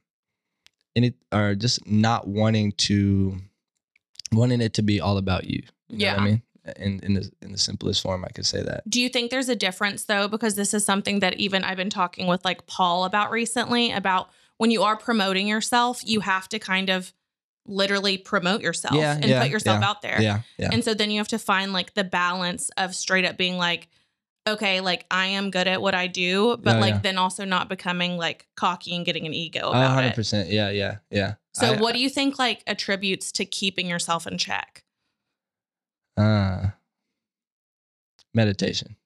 any 0.95 1.15
or 1.33 1.55
just 1.55 1.87
not 1.87 2.27
wanting 2.27 2.73
to 2.73 3.37
wanting 4.33 4.61
it 4.61 4.75
to 4.75 4.83
be 4.83 5.01
all 5.01 5.19
about 5.19 5.45
you. 5.45 5.63
You 5.89 5.99
know 5.99 6.07
what 6.07 6.17
Yeah. 6.17 6.23
I 6.23 6.25
mean? 6.25 6.43
In 6.77 7.01
in 7.05 7.15
the 7.15 7.31
in 7.43 7.53
the 7.53 7.59
simplest 7.59 8.03
form 8.03 8.25
I 8.25 8.29
could 8.31 8.47
say 8.47 8.61
that. 8.63 8.89
Do 8.91 9.01
you 9.01 9.09
think 9.09 9.31
there's 9.31 9.49
a 9.49 9.55
difference 9.57 10.05
though? 10.05 10.27
Because 10.27 10.57
this 10.57 10.75
is 10.75 10.85
something 10.85 11.21
that 11.21 11.35
even 11.35 11.63
I've 11.63 11.77
been 11.77 11.91
talking 11.91 12.27
with 12.27 12.45
like 12.45 12.67
Paul 12.67 13.05
about 13.05 13.31
recently 13.31 13.93
about 13.93 14.31
when 14.59 14.71
you 14.71 14.83
are 14.83 14.97
promoting 14.97 15.47
yourself, 15.49 16.03
you 16.05 16.21
have 16.21 16.49
to 16.49 16.59
kind 16.59 16.89
of 16.89 17.13
literally 17.67 18.17
promote 18.17 18.61
yourself 18.63 18.95
Yeah, 18.95 19.15
and 19.15 19.25
yeah, 19.25 19.43
put 19.43 19.51
yourself 19.51 19.81
yeah, 19.81 19.89
out 19.89 20.03
there. 20.03 20.23
Yeah. 20.23 20.41
Yeah. 20.59 20.71
And 20.73 20.85
so 20.85 20.95
then 20.95 21.11
you 21.11 21.19
have 21.19 21.29
to 21.29 21.39
find 21.39 21.73
like 21.73 21.95
the 21.95 22.05
balance 22.05 22.71
of 22.77 22.95
straight 22.95 23.25
up 23.25 23.37
being 23.37 23.59
like, 23.59 23.89
okay, 24.49 24.81
like 24.81 25.05
I 25.11 25.27
am 25.27 25.51
good 25.51 25.67
at 25.67 25.83
what 25.83 25.95
I 25.95 26.07
do, 26.07 26.57
but 26.57 26.77
Oh, 26.77 26.81
like 26.81 27.03
then 27.03 27.19
also 27.19 27.45
not 27.45 27.69
becoming 27.69 28.17
like 28.17 28.47
cocky 28.57 28.95
and 28.95 29.05
getting 29.05 29.27
an 29.27 29.35
ego 29.35 29.69
about 29.71 30.05
it. 30.05 30.15
100%. 30.17 30.51
Yeah, 30.51 30.71
yeah, 30.71 30.99
yeah. 31.11 31.35
So 31.55 31.75
I- 31.75 31.81
what 31.81 31.95
do 31.95 32.01
you 32.01 32.09
think 32.09 32.39
like 32.39 32.63
attributes 32.67 33.33
to 33.33 33.45
keeping 33.45 33.89
yourself 33.89 34.27
in 34.27 34.39
check? 34.39 34.85
Uh, 36.17 36.69
meditation. 38.33 38.97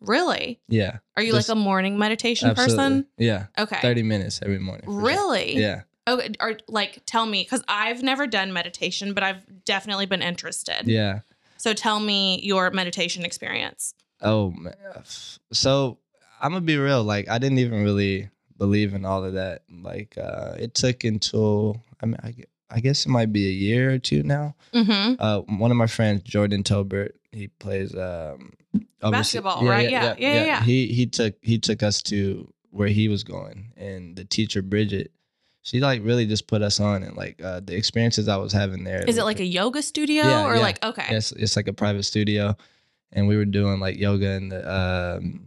Really? 0.00 0.60
Yeah. 0.68 0.98
Are 1.16 1.22
you 1.22 1.32
Just- 1.32 1.48
like 1.48 1.56
a 1.56 1.58
morning 1.60 1.98
meditation 1.98 2.48
Absolutely. 2.50 2.76
person? 2.76 3.06
Yeah. 3.18 3.46
Okay. 3.58 3.78
30 3.80 4.02
minutes 4.02 4.40
every 4.42 4.58
morning. 4.58 4.84
for 4.86 4.92
sure. 4.92 5.00
Really? 5.00 5.56
Yeah. 5.56 5.82
Okay, 6.08 6.30
or 6.40 6.56
like 6.66 7.02
tell 7.06 7.26
me 7.26 7.42
because 7.42 7.62
I've 7.68 8.02
never 8.02 8.26
done 8.26 8.52
meditation, 8.52 9.12
but 9.14 9.22
I've 9.22 9.64
definitely 9.64 10.06
been 10.06 10.22
interested. 10.22 10.82
Yeah. 10.86 11.20
So 11.58 11.74
tell 11.74 12.00
me 12.00 12.40
your 12.42 12.70
meditation 12.70 13.24
experience. 13.24 13.94
Oh, 14.22 14.50
man. 14.50 14.74
So 15.52 15.98
I'm 16.40 16.52
going 16.52 16.62
to 16.62 16.66
be 16.66 16.78
real. 16.78 17.04
Like, 17.04 17.28
I 17.28 17.38
didn't 17.38 17.58
even 17.58 17.82
really 17.84 18.30
believe 18.56 18.94
in 18.94 19.04
all 19.04 19.24
of 19.24 19.34
that. 19.34 19.62
Like, 19.70 20.16
uh, 20.16 20.54
it 20.58 20.74
took 20.74 21.04
until, 21.04 21.82
I 22.02 22.06
mean, 22.06 22.16
I, 22.22 22.34
I 22.70 22.80
guess 22.80 23.04
it 23.04 23.10
might 23.10 23.32
be 23.32 23.46
a 23.46 23.52
year 23.52 23.90
or 23.92 23.98
two 23.98 24.22
now. 24.22 24.54
Mm-hmm. 24.72 25.14
Uh, 25.18 25.40
one 25.58 25.70
of 25.70 25.76
my 25.76 25.86
friends, 25.86 26.22
Jordan 26.22 26.62
Tobert, 26.62 27.14
he 27.32 27.48
plays 27.48 27.94
um, 27.94 28.54
Basketball, 29.00 29.64
right? 29.66 29.90
Yeah, 29.90 30.14
yeah, 30.18 30.34
yeah, 30.34 30.44
yeah. 30.44 30.62
He 30.62 30.86
he 30.88 31.06
took 31.06 31.34
he 31.42 31.58
took 31.58 31.82
us 31.82 32.02
to 32.04 32.52
where 32.70 32.88
he 32.88 33.08
was 33.08 33.24
going, 33.24 33.72
and 33.76 34.14
the 34.16 34.24
teacher 34.24 34.62
Bridget, 34.62 35.10
she 35.62 35.80
like 35.80 36.02
really 36.04 36.26
just 36.26 36.46
put 36.46 36.62
us 36.62 36.80
on, 36.80 37.02
and 37.02 37.16
like 37.16 37.40
uh, 37.42 37.60
the 37.64 37.74
experiences 37.76 38.28
I 38.28 38.36
was 38.36 38.52
having 38.52 38.84
there. 38.84 39.04
Is 39.06 39.18
it 39.18 39.24
like 39.24 39.40
a 39.40 39.44
yoga 39.44 39.82
studio 39.82 40.22
Yeah, 40.24 40.44
or 40.46 40.56
yeah. 40.56 40.60
like 40.60 40.84
okay? 40.84 41.06
It's 41.16 41.32
it's 41.32 41.56
like 41.56 41.68
a 41.68 41.72
private 41.72 42.04
studio, 42.04 42.56
and 43.12 43.26
we 43.26 43.36
were 43.36 43.44
doing 43.46 43.80
like 43.80 43.98
yoga 43.98 44.32
in 44.32 44.50
the 44.50 44.70
um 44.72 45.46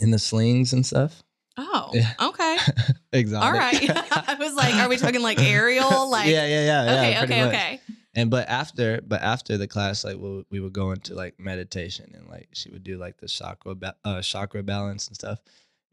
in 0.00 0.10
the 0.10 0.18
slings 0.18 0.72
and 0.72 0.84
stuff. 0.84 1.22
Oh, 1.58 1.90
Yeah. 1.94 2.12
okay. 2.20 2.58
Exotic. 3.12 3.46
All 3.46 3.58
right. 3.58 3.90
I 4.28 4.36
was 4.38 4.52
like, 4.54 4.74
are 4.74 4.90
we 4.90 4.98
talking 4.98 5.22
like 5.22 5.40
aerial? 5.40 6.10
Like 6.10 6.28
yeah, 6.28 6.46
yeah, 6.46 6.64
yeah. 6.64 6.82
okay, 6.92 7.10
yeah, 7.12 7.22
okay, 7.24 7.40
much. 7.44 7.54
okay. 7.54 7.80
And 8.16 8.30
but 8.30 8.48
after, 8.48 9.00
but 9.06 9.20
after 9.22 9.58
the 9.58 9.68
class, 9.68 10.02
like 10.02 10.16
we 10.16 10.44
we 10.50 10.58
would 10.60 10.72
go 10.72 10.90
into 10.92 11.14
like 11.14 11.38
meditation, 11.38 12.12
and 12.14 12.26
like 12.28 12.48
she 12.52 12.70
would 12.70 12.82
do 12.82 12.96
like 12.98 13.18
the 13.18 13.28
chakra 13.28 13.74
ba- 13.74 13.96
uh, 14.04 14.22
chakra 14.22 14.62
balance 14.62 15.06
and 15.06 15.14
stuff, 15.14 15.38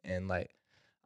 and 0.05 0.27
like 0.29 0.49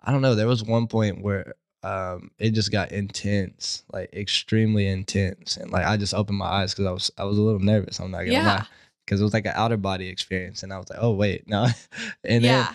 I 0.03 0.11
don't 0.11 0.21
know, 0.21 0.35
there 0.35 0.47
was 0.47 0.63
one 0.63 0.87
point 0.87 1.21
where 1.23 1.55
um 1.83 2.31
it 2.37 2.51
just 2.51 2.71
got 2.71 2.91
intense, 2.91 3.83
like 3.91 4.13
extremely 4.13 4.87
intense, 4.87 5.57
and 5.57 5.71
like 5.71 5.85
I 5.87 5.97
just 5.97 6.13
opened 6.13 6.37
my 6.37 6.45
eyes 6.45 6.73
because 6.73 6.85
I 6.85 6.91
was 6.91 7.11
I 7.17 7.23
was 7.23 7.37
a 7.37 7.41
little 7.41 7.59
nervous. 7.59 7.99
I'm 7.99 8.11
not 8.11 8.19
gonna 8.19 8.31
Yeah. 8.33 8.45
lie, 8.45 8.65
because 9.05 9.19
it 9.19 9.23
was 9.23 9.33
like 9.33 9.45
an 9.47 9.53
outer 9.55 9.77
body 9.77 10.07
experience, 10.09 10.61
and 10.61 10.71
I 10.71 10.77
was 10.77 10.87
like, 10.89 10.99
oh 11.01 11.11
wait, 11.13 11.47
no, 11.49 11.63
and 12.23 12.43
then 12.43 12.43
yeah. 12.43 12.73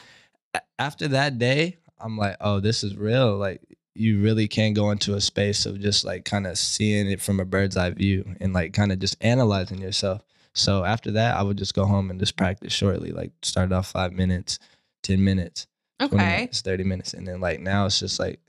a- 0.54 0.60
after 0.80 1.06
that 1.08 1.38
day, 1.38 1.78
I'm 2.00 2.18
like, 2.18 2.36
oh, 2.40 2.58
this 2.58 2.82
is 2.82 2.96
real. 2.96 3.36
Like 3.36 3.60
you 3.94 4.20
really 4.22 4.48
can 4.48 4.72
go 4.72 4.90
into 4.90 5.14
a 5.14 5.20
space 5.20 5.66
of 5.66 5.80
just 5.80 6.04
like 6.04 6.24
kind 6.24 6.46
of 6.46 6.56
seeing 6.56 7.10
it 7.10 7.20
from 7.20 7.40
a 7.40 7.44
bird's 7.44 7.76
eye 7.76 7.90
view 7.90 8.34
and 8.40 8.52
like 8.52 8.72
kind 8.72 8.90
of 8.92 8.98
just 8.98 9.16
analyzing 9.20 9.80
yourself. 9.80 10.22
So 10.54 10.84
after 10.84 11.10
that, 11.12 11.36
I 11.36 11.42
would 11.42 11.58
just 11.58 11.74
go 11.74 11.84
home 11.86 12.10
and 12.10 12.18
just 12.20 12.36
practice 12.36 12.72
shortly, 12.72 13.10
like 13.12 13.32
start 13.42 13.72
off 13.72 13.90
five 13.90 14.12
minutes, 14.12 14.58
10 15.02 15.22
minutes, 15.22 15.66
20 15.98 16.14
Okay. 16.14 16.36
minutes, 16.36 16.60
30 16.62 16.84
minutes. 16.84 17.14
And 17.14 17.26
then 17.28 17.40
like 17.40 17.60
now 17.60 17.86
it's 17.86 17.98
just 17.98 18.18
like, 18.18 18.40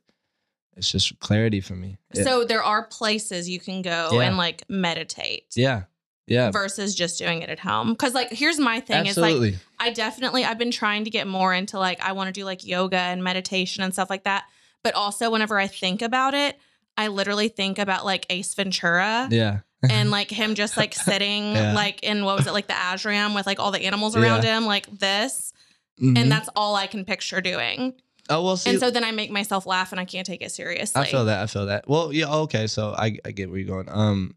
it's 0.76 0.92
just 0.92 1.20
clarity 1.20 1.62
for 1.62 1.76
me. 1.76 1.98
Yeah. 2.14 2.24
So 2.24 2.46
there 2.46 2.64
are 2.64 2.84
places 2.88 3.50
you 3.50 3.60
can 3.60 3.82
go 3.82 4.10
Yeah. 4.14 4.22
and 4.22 4.38
like 4.38 4.64
meditate 4.70 5.46
yeah. 5.56 5.84
Yeah. 6.26 6.52
versus 6.52 6.96
just 6.96 7.20
doing 7.20 7.42
it 7.42 7.50
at 7.50 7.60
home. 7.60 7.96
Cause 7.98 8.14
like 8.14 8.32
here's 8.32 8.60
my 8.60 8.80
thing. 8.80 9.06
is 9.08 9.18
like 9.18 9.56
I 9.80 9.92
definitely 9.92 10.46
I've 10.46 10.58
been 10.58 10.72
trying 10.72 11.04
to 11.04 11.10
get 11.10 11.28
more 11.28 11.54
into 11.54 11.78
like 11.80 12.02
I 12.02 12.14
want 12.14 12.28
to 12.30 12.32
do 12.34 12.46
like 12.46 12.66
yoga 12.66 12.98
and 12.98 13.24
meditation 13.24 13.84
and 13.84 13.94
stuff 13.94 14.10
like 14.10 14.24
that. 14.24 14.44
But 14.84 14.96
also 14.96 15.32
whenever 15.32 15.58
I 15.58 15.68
think 15.68 16.02
about 16.02 16.34
it, 16.34 16.58
I 16.98 17.08
literally 17.08 17.48
think 17.48 17.80
about 17.80 18.06
like 18.06 18.26
Ace 18.30 18.54
Ventura 18.54 19.28
yeah. 19.32 19.60
and 19.90 20.12
like 20.18 20.30
him 20.30 20.56
just 20.56 20.78
like 20.78 20.94
sitting 20.94 21.54
Yeah. 21.54 21.74
like 21.74 22.04
in 22.04 22.26
what 22.26 22.38
was 22.38 22.48
it 22.48 22.54
like 22.54 22.68
the 22.68 22.74
ashram 22.74 23.34
with 23.34 23.46
like 23.46 23.60
all 23.60 23.72
the 23.72 23.86
animals 23.86 24.16
around 24.16 24.44
him 24.44 24.66
like 24.66 24.88
this 25.00 25.54
Mhm. 26.02 26.18
and 26.18 26.32
that's 26.32 26.50
all 26.56 26.76
I 26.76 26.88
can 26.88 27.06
picture 27.06 27.40
doing. 27.40 27.94
Oh 28.30 28.42
well, 28.44 28.58
see, 28.58 28.72
and 28.72 28.80
so 28.80 28.90
then 28.90 29.04
I 29.04 29.12
make 29.12 29.30
myself 29.30 29.66
laugh 29.68 29.92
and 29.92 30.00
I 30.00 30.06
can't 30.06 30.26
take 30.26 30.42
it 30.42 30.52
seriously. 30.52 31.00
I 31.02 31.06
feel 31.06 31.26
that. 31.26 31.44
I 31.44 31.46
feel 31.46 31.68
that. 31.68 31.88
Well, 31.88 32.12
yeah, 32.12 32.34
okay. 32.34 32.66
So 32.68 32.96
I 32.98 33.18
I 33.24 33.32
get 33.32 33.50
where 33.50 33.60
you're 33.60 33.68
going. 33.68 33.90
Um, 33.90 34.34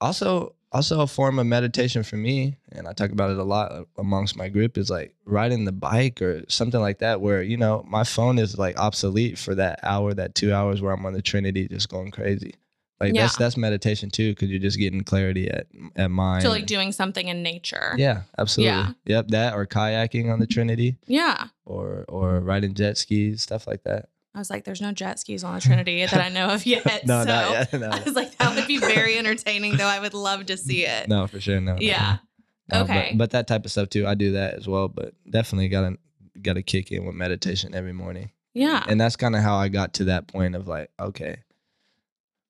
also 0.00 0.54
also 0.72 1.00
a 1.00 1.06
form 1.06 1.38
of 1.38 1.46
meditation 1.46 2.02
for 2.02 2.16
me, 2.16 2.56
and 2.72 2.86
I 2.86 2.92
talk 2.92 3.10
about 3.10 3.30
it 3.30 3.38
a 3.38 3.44
lot 3.44 3.86
amongst 3.98 4.36
my 4.36 4.48
group 4.48 4.78
is 4.78 4.88
like 4.90 5.14
riding 5.24 5.64
the 5.64 5.72
bike 5.72 6.22
or 6.22 6.42
something 6.48 6.80
like 6.80 6.98
that, 7.00 7.20
where 7.20 7.42
you 7.42 7.56
know 7.56 7.84
my 7.88 8.04
phone 8.04 8.38
is 8.38 8.56
like 8.58 8.78
obsolete 8.78 9.38
for 9.38 9.54
that 9.56 9.80
hour, 9.82 10.14
that 10.14 10.34
two 10.34 10.52
hours 10.54 10.80
where 10.80 10.92
I'm 10.92 11.04
on 11.06 11.12
the 11.12 11.22
Trinity 11.22 11.66
just 11.68 11.88
going 11.88 12.10
crazy. 12.10 12.54
Like 13.00 13.14
that's 13.14 13.36
that's 13.36 13.56
meditation 13.56 14.10
too, 14.10 14.32
because 14.32 14.50
you're 14.50 14.58
just 14.60 14.78
getting 14.78 15.02
clarity 15.02 15.48
at 15.50 15.66
at 15.96 16.10
mind. 16.10 16.42
So 16.42 16.50
like 16.50 16.66
doing 16.66 16.92
something 16.92 17.26
in 17.28 17.42
nature. 17.42 17.94
yeah, 17.96 18.22
absolutely. 18.38 18.74
Yeah. 18.76 18.92
Yep, 19.06 19.28
that 19.28 19.54
or 19.54 19.66
kayaking 19.66 20.30
on 20.30 20.38
the 20.38 20.46
Trinity, 20.46 20.98
Yeah. 21.06 21.46
or 21.64 22.04
or 22.08 22.40
riding 22.40 22.74
jet 22.74 22.98
skis, 22.98 23.40
stuff 23.42 23.66
like 23.66 23.84
that. 23.84 24.10
I 24.34 24.38
was 24.38 24.48
like, 24.50 24.64
there's 24.64 24.80
no 24.80 24.92
jet 24.92 25.18
skis 25.18 25.42
on 25.42 25.54
the 25.56 25.60
Trinity 25.60 26.06
that 26.06 26.14
I 26.20 26.28
know 26.28 26.50
of 26.50 26.64
yet. 26.64 26.84
no, 27.06 27.24
so 27.24 27.28
not 27.28 27.50
yet. 27.50 27.72
No. 27.80 27.88
I 27.88 28.00
was 28.02 28.14
like, 28.14 28.36
that 28.38 28.54
would 28.54 28.68
be 28.68 28.78
very 28.78 29.18
entertaining, 29.18 29.76
though. 29.76 29.86
I 29.86 29.98
would 29.98 30.14
love 30.14 30.46
to 30.46 30.56
see 30.56 30.84
it. 30.84 31.08
No, 31.08 31.26
for 31.26 31.40
sure. 31.40 31.60
No. 31.60 31.76
Yeah. 31.80 32.18
no. 32.72 32.82
Okay. 32.82 33.08
But, 33.12 33.18
but 33.18 33.30
that 33.32 33.46
type 33.48 33.64
of 33.64 33.72
stuff 33.72 33.88
too, 33.88 34.06
I 34.06 34.14
do 34.14 34.32
that 34.32 34.54
as 34.54 34.68
well. 34.68 34.86
But 34.88 35.14
definitely 35.28 35.68
gotta 35.68 35.96
gotta 36.40 36.62
kick 36.62 36.92
in 36.92 37.04
with 37.06 37.14
meditation 37.16 37.74
every 37.74 37.92
morning, 37.92 38.30
Yeah. 38.54 38.84
and 38.88 39.00
that's 39.00 39.16
kind 39.16 39.34
of 39.34 39.42
how 39.42 39.56
I 39.56 39.68
got 39.68 39.94
to 39.94 40.04
that 40.04 40.28
point 40.28 40.54
of 40.54 40.68
like, 40.68 40.90
okay, 40.98 41.38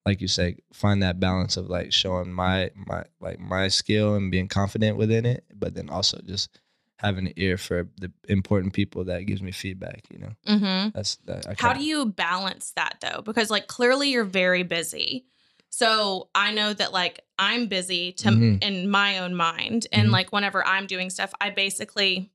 like 0.06 0.20
you 0.20 0.28
say, 0.28 0.58
find 0.72 1.02
that 1.02 1.18
balance 1.18 1.56
of 1.56 1.68
like 1.70 1.92
showing 1.92 2.30
my 2.32 2.70
my 2.74 3.04
like 3.20 3.38
my 3.40 3.68
skill 3.68 4.14
and 4.16 4.30
being 4.30 4.48
confident 4.48 4.96
within 4.98 5.24
it, 5.24 5.44
but 5.54 5.74
then 5.74 5.88
also 5.88 6.20
just 6.26 6.60
having 7.00 7.26
an 7.26 7.32
ear 7.36 7.56
for 7.56 7.88
the 7.98 8.12
important 8.28 8.74
people 8.74 9.04
that 9.04 9.22
gives 9.22 9.40
me 9.42 9.52
feedback. 9.52 10.02
You 10.12 10.18
know, 10.18 10.32
hmm 10.46 10.88
that's 10.90 11.16
that. 11.24 11.46
I 11.48 11.54
How 11.58 11.72
do 11.72 11.82
you 11.82 12.06
balance 12.06 12.72
that 12.76 12.98
though? 13.00 13.22
Because 13.22 13.50
like 13.50 13.66
clearly 13.66 14.10
you're 14.10 14.24
very 14.24 14.62
busy. 14.62 15.24
So 15.70 16.28
I 16.34 16.52
know 16.52 16.72
that 16.74 16.92
like 16.92 17.20
I'm 17.38 17.66
busy 17.68 18.12
to 18.12 18.30
Mhm. 18.30 18.62
in 18.62 18.90
my 18.90 19.18
own 19.18 19.34
mind. 19.34 19.86
And 19.92 20.08
Mhm. 20.08 20.12
like 20.12 20.32
whenever 20.32 20.66
I'm 20.66 20.86
doing 20.86 21.08
stuff, 21.10 21.32
I 21.40 21.50
basically 21.50 22.30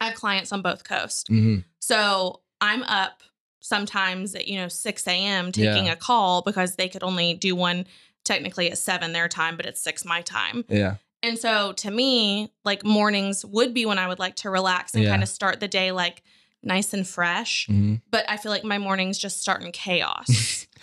I 0.00 0.06
have 0.06 0.14
clients 0.14 0.52
on 0.52 0.62
both 0.62 0.84
coasts. 0.84 1.24
Mhm. 1.28 1.64
So 1.80 2.40
I'm 2.60 2.82
up 2.84 3.22
sometimes 3.58 4.34
at, 4.34 4.48
you 4.48 4.56
know, 4.56 4.68
6 4.68 5.06
a.m. 5.06 5.52
taking 5.52 5.86
Yeah. 5.86 5.92
a 5.92 5.96
call 5.96 6.40
because 6.40 6.76
they 6.76 6.88
could 6.88 7.02
only 7.02 7.34
do 7.34 7.54
one 7.54 7.86
technically 8.24 8.70
at 8.70 8.78
seven 8.78 9.12
their 9.12 9.28
time, 9.28 9.56
but 9.58 9.66
it's 9.66 9.82
six 9.82 10.04
my 10.04 10.22
time. 10.22 10.64
Yeah. 10.68 10.96
And 11.22 11.38
so 11.38 11.72
to 11.74 11.90
me, 11.90 12.52
like 12.64 12.84
mornings 12.84 13.44
would 13.44 13.74
be 13.74 13.84
when 13.86 13.98
I 13.98 14.08
would 14.08 14.18
like 14.18 14.36
to 14.36 14.50
relax 14.50 14.94
and 14.94 15.04
Yeah. 15.04 15.10
kind 15.10 15.22
of 15.22 15.28
start 15.28 15.60
the 15.60 15.68
day 15.68 15.92
like 15.92 16.22
nice 16.62 16.92
and 16.94 17.06
fresh. 17.06 17.66
hmm 17.66 17.96
But 18.10 18.24
I 18.28 18.36
feel 18.36 18.50
like 18.52 18.64
my 18.64 18.78
mornings 18.78 19.18
just 19.18 19.40
start 19.40 19.62
in 19.62 19.72
chaos. 19.72 20.66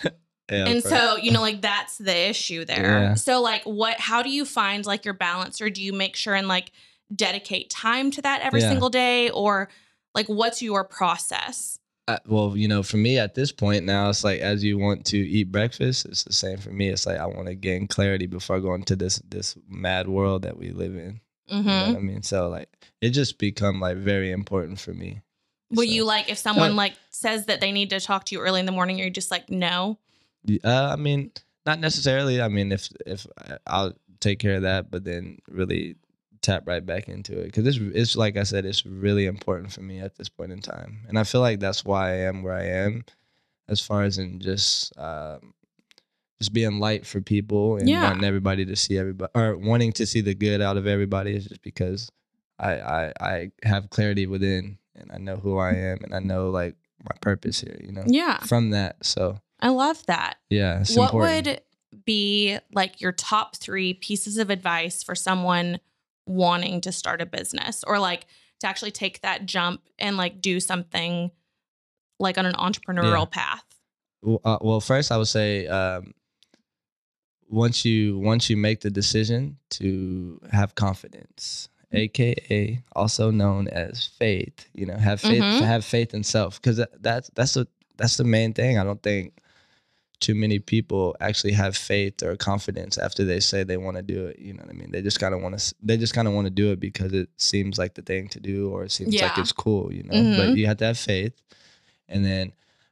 Yeah. 0.50 0.64
and 0.68 0.82
so, 0.82 1.18
you 1.18 1.32
know, 1.32 1.42
like 1.42 1.60
that's 1.62 1.98
the 1.98 2.30
issue 2.30 2.64
there. 2.64 3.02
Yeah. 3.02 3.14
So 3.16 3.42
like 3.42 3.64
what 3.64 4.00
how 4.00 4.24
do 4.24 4.30
you 4.30 4.46
find 4.46 4.86
like 4.86 5.04
your 5.04 5.14
balance 5.14 5.60
or 5.60 5.70
do 5.70 5.84
you 5.84 5.92
make 5.92 6.16
sure 6.16 6.34
and 6.36 6.48
like 6.48 6.72
dedicate 7.14 7.70
time 7.70 8.12
to 8.12 8.22
that 8.22 8.40
every 8.44 8.62
Yeah. 8.62 8.70
single 8.70 8.90
day 8.90 9.30
or 9.30 9.68
like 10.16 10.28
what's 10.28 10.62
your 10.62 10.86
process? 10.86 11.80
Uh, 12.08 12.18
well, 12.26 12.56
you 12.56 12.68
know, 12.70 12.84
for 12.84 12.96
me 12.98 13.18
at 13.20 13.36
this 13.36 13.52
point 13.52 13.84
now, 13.84 14.10
it's 14.10 14.24
like 14.24 14.40
as 14.40 14.64
you 14.64 14.78
want 14.78 15.06
to 15.08 15.18
eat 15.18 15.52
breakfast, 15.52 16.06
it's 16.06 16.24
the 16.24 16.32
same 16.32 16.58
for 16.58 16.70
me. 16.70 16.88
It's 16.88 17.06
like 17.06 17.18
I 17.20 17.26
want 17.26 17.48
to 17.48 17.56
gain 17.56 17.86
clarity 17.88 18.28
before 18.28 18.56
I 18.56 18.60
go 18.60 18.74
into 18.76 18.96
this 18.96 19.22
this 19.30 19.58
mad 19.68 20.08
world 20.08 20.44
that 20.44 20.58
we 20.58 20.70
live 20.72 20.96
in. 20.96 21.20
Mhm. 21.52 21.58
You 21.58 21.64
know 21.94 21.98
I 21.98 22.02
mean? 22.02 22.24
So 22.24 22.48
like 22.48 22.70
it 23.02 23.10
just 23.10 23.38
become 23.40 23.80
like 23.82 23.98
very 23.98 24.32
important 24.32 24.80
for 24.80 24.94
me. 24.94 25.22
Will 25.72 25.78
So- 25.86 25.92
you 25.94 26.06
like 26.06 26.30
if 26.30 26.38
someone 26.38 26.72
Uh, 26.72 26.76
like 26.76 26.94
says 27.10 27.46
that 27.48 27.60
they 27.60 27.74
need 27.74 27.90
to 27.90 28.00
talk 28.00 28.24
to 28.26 28.36
you 28.36 28.42
early 28.42 28.62
in 28.62 28.66
the 28.66 28.72
morning, 28.72 28.98
you're 28.98 29.10
just 29.10 29.30
like, 29.32 29.50
no. 29.50 29.98
Uh, 30.64 30.90
I 30.94 30.96
mean, 30.96 31.32
not 31.66 31.80
necessarily. 31.82 32.42
I 32.42 32.48
mean, 32.48 32.72
if 32.72 32.88
if 33.06 33.28
I- 33.38 33.58
I'll 33.68 33.94
take 34.22 34.40
care 34.40 34.56
of 34.56 34.62
that, 34.62 34.90
but 34.90 35.04
then 35.04 35.40
really 35.50 35.96
tap 36.48 36.64
right 36.66 36.86
back 36.86 37.08
into 37.10 37.38
it 37.40 37.46
because 37.46 37.68
it's 37.68 37.78
it's 37.96 38.16
like 38.16 38.38
I 38.38 38.44
said, 38.44 38.66
it's 38.66 38.86
really 38.86 39.26
important 39.26 39.72
for 39.72 39.82
me 39.82 40.00
at 40.00 40.16
this 40.16 40.30
point 40.30 40.52
in 40.52 40.62
time, 40.62 41.06
and 41.08 41.20
I 41.20 41.24
feel 41.24 41.42
like 41.42 41.60
that's 41.60 41.84
why 41.86 42.12
I 42.12 42.16
am 42.30 42.42
where 42.44 42.54
I 42.54 42.66
am, 42.66 43.04
as 43.68 43.82
far 43.82 44.04
as 44.04 44.18
in 44.18 44.40
just 44.40 44.98
um, 44.98 45.54
just 46.40 46.54
being 46.54 46.80
light 46.80 47.06
for 47.06 47.20
people 47.22 47.78
and 47.78 47.88
Yeah. 47.90 48.04
wanting 48.04 48.24
everybody 48.24 48.66
to 48.66 48.76
see 48.76 48.98
everybody 48.98 49.32
or 49.36 49.58
wanting 49.58 49.92
to 49.94 50.06
see 50.06 50.22
the 50.22 50.36
good 50.36 50.62
out 50.62 50.78
of 50.78 50.88
everybody 50.88 51.36
is 51.36 51.46
just 51.46 51.62
because 51.62 52.10
I 52.60 52.72
I 52.80 53.14
I 53.20 53.52
have 53.64 53.90
clarity 53.90 54.26
within 54.28 54.78
and 54.96 55.12
I 55.12 55.18
know 55.18 55.38
who 55.38 55.58
I 55.58 55.74
am 55.76 56.00
and 56.04 56.14
I 56.16 56.20
know 56.20 56.50
like 56.50 56.76
my 57.04 57.16
purpose 57.22 57.62
here, 57.62 57.78
you 57.84 57.92
know, 57.92 58.04
Yeah. 58.08 58.38
from 58.40 58.70
that. 58.72 59.06
So 59.06 59.40
I 59.60 59.70
love 59.70 60.06
that. 60.08 60.38
yeah, 60.50 60.84
what 60.96 61.14
important. 61.14 61.48
would 61.48 61.62
be 62.06 62.58
like 62.74 63.02
your 63.02 63.12
top 63.12 63.56
three 63.56 63.94
pieces 63.94 64.38
of 64.38 64.50
advice 64.50 65.04
for 65.04 65.16
someone 65.16 65.80
wanting 66.28 66.82
to 66.82 66.92
start 66.92 67.22
a 67.22 67.26
business 67.26 67.84
or 67.88 67.98
like 68.00 68.26
to 68.60 68.68
actually 68.68 68.92
take 68.92 69.22
that 69.22 69.46
jump 69.46 69.82
and 69.98 70.18
like 70.18 70.42
do 70.42 70.60
something 70.60 71.32
like 72.20 72.38
on 72.38 72.46
an 72.46 72.54
entrepreneurial 72.54 73.30
path? 73.30 73.64
Well, 74.22 74.42
uh, 74.44 74.58
well, 74.62 74.80
first 74.82 75.12
I 75.12 75.18
would 75.18 75.28
say 75.28 75.68
um, 75.68 76.14
once 77.50 77.86
you 77.86 78.20
once 78.20 78.50
you 78.50 78.58
make 78.58 78.82
the 78.82 78.90
decision 78.90 79.58
to 79.72 80.40
have 80.52 80.76
confidence, 80.76 81.70
aka 81.94 82.82
also 82.94 83.32
known 83.32 83.68
as 83.70 84.06
faith, 84.06 84.68
you 84.74 84.86
know, 84.86 84.98
have 84.98 85.22
faith, 85.22 85.44
Mhm. 85.44 85.66
have 85.66 85.86
faith 85.86 86.14
in 86.14 86.24
self, 86.24 86.62
because 86.62 86.84
that's 87.00 87.30
that's 87.36 87.56
a 87.56 87.68
that's 87.96 88.18
the 88.18 88.24
main 88.24 88.54
thing. 88.54 88.78
I 88.78 88.84
don't 88.84 89.02
think 89.02 89.34
too 90.20 90.34
many 90.36 90.58
people 90.60 91.16
actually 91.20 91.54
have 91.54 91.78
faith 91.78 92.24
or 92.24 92.36
confidence 92.36 92.98
after 92.98 93.24
they 93.24 93.40
say 93.40 93.64
they 93.64 93.78
want 93.78 93.98
to 93.98 94.04
do 94.04 94.26
it. 94.26 94.40
You 94.40 94.54
know 94.54 94.64
what 94.64 94.70
I 94.72 94.74
mean? 94.74 94.92
They 94.92 95.02
just 95.02 95.20
kind 95.20 95.34
of 95.36 95.42
want 95.42 95.58
to. 95.60 95.76
They 95.84 95.98
just 95.98 96.14
kind 96.14 96.28
of 96.28 96.34
want 96.34 96.46
to 96.46 96.52
do 96.52 96.72
it 96.72 96.80
because 96.80 97.14
it 97.14 97.30
seems 97.38 97.78
like 97.78 97.94
the 97.94 98.02
thing 98.02 98.28
to 98.30 98.40
do, 98.40 98.70
or 98.70 98.84
it 98.84 98.92
seems 98.92 99.14
like 99.30 99.38
it's 99.38 99.52
cool. 99.52 99.94
You 99.94 100.04
know, 100.04 100.14
Mhm. 100.14 100.38
but 100.38 100.58
you 100.58 100.66
have 100.68 100.78
to 100.78 100.86
have 100.86 100.98
faith, 100.98 101.34
and 102.10 102.26
then 102.26 102.52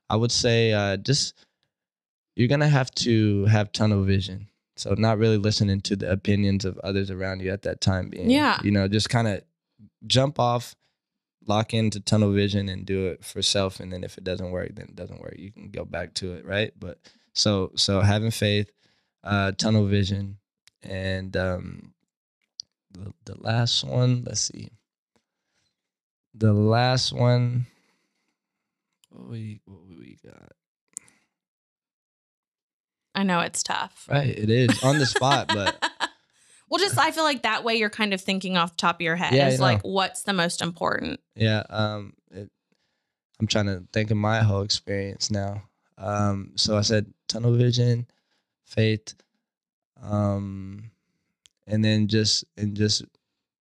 I 0.10 0.16
would 0.18 0.32
say 0.32 0.72
uh, 0.74 0.98
just 0.98 1.34
you're 2.36 2.48
gonna 2.48 2.68
have 2.70 2.92
to 2.96 3.46
have 3.46 3.72
tunnel 3.72 4.04
vision. 4.04 4.48
So 4.76 4.94
not 4.94 5.18
really 5.18 5.38
listening 5.38 5.82
to 5.82 5.96
the 5.96 6.12
opinions 6.12 6.66
of 6.66 6.78
others 6.80 7.10
around 7.10 7.42
you 7.42 7.50
at 7.52 7.62
that 7.64 7.80
time 7.82 8.10
being. 8.10 8.30
Yeah. 8.30 8.60
You 8.62 8.72
know, 8.72 8.88
just 8.90 9.10
kind 9.10 9.28
of 9.28 9.42
jump 10.06 10.38
off, 10.38 10.76
lock 11.48 11.74
into 11.74 12.00
tunnel 12.00 12.32
vision 12.32 12.70
and 12.70 12.86
do 12.86 13.08
it 13.08 13.24
for 13.24 13.42
self. 13.42 13.80
And 13.80 13.92
then 13.92 14.04
if 14.04 14.18
it 14.18 14.24
doesn't 14.24 14.52
work, 14.52 14.76
then 14.76 14.88
it 14.90 14.96
doesn't 14.96 15.22
work. 15.22 15.36
You 15.38 15.52
can 15.52 15.70
go 15.70 15.86
back 15.86 16.14
to 16.16 16.34
it, 16.34 16.46
right? 16.46 16.72
But 16.80 17.00
so 17.34 17.72
so 17.76 18.02
having 18.02 18.32
faith, 18.32 18.72
uh, 19.24 19.52
tunnel 19.54 19.86
vision, 19.86 20.38
and 20.84 21.36
um 21.36 21.94
the, 22.92 23.14
the 23.26 23.42
last 23.42 23.84
one, 23.84 24.24
let's 24.26 24.42
see. 24.42 24.70
The 26.34 26.54
last 26.54 27.14
one, 27.14 27.68
what 29.10 29.30
we 29.30 29.62
what 29.66 29.88
we 29.98 30.18
got? 30.24 30.52
I 33.14 33.24
know 33.24 33.40
it's 33.40 33.64
tough. 33.64 34.08
Right, 34.10 34.38
it 34.38 34.50
is 34.50 34.84
on 34.84 35.00
the 35.00 35.06
spot, 35.06 35.48
but 35.48 35.92
well, 36.70 36.80
just 36.80 36.98
I 36.98 37.12
feel 37.12 37.24
like 37.24 37.44
that 37.44 37.64
way 37.64 37.76
you're 37.76 37.90
kind 37.90 38.14
of 38.14 38.22
thinking 38.22 38.58
off 38.58 38.72
the 38.72 38.78
top 38.78 38.98
of 38.98 39.02
your 39.02 39.16
head. 39.16 39.34
Yeah, 39.34 39.50
is 39.50 39.60
I 39.60 39.64
like 39.64 39.82
what's 39.82 40.24
the 40.24 40.34
most 40.34 40.62
important? 40.62 41.20
yeah, 41.36 41.64
um, 41.70 42.14
it, 42.32 42.50
I'm 43.40 43.48
trying 43.48 43.68
to 43.68 43.84
think 43.94 44.12
of 44.12 44.18
my 44.18 44.42
whole 44.42 44.62
experience 44.62 45.30
now. 45.30 45.64
Um, 45.98 46.52
so 46.56 46.78
I 46.78 46.82
said 46.82 47.14
tunnel 47.28 47.56
vision, 47.56 48.08
faith, 48.66 49.14
um, 50.02 50.92
and 51.68 51.84
then 51.84 52.08
just 52.08 52.46
and 52.58 52.76
just 52.76 53.04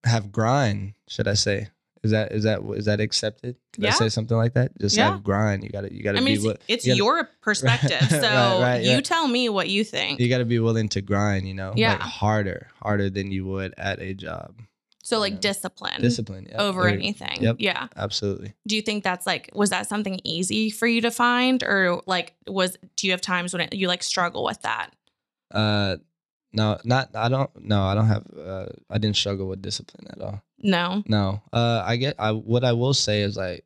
have 0.04 0.32
grind. 0.32 0.94
Should 1.08 1.28
I 1.28 1.34
say? 1.34 1.68
Is 2.04 2.10
that 2.12 2.32
is 2.32 2.44
that 2.44 2.60
is 2.76 2.84
that 2.84 3.00
accepted? 3.00 3.56
Could 3.72 3.86
I 3.86 3.90
say 3.90 4.08
something 4.08 4.36
like 4.36 4.52
that? 4.54 4.78
Just 4.78 4.96
Yeah. 4.96 5.10
have 5.12 5.24
grind. 5.24 5.64
You 5.64 5.70
gotta 5.70 5.92
you 5.92 6.02
gotta 6.02 6.18
I 6.18 6.20
mean, 6.20 6.40
be. 6.40 6.48
it's, 6.48 6.62
it's 6.68 6.86
you 6.86 6.92
gotta- 6.92 6.98
your 6.98 7.30
perspective. 7.40 8.06
So 8.10 8.18
Right, 8.20 8.60
right, 8.60 8.82
you 8.84 8.90
yeah. 8.90 9.00
tell 9.00 9.26
me 9.26 9.48
what 9.48 9.68
you 9.70 9.82
think. 9.84 10.20
You 10.20 10.28
gotta 10.28 10.44
be 10.44 10.58
willing 10.58 10.88
to 10.90 11.00
grind. 11.00 11.48
You 11.48 11.54
know, 11.54 11.72
Yeah. 11.74 11.92
like 11.92 12.00
harder, 12.02 12.68
harder 12.82 13.08
than 13.10 13.32
you 13.32 13.46
would 13.46 13.74
at 13.78 14.00
a 14.00 14.12
job. 14.14 14.54
so 15.02 15.18
like 15.18 15.34
yeah. 15.34 15.38
discipline, 15.40 16.00
Discipline 16.00 16.46
yeah. 16.50 16.62
over 16.62 16.82
There- 16.82 16.90
anything. 16.92 17.38
Yep. 17.42 17.56
Yeah. 17.58 17.88
Absolutely. 17.96 18.54
Do 18.66 18.76
you 18.76 18.82
think 18.82 19.02
that's 19.02 19.26
like 19.26 19.50
was 19.54 19.70
that 19.70 19.88
something 19.88 20.20
easy 20.24 20.70
for 20.70 20.86
you 20.86 21.00
to 21.00 21.10
find 21.10 21.62
or 21.62 22.02
like 22.06 22.34
was 22.46 22.76
do 22.96 23.06
you 23.06 23.12
have 23.12 23.20
times 23.22 23.52
when 23.54 23.62
it, 23.62 23.74
you 23.74 23.88
like 23.88 24.02
struggle 24.02 24.44
with 24.44 24.60
that? 24.62 24.90
Uh, 25.50 25.96
no, 26.54 26.78
not 26.84 27.10
I 27.14 27.28
don't. 27.28 27.50
No, 27.62 27.82
I 27.82 27.94
don't 27.94 28.06
have. 28.06 28.24
Uh, 28.34 28.66
I 28.88 28.98
didn't 28.98 29.16
struggle 29.16 29.46
with 29.48 29.60
discipline 29.60 30.06
at 30.10 30.20
all. 30.22 30.42
No. 30.62 31.02
No. 31.06 31.42
Uh, 31.52 31.82
I 31.84 31.96
get. 31.96 32.14
I 32.18 32.32
what 32.32 32.64
I 32.64 32.72
will 32.72 32.94
say 32.94 33.20
is 33.22 33.36
like, 33.36 33.64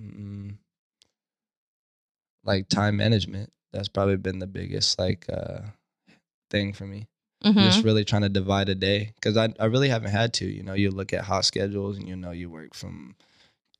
mm, 0.00 0.56
like 2.44 2.68
time 2.68 2.96
management. 2.96 3.52
That's 3.72 3.88
probably 3.88 4.16
been 4.16 4.38
the 4.38 4.46
biggest 4.46 4.98
like 4.98 5.26
uh 5.32 5.60
thing 6.50 6.72
for 6.72 6.86
me. 6.86 7.08
Mhm. 7.44 7.54
Just 7.64 7.84
really 7.84 8.04
trying 8.04 8.22
to 8.22 8.28
divide 8.28 8.68
a 8.68 8.74
day 8.74 9.12
because 9.14 9.36
I 9.36 9.52
I 9.60 9.66
really 9.66 9.88
haven't 9.88 10.10
had 10.10 10.32
to. 10.34 10.46
You 10.46 10.62
know, 10.62 10.74
you 10.74 10.90
look 10.90 11.12
at 11.12 11.24
HotSchedules 11.24 11.96
and 11.96 12.08
you 12.08 12.16
know 12.16 12.30
you 12.30 12.50
work 12.50 12.74
from 12.74 13.16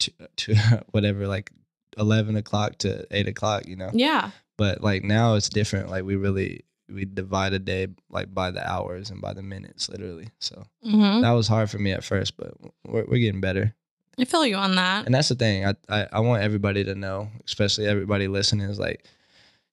to, 0.00 0.12
to 0.36 0.54
whatever 0.90 1.26
like 1.26 1.50
eleven 1.98 2.36
o'clock 2.36 2.78
to 2.78 3.06
eight 3.10 3.28
o'clock. 3.28 3.66
You 3.66 3.76
know, 3.76 3.90
Yeah. 3.92 4.30
but 4.58 4.82
like 4.82 5.04
now 5.04 5.34
it's 5.34 5.48
different. 5.48 5.88
Like 5.90 6.04
we 6.04 6.16
really 6.16 6.64
we 6.88 7.04
divide 7.04 7.52
a 7.52 7.58
day 7.58 7.88
like 8.10 8.32
by 8.32 8.50
the 8.50 8.66
hours 8.68 9.10
and 9.10 9.20
by 9.20 9.32
the 9.32 9.42
minutes, 9.42 9.88
literally. 9.88 10.28
So 10.38 10.64
hmm 10.82 11.20
that 11.22 11.32
was 11.32 11.48
hard 11.48 11.70
for 11.70 11.78
me 11.78 11.92
at 11.92 12.04
first, 12.04 12.36
but 12.36 12.52
we're 12.86 13.04
we're 13.06 13.18
getting 13.18 13.40
better. 13.40 13.74
I 14.18 14.24
feel 14.24 14.46
you 14.46 14.56
on 14.56 14.76
that. 14.76 15.04
And 15.04 15.14
that's 15.14 15.28
the 15.28 15.34
thing. 15.34 15.66
I, 15.66 15.74
I 15.88 16.06
I 16.12 16.20
want 16.20 16.42
everybody 16.42 16.84
to 16.84 16.94
know, 16.94 17.28
especially 17.44 17.86
everybody 17.86 18.28
listening, 18.28 18.68
is 18.70 18.78
like 18.78 19.04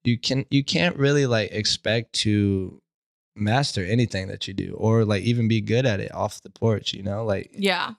you 0.03 0.17
can 0.17 0.45
you 0.49 0.63
can't 0.63 0.97
really 0.97 1.25
like 1.25 1.51
expect 1.51 2.13
to 2.23 2.81
master 3.35 3.83
anything 3.83 4.27
that 4.27 4.47
you 4.47 4.53
do 4.53 4.75
or 4.77 5.05
like 5.05 5.23
even 5.23 5.47
be 5.47 5.59
good 5.61 5.85
at 5.85 5.99
it 5.99 6.13
off 6.13 6.41
the 6.41 6.49
porch. 6.49 6.93
You 6.93 7.03
know, 7.03 7.23
like 7.25 7.51
Yeah. 7.53 7.93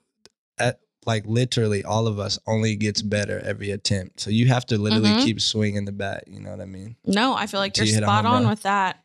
At, 0.58 0.80
like 1.06 1.26
literally 1.26 1.84
all 1.84 2.06
of 2.06 2.18
us 2.18 2.38
only 2.46 2.76
gets 2.76 3.02
better 3.02 3.38
every 3.40 3.70
attempt. 3.70 4.20
So 4.20 4.30
you 4.30 4.46
have 4.48 4.64
to 4.66 4.78
literally 4.78 5.10
Mhm. 5.10 5.22
keep 5.24 5.40
swinging 5.40 5.84
the 5.84 5.92
bat. 5.92 6.24
You 6.26 6.40
know 6.40 6.50
what 6.50 6.60
I 6.60 6.66
mean? 6.66 6.96
No, 7.04 7.34
I 7.34 7.46
feel 7.46 7.60
like 7.60 7.76
you're 7.76 7.84
you 7.86 7.92
spot 7.92 8.24
on 8.24 8.42
run. 8.44 8.48
with 8.48 8.62
that. 8.62 9.03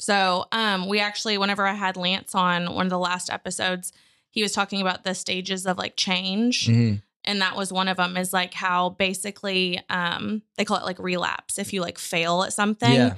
So, 0.00 0.46
um, 0.50 0.88
we 0.88 0.98
actually, 0.98 1.38
whenever 1.38 1.66
I 1.66 1.74
had 1.74 1.96
Lance 1.96 2.34
on 2.34 2.74
one 2.74 2.86
of 2.86 2.90
the 2.90 2.98
last 2.98 3.30
episodes, 3.30 3.92
he 4.30 4.42
was 4.42 4.52
talking 4.52 4.80
about 4.80 5.04
the 5.04 5.14
stages 5.14 5.66
of 5.66 5.76
like 5.78 5.94
change. 5.96 6.66
Mhm. 6.68 7.02
And 7.24 7.40
that 7.42 7.54
was 7.54 7.70
one 7.72 7.86
of 7.86 7.98
them 7.98 8.16
is 8.16 8.32
like 8.32 8.54
how 8.54 8.90
basically, 8.90 9.80
um, 9.90 10.42
they 10.56 10.64
call 10.64 10.78
it 10.78 10.84
like 10.84 10.98
relapse 10.98 11.58
if 11.58 11.72
you 11.74 11.82
like 11.82 11.98
fail 11.98 12.42
at 12.42 12.52
something. 12.52 12.92
Yeah. 12.92 13.14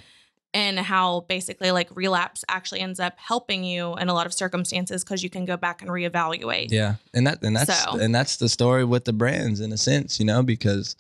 And 0.55 0.79
how 0.79 1.21
basically 1.29 1.71
like 1.71 1.89
relapse 1.95 2.45
actually 2.49 2.81
ends 2.81 2.99
up 3.01 3.15
helping 3.17 3.65
you 3.65 3.95
in 3.97 4.09
a 4.09 4.13
lot 4.15 4.27
of 4.27 4.35
circumstances 4.35 5.03
because 5.05 5.23
you 5.23 5.31
can 5.31 5.45
go 5.47 5.57
back 5.57 5.81
and 5.83 5.91
reevaluate. 5.91 6.71
Yeah, 6.71 6.97
and 7.15 7.27
that 7.27 7.43
and 7.43 7.57
that's 7.57 7.83
So- 7.85 7.99
and 7.99 8.15
that's 8.15 8.37
the 8.37 8.51
story 8.51 8.85
with 8.85 9.05
the 9.07 9.15
brands 9.15 9.61
in 9.61 9.73
a 9.73 9.79
sense, 9.79 10.19
you 10.19 10.27
know, 10.27 10.43
because 10.43 10.95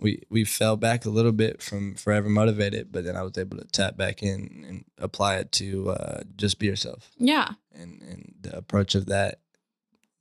we 0.00 0.22
we 0.30 0.44
fell 0.44 0.76
back 0.76 1.04
a 1.04 1.10
little 1.10 1.32
bit 1.32 1.60
from 1.62 1.94
forever 1.94 2.28
motivated, 2.28 2.92
but 2.92 3.04
then 3.04 3.16
I 3.16 3.22
was 3.22 3.36
able 3.38 3.56
to 3.58 3.64
tap 3.64 3.96
back 3.96 4.22
in 4.22 4.64
and 4.68 4.84
apply 4.98 5.36
it 5.36 5.52
to 5.52 5.90
uh, 5.90 6.22
just 6.36 6.58
be 6.58 6.66
yourself 6.66 7.10
Yeah. 7.18 7.48
and 7.72 8.00
and 8.02 8.34
the 8.40 8.56
approach 8.56 8.94
of 8.94 9.06
that, 9.06 9.40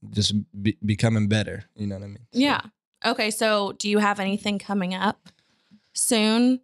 just 0.10 0.34
be, 0.62 0.78
becoming 0.86 1.28
better. 1.28 1.66
You 1.76 1.88
know 1.88 1.96
what 1.96 2.04
I 2.04 2.08
mean? 2.08 2.28
So, 2.34 2.40
Yeah. 2.40 2.62
Okay. 3.06 3.30
So, 3.32 3.74
do 3.74 3.88
you 3.90 4.00
have 4.00 4.20
anything 4.20 4.58
coming 4.60 4.94
up 4.96 5.30
soon? 5.94 6.62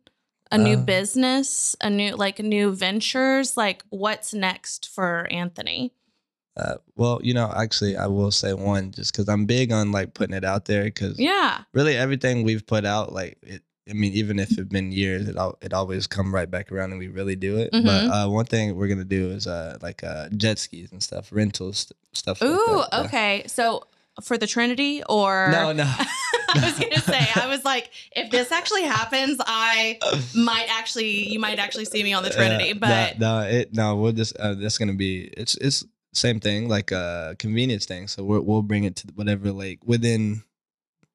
A 0.51 0.57
new 0.57 0.78
Uh, 0.78 0.84
business, 0.84 1.76
a 1.82 1.89
new 1.89 2.16
like 2.16 2.38
new 2.39 2.76
ventures. 2.76 3.57
Like, 3.57 3.84
what's 3.89 4.34
next 4.36 4.88
for 4.89 5.28
Anthony? 5.32 5.93
Uh, 6.56 6.76
well, 6.95 7.20
you 7.24 7.34
know, 7.34 7.51
actually, 7.56 7.97
I 7.97 8.08
will 8.08 8.32
say 8.32 8.54
one 8.54 8.91
just 8.91 9.12
because 9.12 9.28
I'm 9.28 9.45
big 9.45 9.72
on 9.72 9.91
like 9.91 10.14
putting 10.14 10.36
it 10.36 10.43
out 10.45 10.66
there 10.66 10.84
because 10.86 11.18
Yeah. 11.20 11.62
really 11.74 11.95
everything 11.97 12.43
we've 12.43 12.66
put 12.66 12.86
out 12.86 13.12
like 13.14 13.38
it 13.41 13.64
i 13.89 13.91
mean 13.91 14.14
even 14.14 14.39
if 14.39 14.49
it's 14.58 14.70
been 14.70 14.93
years 14.93 15.28
it, 15.28 15.36
al- 15.36 15.58
it 15.62 15.74
always 15.74 16.08
come 16.08 16.34
right 16.34 16.49
back 16.49 16.72
around 16.72 16.91
and 16.91 16.99
we 16.99 17.10
really 17.10 17.36
do 17.36 17.58
it 17.58 17.70
but 17.74 17.80
Mhm. 17.82 18.10
uh, 18.10 18.30
one 18.30 18.45
thing 18.45 18.78
we're 18.78 18.88
gonna 18.88 19.04
do 19.04 19.30
is 19.32 19.45
uh 19.45 19.78
like 19.82 20.01
uh 20.06 20.30
jet 20.38 20.58
skis 20.58 20.89
and 20.93 21.04
stuff 21.04 21.28
rentals 21.34 21.80
st- 21.80 21.97
stuff 22.14 22.39
like 22.41 22.49
Ooh. 22.49 22.78
that, 22.78 22.88
yeah. 22.93 22.99
Okay. 23.01 23.43
So 23.47 23.84
for 24.22 24.38
the 24.38 24.47
Trinity, 24.47 25.04
or 25.10 25.49
no 25.51 25.74
no 25.84 25.84
I 25.84 26.60
was 26.64 26.80
gonna 26.80 27.01
say, 27.01 27.28
I 27.36 27.47
was 27.47 27.66
like, 27.66 27.89
if 28.16 28.30
this 28.32 28.51
actually 28.54 28.84
happens, 28.84 29.38
I 29.45 29.97
might 30.36 30.68
actually, 30.70 31.28
you 31.32 31.39
might 31.39 31.58
actually 31.60 31.86
see 31.86 32.04
me 32.04 32.14
on 32.14 32.22
the 32.24 32.30
Trinity. 32.38 32.72
But 32.74 33.18
no, 33.20 33.39
no 33.41 33.47
it 33.47 33.74
no 33.74 33.95
we'll 33.97 34.12
just 34.14 34.38
uh, 34.38 34.54
that's 34.54 34.78
gonna 34.78 34.93
be 34.93 35.24
it's 35.36 35.56
it's 35.58 35.84
same 36.14 36.39
thing 36.39 36.70
like 36.70 36.91
a 36.91 37.36
convenience 37.39 37.86
thing 37.86 38.07
so 38.07 38.24
we're, 38.24 38.39
we'll 38.41 38.61
bring 38.61 38.84
it 38.86 38.95
to 38.95 39.07
whatever 39.16 39.51
like 39.51 39.80
within 39.86 40.43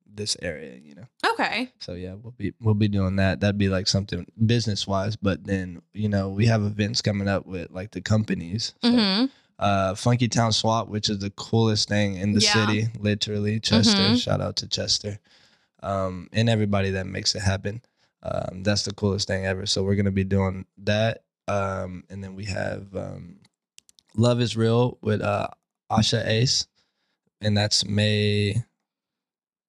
this 0.06 0.36
area 0.42 0.76
you 0.82 0.94
know 0.94 1.06
okay. 1.32 1.70
So 1.80 1.92
yeah, 1.94 2.14
we'll 2.14 2.32
be 2.36 2.52
we'll 2.60 2.74
be 2.74 2.88
doing 2.88 3.16
that. 3.16 3.38
That'd 3.40 3.56
be 3.58 3.68
like 3.68 3.86
something 3.86 4.26
business 4.46 4.84
wise. 4.88 5.14
But 5.14 5.44
then 5.44 5.80
you 5.92 6.08
know 6.08 6.28
we 6.30 6.46
have 6.46 6.62
events 6.62 7.00
coming 7.00 7.28
up 7.28 7.46
with 7.46 7.70
like 7.70 7.92
the 7.92 8.00
companies. 8.00 8.74
So, 8.82 8.90
hmm 8.90 9.24
uh, 9.60 9.94
Funky 9.94 10.28
Town 10.28 10.50
Swap, 10.52 10.88
which 10.88 11.08
is 11.08 11.18
the 11.20 11.30
coolest 11.30 11.88
thing 11.88 12.16
in 12.16 12.32
the 12.32 12.40
Yeah. 12.40 12.52
city, 12.52 12.86
literally 12.98 13.60
Chester. 13.60 14.02
Mhm. 14.10 14.20
Shout 14.20 14.40
out 14.40 14.56
to 14.56 14.66
Chester, 14.68 15.18
um, 15.82 16.28
and 16.32 16.48
everybody 16.48 16.90
that 16.90 17.06
makes 17.06 17.34
it 17.36 17.42
happen. 17.42 17.82
Um, 18.22 18.62
that's 18.64 18.82
the 18.84 18.94
coolest 18.94 19.28
thing 19.28 19.46
ever. 19.46 19.66
So 19.66 19.84
we're 19.84 19.94
gonna 19.96 20.10
be 20.10 20.24
doing 20.24 20.66
that, 20.78 21.22
um, 21.46 22.04
and 22.10 22.22
then 22.24 22.34
we 22.34 22.44
have 22.46 22.94
um, 22.96 23.37
Love 24.18 24.40
Is 24.42 24.56
Real 24.56 24.98
with 25.00 25.22
uh, 25.22 25.48
Asha 25.90 26.26
Ace, 26.26 26.66
and 27.40 27.56
that's 27.56 27.84
May 27.86 28.62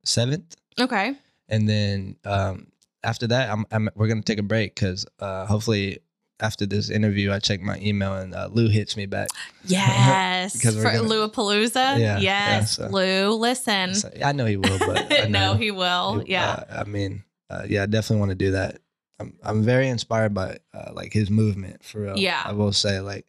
seventh 0.04 0.56
Okay. 0.80 1.14
and 1.50 1.68
then 1.70 2.16
um, 2.26 2.68
after 3.04 3.28
that, 3.28 3.50
I'm, 3.50 3.66
I'm 3.72 3.90
we're 3.96 4.08
gonna 4.08 4.22
take 4.22 4.40
a 4.40 4.44
break 4.44 4.76
because 4.76 5.06
uh, 5.20 5.46
hopefully 5.46 6.00
after 6.42 6.66
this 6.66 6.90
interview, 6.90 7.32
I 7.34 7.40
check 7.40 7.62
my 7.62 7.78
email 7.82 8.14
and 8.16 8.34
uh, 8.34 8.48
Lou 8.52 8.70
hits 8.70 8.96
me 8.96 9.06
back. 9.06 9.28
Yes. 9.66 10.54
Because 10.58 10.78
for 10.78 10.84
gonna- 10.84 11.02
Louapalooza. 11.08 12.00
Yeah, 12.00 12.18
yeah, 12.18 12.20
yes. 12.20 12.72
so- 12.78 12.88
Lou, 12.88 13.34
listen. 13.34 13.94
So, 13.94 14.10
I 14.24 14.32
know 14.32 14.46
he 14.46 14.56
will, 14.58 14.80
but 14.80 15.12
I 15.24 15.28
no, 15.28 15.56
he 15.56 15.70
will. 15.72 16.20
he- 16.20 16.32
yeah. 16.32 16.64
uh, 16.70 16.82
I 16.82 16.84
mean, 16.86 17.24
uh, 17.50 17.64
yeah, 17.68 17.84
I 17.84 17.86
definitely 17.88 18.20
want 18.20 18.30
to 18.32 18.36
do 18.36 18.52
that. 18.52 18.80
I'm 19.20 19.34
I'm 19.44 19.64
very 19.64 19.90
inspired 19.90 20.34
by 20.34 20.60
uh, 20.74 20.92
like 20.94 21.12
his 21.12 21.30
movement 21.30 21.84
for 21.84 22.00
real. 22.02 22.18
Yeah. 22.18 22.42
I 22.46 22.54
will 22.54 22.72
say 22.72 23.02
like 23.02 23.26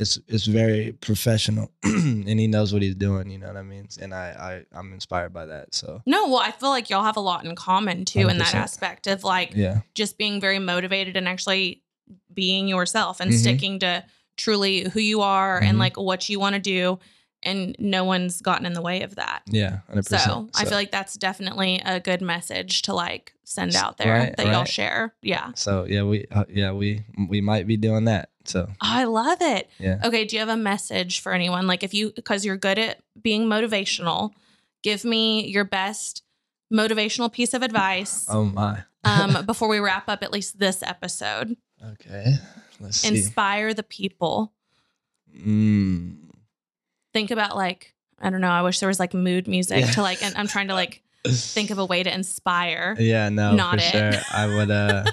it's 0.00 0.18
it's 0.26 0.46
very 0.46 0.92
professional, 0.92 1.70
and 1.84 2.26
he 2.40 2.46
knows 2.46 2.72
what 2.72 2.82
he's 2.82 2.94
doing. 2.94 3.30
You 3.30 3.38
know 3.38 3.46
what 3.48 3.56
I 3.56 3.62
mean? 3.62 3.86
And 4.00 4.14
I 4.14 4.64
I 4.72 4.78
I'm 4.78 4.92
inspired 4.92 5.32
by 5.32 5.46
that. 5.46 5.74
So 5.74 6.02
No, 6.06 6.26
well, 6.28 6.38
I 6.40 6.50
feel 6.50 6.70
like 6.70 6.90
y'all 6.90 7.04
have 7.04 7.16
a 7.16 7.20
lot 7.20 7.44
in 7.44 7.54
common 7.54 8.04
too 8.04 8.28
in 8.28 8.38
that 8.38 8.54
aspect 8.54 9.06
of 9.06 9.22
like 9.24 9.52
yeah, 9.54 9.80
just 9.94 10.18
being 10.18 10.40
very 10.40 10.58
motivated 10.58 11.16
and 11.16 11.28
actually 11.28 11.82
being 12.32 12.66
yourself 12.68 13.20
and 13.20 13.30
Mhm. 13.30 13.38
sticking 13.38 13.78
to 13.80 14.04
truly 14.36 14.88
who 14.88 15.00
you 15.00 15.20
are 15.20 15.58
and 15.62 15.76
Mhm. 15.76 15.80
like 15.80 15.96
what 15.96 16.28
you 16.28 16.40
want 16.40 16.54
to 16.54 16.60
do. 16.60 16.98
And 17.42 17.74
no 17.78 18.04
one's 18.04 18.42
gotten 18.42 18.66
in 18.66 18.74
the 18.74 18.82
way 18.82 19.00
of 19.00 19.14
that. 19.16 19.42
yeah, 19.46 19.78
hundred 19.88 20.04
So, 20.06 20.16
percent. 20.16 20.50
I 20.54 20.64
feel 20.66 20.76
like 20.76 20.90
that's 20.90 21.14
definitely 21.14 21.80
a 21.84 21.98
good 21.98 22.20
message 22.20 22.82
to 22.82 22.92
like 22.94 23.32
send 23.44 23.74
out 23.76 23.96
there 23.96 24.12
Right, 24.12 24.36
that 24.36 24.46
y'all 24.46 24.64
share. 24.66 25.14
Yeah. 25.22 25.52
So 25.54 25.86
yeah, 25.88 26.02
we 26.02 26.26
uh, 26.30 26.44
yeah 26.50 26.72
we 26.72 27.02
we 27.30 27.40
might 27.40 27.66
be 27.66 27.78
doing 27.78 28.04
that. 28.04 28.28
So 28.44 28.68
I 28.80 29.04
love 29.04 29.38
it. 29.40 29.68
yeah. 29.78 30.00
Okay, 30.04 30.24
do 30.24 30.34
you 30.36 30.40
have 30.40 30.48
a 30.48 30.56
message 30.56 31.20
for 31.20 31.32
anyone? 31.32 31.66
Like 31.66 31.82
if 31.82 31.92
you 31.94 32.12
because 32.16 32.44
you're 32.44 32.56
good 32.56 32.78
at 32.78 32.98
being 33.20 33.46
motivational, 33.46 34.32
give 34.82 35.04
me 35.04 35.46
your 35.46 35.64
best 35.64 36.22
motivational 36.72 37.30
piece 37.32 37.52
of 37.52 37.62
advice 37.62 38.26
Oh 38.30 38.44
my. 38.44 38.82
um 39.04 39.44
before 39.46 39.68
we 39.68 39.78
wrap 39.80 40.08
up 40.08 40.22
at 40.22 40.32
least 40.32 40.58
this 40.58 40.82
episode. 40.82 41.56
Okay. 41.92 42.34
Let's 42.80 42.98
see. 42.98 43.08
Inspire 43.08 43.74
the 43.74 43.82
people. 43.82 44.52
Mm. 45.36 46.16
Think 47.12 47.30
about 47.30 47.56
like 47.56 47.94
I 48.22 48.30
don't 48.30 48.40
know, 48.40 48.50
I 48.50 48.62
wish 48.62 48.80
there 48.80 48.88
was 48.88 49.00
like 49.00 49.14
mood 49.14 49.48
music 49.48 49.80
Yeah. 49.80 49.90
to 49.92 50.02
like 50.02 50.22
and 50.22 50.34
I'm 50.36 50.46
trying 50.46 50.68
to 50.68 50.74
like 50.74 51.02
think 51.28 51.70
of 51.70 51.78
a 51.78 51.84
way 51.84 52.02
to 52.02 52.12
inspire. 52.12 52.96
Yeah, 52.98 53.28
no, 53.28 53.54
Not 53.54 53.80
for 53.80 53.96
it. 53.96 54.14
sure. 54.14 54.22
I 54.32 54.46
would 54.46 54.70
uh 54.70 55.04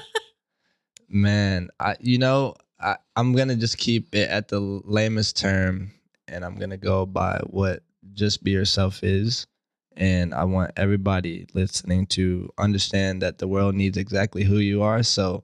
man, 1.10 1.70
I 1.80 1.96
you 2.00 2.18
know, 2.18 2.56
I, 2.80 2.98
I'm 3.16 3.34
gonna 3.34 3.56
just 3.56 3.78
keep 3.78 4.14
it 4.14 4.30
at 4.30 4.50
the 4.50 4.60
lamest 4.60 5.38
term 5.38 5.92
and 6.28 6.46
I'm 6.46 6.56
gonna 6.56 6.78
go 6.78 7.06
by 7.06 7.40
what 7.48 7.84
just 8.14 8.44
be 8.44 8.52
yourself 8.52 9.04
is. 9.04 9.48
And 9.96 10.34
I 10.34 10.44
want 10.44 10.72
everybody 10.78 11.48
listening 11.54 12.06
to 12.08 12.50
understand 12.60 13.22
that 13.24 13.40
the 13.40 13.48
world 13.48 13.74
needs 13.74 13.98
exactly 13.98 14.44
who 14.44 14.58
you 14.58 14.84
are. 14.84 15.02
So 15.02 15.44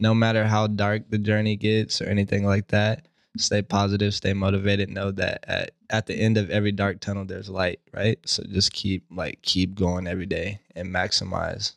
no 0.00 0.14
matter 0.14 0.44
how 0.44 0.66
dark 0.66 1.10
the 1.10 1.18
journey 1.18 1.56
gets 1.56 2.02
or 2.02 2.06
anything 2.06 2.44
like 2.44 2.68
that, 2.68 3.06
stay 3.36 3.62
positive, 3.62 4.14
stay 4.14 4.32
motivated. 4.32 4.90
Know 4.90 5.12
that 5.12 5.44
at, 5.46 5.70
at 5.90 6.06
the 6.06 6.14
end 6.14 6.36
of 6.36 6.50
every 6.50 6.72
dark 6.72 7.00
tunnel, 7.00 7.24
there's 7.24 7.48
light, 7.48 7.80
right? 7.92 8.18
So 8.26 8.42
just 8.44 8.72
keep 8.72 9.04
like 9.10 9.42
keep 9.42 9.76
going 9.76 10.08
every 10.08 10.26
day 10.26 10.60
and 10.74 10.88
maximize. 10.92 11.74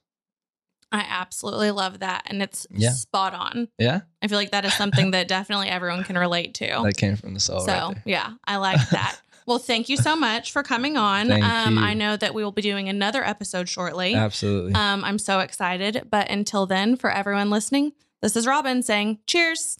I 0.91 1.05
absolutely 1.07 1.71
love 1.71 1.99
that 1.99 2.23
and 2.27 2.41
it's 2.41 2.65
Yeah. 2.71 2.91
spot 2.91 3.33
on. 3.33 3.67
Yeah, 3.77 4.01
I 4.21 4.27
feel 4.27 4.37
like 4.37 4.51
that 4.51 4.65
is 4.65 4.73
something 4.73 5.11
that 5.11 5.27
definitely 5.27 5.67
everyone 5.67 6.03
can 6.03 6.17
relate 6.17 6.53
to. 6.55 6.81
that 6.83 6.97
came 6.97 7.15
from 7.15 7.33
the 7.33 7.39
soul. 7.39 7.61
so 7.61 7.71
right 7.71 7.97
yeah, 8.05 8.33
I 8.45 8.57
like 8.57 8.89
that. 8.89 9.17
well, 9.45 9.59
thank 9.59 9.89
you 9.89 9.97
so 9.97 10.15
much 10.15 10.51
for 10.51 10.63
coming 10.63 10.95
on. 10.97 11.31
Um. 11.31 11.77
I 11.77 11.93
know 11.93 12.15
that 12.17 12.33
we 12.33 12.43
will 12.43 12.51
be 12.51 12.61
doing 12.61 12.87
another 12.89 13.23
episode 13.23 13.67
shortly. 13.69 14.15
Absolutely. 14.15 14.73
Um, 14.75 15.03
I'm 15.03 15.19
so 15.19 15.39
excited. 15.41 16.07
But 16.09 16.29
until 16.29 16.65
then, 16.65 16.95
for 16.95 17.11
everyone 17.11 17.49
listening, 17.49 17.93
this 18.21 18.35
is 18.35 18.47
Robin 18.47 18.81
saying 18.81 19.19
cheers. 19.27 19.77